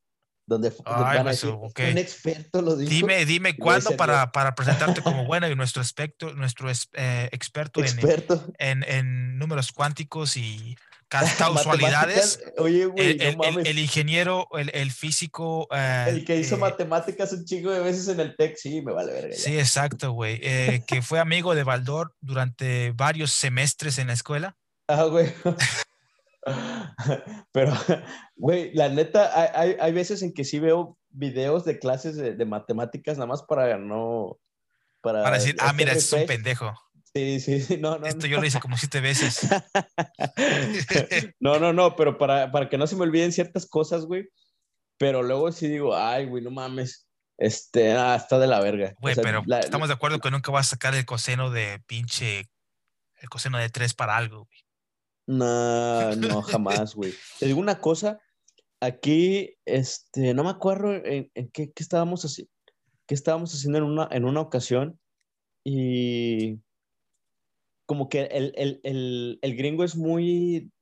[0.50, 2.90] donde van a decir, un experto lo dijo.
[2.90, 7.80] Dime, dime cuándo para, para, presentarte como bueno y nuestro, aspecto, nuestro eh, experto,
[8.58, 10.76] En, en, números cuánticos y
[11.08, 12.42] casualidades.
[12.58, 15.68] Oye, güey, el, el, ingeniero, el, físico.
[15.70, 18.90] Eh, el que hizo eh, matemáticas un chingo de veces en el TEC, sí, me
[18.90, 19.36] vale verga.
[19.36, 20.40] Sí, exacto, güey.
[20.40, 24.56] que fue amigo de Baldor durante varios semestres en la escuela.
[24.88, 25.32] Ah, güey.
[27.52, 27.72] Pero,
[28.36, 33.18] güey, la neta, hay, hay, veces en que sí veo videos de clases de, matemáticas
[33.18, 34.38] nada más para no...
[35.02, 36.74] Para, decir, ah, mira, es un pendejo.
[37.14, 38.06] Sí, sí, sí, no, no.
[38.06, 38.26] Esto no.
[38.26, 39.40] yo lo hice como siete veces.
[41.40, 44.28] no, no, no, pero para, para que no se me olviden ciertas cosas, güey.
[44.98, 47.08] Pero luego sí digo, ay, güey, no mames.
[47.38, 48.92] Este, ah, está de la verga.
[48.98, 51.50] O Güey, sea, pero la- estamos de acuerdo que nunca vas a sacar el coseno
[51.50, 52.50] de pinche.
[53.16, 54.60] El coseno de tres para algo, güey.
[55.30, 57.12] No, no, jamás, güey.
[57.38, 58.20] Te digo una cosa,
[58.80, 62.50] aquí, este, no me acuerdo en, en qué, qué estábamos haciendo,
[63.06, 64.98] qué estábamos haciendo en una, en una ocasión
[65.64, 66.58] y
[67.86, 70.72] como que el, el, el, el gringo es muy,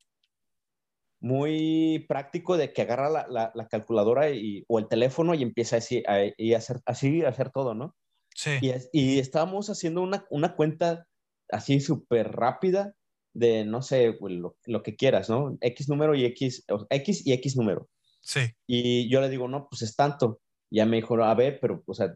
[1.21, 5.77] muy práctico de que agarra la, la, la calculadora y, o el teléfono y empieza
[5.77, 7.95] así a, y hacer, así a hacer todo, ¿no?
[8.35, 8.53] Sí.
[8.63, 11.07] Y, y estábamos haciendo una, una cuenta
[11.51, 12.95] así súper rápida
[13.39, 15.57] de, no sé, lo, lo que quieras, ¿no?
[15.61, 17.89] X número y X, X y X número.
[18.21, 18.41] Sí.
[18.67, 20.41] Y yo le digo, no, pues es tanto.
[20.71, 22.15] Ya me dijo, a ver, pero, o sea,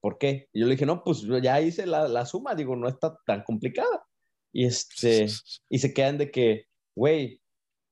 [0.00, 0.48] ¿por qué?
[0.52, 3.42] Y yo le dije, no, pues ya hice la, la suma, digo, no está tan
[3.42, 4.04] complicada.
[4.52, 5.26] Y este,
[5.68, 6.64] y se quedan de que,
[6.96, 7.40] güey,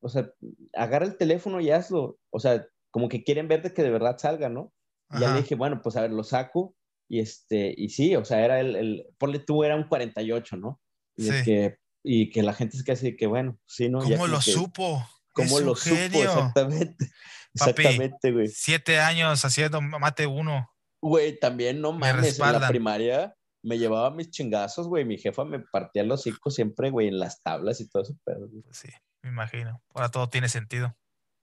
[0.00, 0.30] o sea,
[0.74, 2.18] agarra el teléfono y hazlo.
[2.30, 4.72] O sea, como que quieren ver de que de verdad salga, ¿no?
[5.12, 6.74] Y ya le dije, bueno, pues a ver, lo saco.
[7.08, 10.80] Y este, y sí, o sea, era el, el ponle tú, era un 48, ¿no?
[11.16, 11.44] Y, Sí.
[11.44, 11.78] que,
[12.08, 13.98] y que la gente se queda así que, bueno, sí, ¿no?
[13.98, 15.04] ¿Cómo lo que- supo?
[15.32, 15.94] ¿Cómo Es lo supo?
[16.22, 17.10] Exactamente.
[17.58, 17.70] Papi.
[17.82, 18.48] Exactamente, güey.
[18.48, 20.70] Siete años haciendo mate uno.
[21.02, 25.04] Güey, también no Me mames, en la primaria me llevaba mis chingazos, güey.
[25.04, 28.46] Mi jefa me partía los hocico siempre, güey, en las tablas y todo eso, pero
[28.64, 28.88] Pues sí,
[29.22, 29.82] me imagino.
[29.94, 30.96] Ahora todo tiene sentido.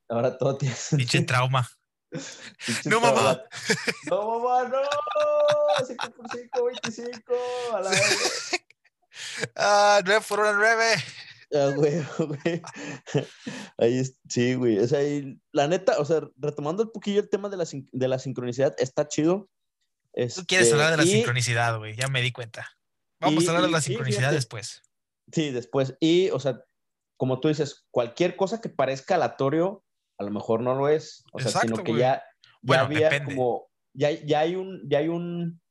[0.10, 1.68] ahora todo tiene Pinche trauma.
[2.66, 3.42] Pinche No, mamá.
[4.10, 5.86] No, mamá, no.
[5.86, 7.34] 5 por 5, 25.
[7.76, 8.06] A la verga.
[9.56, 10.86] Ah, una nueve.
[11.56, 12.62] Ah, güey, güey.
[13.78, 14.80] Ahí sí, güey.
[14.80, 18.08] O sea, y la neta, o sea, retomando un poquillo el tema de la, de
[18.08, 19.50] la sincronicidad, está chido.
[20.16, 21.96] Tú quieres Este, hablar de la y- sincronicidad, güey.
[21.96, 22.68] Ya me di cuenta.
[23.20, 24.82] Vamos y- a hablar de y- la sí, sincronicidad después.
[25.32, 25.96] Sí, después.
[26.00, 26.60] Y, o sea,
[27.18, 29.84] como tú dices, cualquier cosa que parezca aleatorio,
[30.20, 31.24] a lo mejor no lo es.
[31.32, 32.02] O sea, Exacto, sino que güey.
[32.02, 32.24] ya, ya
[32.62, 33.36] Bueno, había depende.
[33.36, 35.62] como, ya, ya hay un, ya hay un,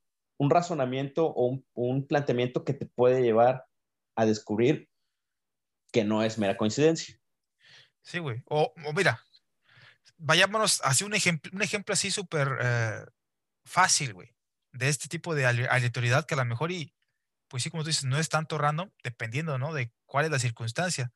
[0.42, 3.66] un razonamiento o un, un planteamiento que te puede llevar
[4.16, 4.90] a descubrir
[5.92, 7.20] que no es mera coincidencia.
[8.02, 8.42] Sí, güey.
[8.46, 9.22] O, o mira,
[10.16, 13.04] vayámonos hacia un ejemplo, un ejemplo así súper eh,
[13.64, 14.34] fácil, güey,
[14.72, 16.92] de este tipo de ale- aleatoriedad que a lo mejor y,
[17.48, 19.72] pues sí, como tú dices, no es tanto random, dependiendo, ¿no?
[19.72, 21.12] De cuál es la circunstancia.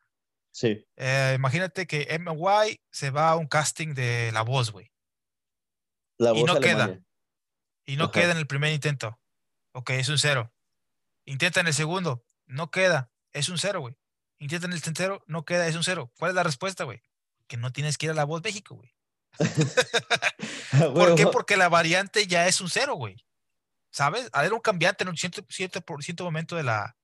[0.53, 4.93] Sí, Eh, imagínate que MY se va a un casting de La Voz, güey,
[6.19, 7.01] la Y voz no queda.
[7.87, 8.13] Y no Ajá.
[8.13, 9.19] queda en el primer intento.
[9.73, 10.53] Ok, es un cero.
[11.25, 13.97] Intenta en el segundo, no queda, es un cero, güey.
[14.39, 16.13] Intenta en el tercero, no queda, es un cero.
[16.19, 17.03] ¿Cuál es la respuesta, güey?
[17.47, 18.95] Que no tienes que ir a La Voz México, güey.
[20.95, 21.27] ¿Por qué?
[21.27, 23.25] Porque la variante ya es un cero, güey.
[23.91, 24.31] ¿Sabes?
[24.35, 26.97] Era un cambiante en un cierto, cierto, momento de la,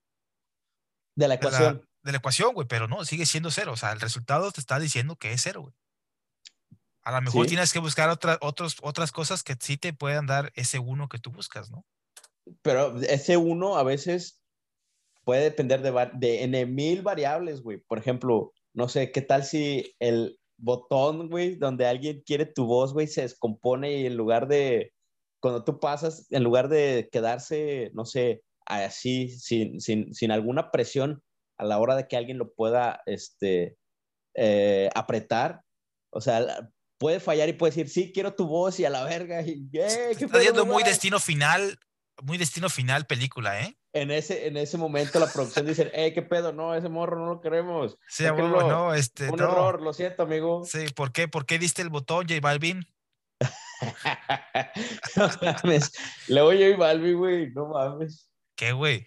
[1.14, 1.88] De la de la, ecuación.
[2.02, 3.72] de la ecuación, güey, pero no, sigue siendo cero.
[3.72, 5.74] O sea, el resultado te está diciendo que es cero, güey.
[7.04, 7.50] A lo mejor Sí.
[7.50, 11.18] tienes que buscar otra- otros, otras cosas que sí te puedan dar ese uno que
[11.18, 11.84] tú buscas, ¿no?
[12.62, 14.40] Pero ese uno a veces
[15.24, 17.78] puede depender de, de N mil variables, güey.
[17.78, 22.92] Por ejemplo, no sé, ¿qué tal si el botón, güey, donde alguien quiere tu voz,
[22.92, 24.92] güey, se descompone y en lugar de,
[25.40, 31.20] cuando tú pasas, en lugar de quedarse, no sé, así, sin, sin, sin alguna presión
[31.58, 33.76] a la hora de que alguien lo pueda, este,
[34.34, 35.62] eh, apretar,
[36.10, 36.68] o sea,
[37.02, 40.14] puede fallar y puede decir, sí, quiero tu voz y a la verga, y, "Eh,
[40.16, 41.80] ¿qué Está yendo muy mamá?" destino final,
[42.22, 43.76] muy destino final película, ¿eh?
[43.92, 47.26] en ese, en ese momento la producción dice, hey, qué pedo, no, ese morro no
[47.26, 47.98] lo queremos.
[48.08, 49.44] Sí, huevo, no, este, Un no.
[49.44, 50.64] error, lo siento, amigo.
[50.64, 51.26] Sí, ¿por qué?
[51.26, 52.86] ¿Por qué diste el botón, J Balvin?
[55.16, 55.92] no mames.
[56.28, 58.30] Luego y Balbi, güey, no mames.
[58.54, 59.06] ¿Qué, güey?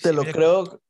[0.00, 0.80] Te Sí, lo creo,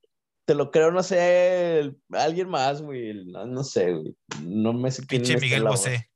[0.50, 3.24] te lo creo, no sé, el- alguien más, güey.
[3.26, 4.16] No, no sé, güey.
[4.42, 5.62] No me sé Pinche Miguel.
[5.62, 6.10] Bosé.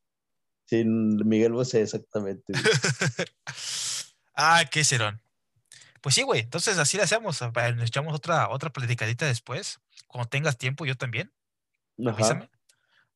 [0.64, 2.52] Sí, Miguel Bosé, exactamente.
[4.34, 5.22] ah, qué serón.
[6.00, 6.40] Pues sí, güey.
[6.40, 7.40] Entonces así le hacemos.
[7.42, 9.78] a ver, Nos echamos otra, otra platicadita después.
[10.08, 11.32] Cuando tengas tiempo, yo también.
[12.04, 12.50] Avísame.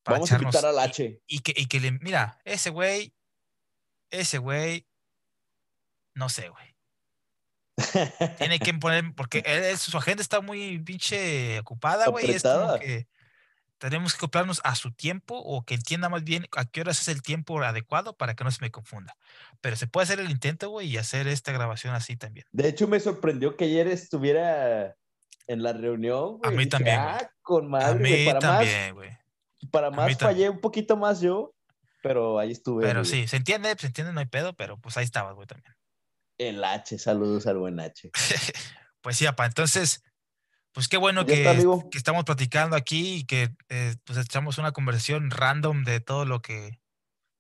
[0.05, 1.23] Vamos a invitar al y- H.
[1.27, 1.90] Y, que, y que le.
[1.99, 3.12] Mira, ese güey.
[4.11, 4.86] Ese güey.
[6.15, 6.77] No sé, güey.
[8.39, 9.13] Tiene que poner.
[9.15, 12.31] Porque él, él- su agenda está muy pinche ocupada, güey.
[12.31, 12.79] y Es como Apretada.
[12.81, 13.07] que
[13.79, 17.09] tenemos que acoplarnos a su tiempo o que entienda más bien a qué horas es
[17.09, 19.17] el tiempo adecuado para que no se me confunda.
[19.61, 22.47] Pero se puede hacer el intento, güey, y hacer esta grabación así también.
[22.51, 24.97] De hecho, me sorprendió que ayer estuviera
[25.47, 26.51] en la reunión, güey.
[26.53, 26.99] mí Dije, también.
[26.99, 28.27] Ah, con A madre, mí güey.
[28.27, 29.11] Para también, güey.
[29.71, 30.19] para más también.
[30.19, 31.55] fallé un poquito más yo,
[32.03, 32.85] pero ahí estuve.
[32.85, 33.15] Pero amigo.
[33.15, 35.73] sí, se entiende, se entiende, no hay pedo, pero pues ahí estabas, güey, también.
[36.39, 38.10] El H, saludos al buen H.
[39.01, 39.47] Pues sí, apa.
[39.47, 40.02] Entonces,
[40.73, 44.73] pues qué bueno Ya que, que estamos platicando aquí y que eh, pues echamos una
[44.73, 46.81] conversación random de todo lo que,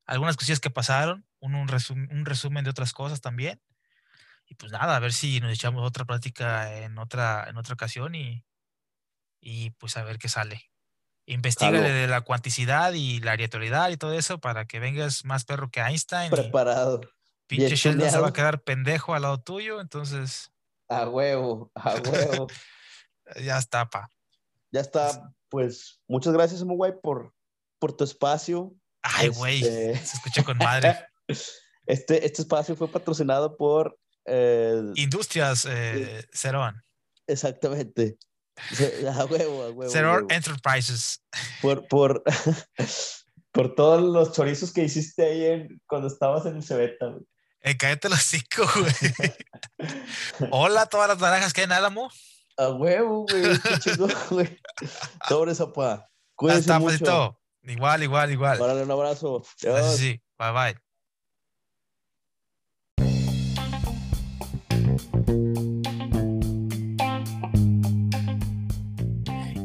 [0.06, 3.60] algunas cosillas que pasaron, un, un, resum- un resumen de otras cosas también.
[4.46, 8.14] Y pues nada, a ver si nos echamos otra plática en otra, en otra ocasión
[8.14, 8.44] y,
[9.40, 10.70] y pues a ver qué sale.
[11.26, 15.70] Investiga de la cuanticidad y la aleatoriedad y todo eso para que vengas más perro
[15.70, 16.28] que Einstein.
[16.32, 17.00] y Preparado.
[17.48, 20.52] Pinche Sheldon se va a quedar pendejo al lado tuyo, entonces
[20.88, 22.46] A huevo, a huevo.
[23.44, 24.10] ya está, pa.
[24.70, 25.32] ya está.
[25.48, 27.32] Pues muchas gracias, Guay, por,
[27.78, 28.74] por tu espacio.
[29.02, 30.96] Ay, güey, Este- se escucha con madre.
[31.86, 33.98] Este, este espacio fue patrocinado por.
[34.26, 36.82] eh, Industrias eh, Cerón.
[37.26, 38.18] exactamente.
[39.14, 39.88] A huevo, a huevo.
[39.90, 40.26] Cerón.
[40.30, 41.22] Enterprises.
[41.62, 42.22] Por, por,
[43.52, 47.24] por todos los chorizos que hiciste ahí en- cuando estabas en el Cebeta, güey.
[47.60, 50.48] Eh, cállate los cinco, güey.
[50.50, 52.10] Hola a todas las naranjas que hay en Álamo.
[52.56, 53.58] A huevo, güey.
[53.60, 54.58] Qué chingón, güey.
[55.28, 56.08] Sobre papá.
[56.34, 56.90] Cuídense Hasta, mucho.
[56.92, 57.40] pasito.
[57.62, 58.60] Igual, igual, igual.
[58.60, 59.42] Órale, un abrazo.
[59.62, 59.96] Adiós.
[59.96, 60.20] sí.
[60.38, 60.76] Bye, bye.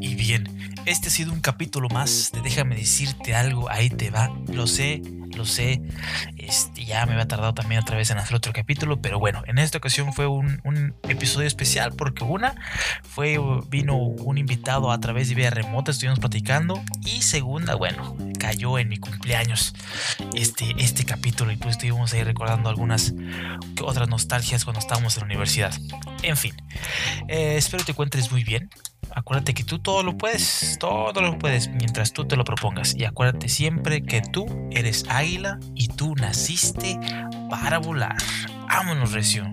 [0.02, 4.30] Y bien, este ha sido un capítulo más de Déjame decirte algo, ahí te va.
[4.48, 5.02] Lo sé,
[5.36, 5.82] lo sé.
[6.38, 9.58] Este, ya me había tardado también otra vez en hacer otro capítulo, pero bueno, en
[9.58, 10.62] esta ocasión fue un,
[11.08, 12.56] episodio especial porque una
[13.04, 13.40] fue
[13.70, 18.90] vino un invitado a través de vía remota, estuvimos platicando y segunda, bueno, cayó en
[18.90, 19.74] mi cumpleaños
[20.34, 23.14] este, este capítulo y pues estuvimos ahí recordando algunas
[23.82, 25.74] otras nostalgias cuando estábamos en la universidad.
[26.24, 26.54] En fin,
[27.28, 28.70] eh, espero te encuentres muy bien.
[29.16, 32.96] Acuérdate que tú todo lo puedes, todo lo puedes mientras tú te lo propongas.
[32.96, 37.00] Y acuérdate siempre que tú eres águila y tú naciste
[37.50, 38.18] para volar.
[38.68, 39.50] Vámonos, Recio.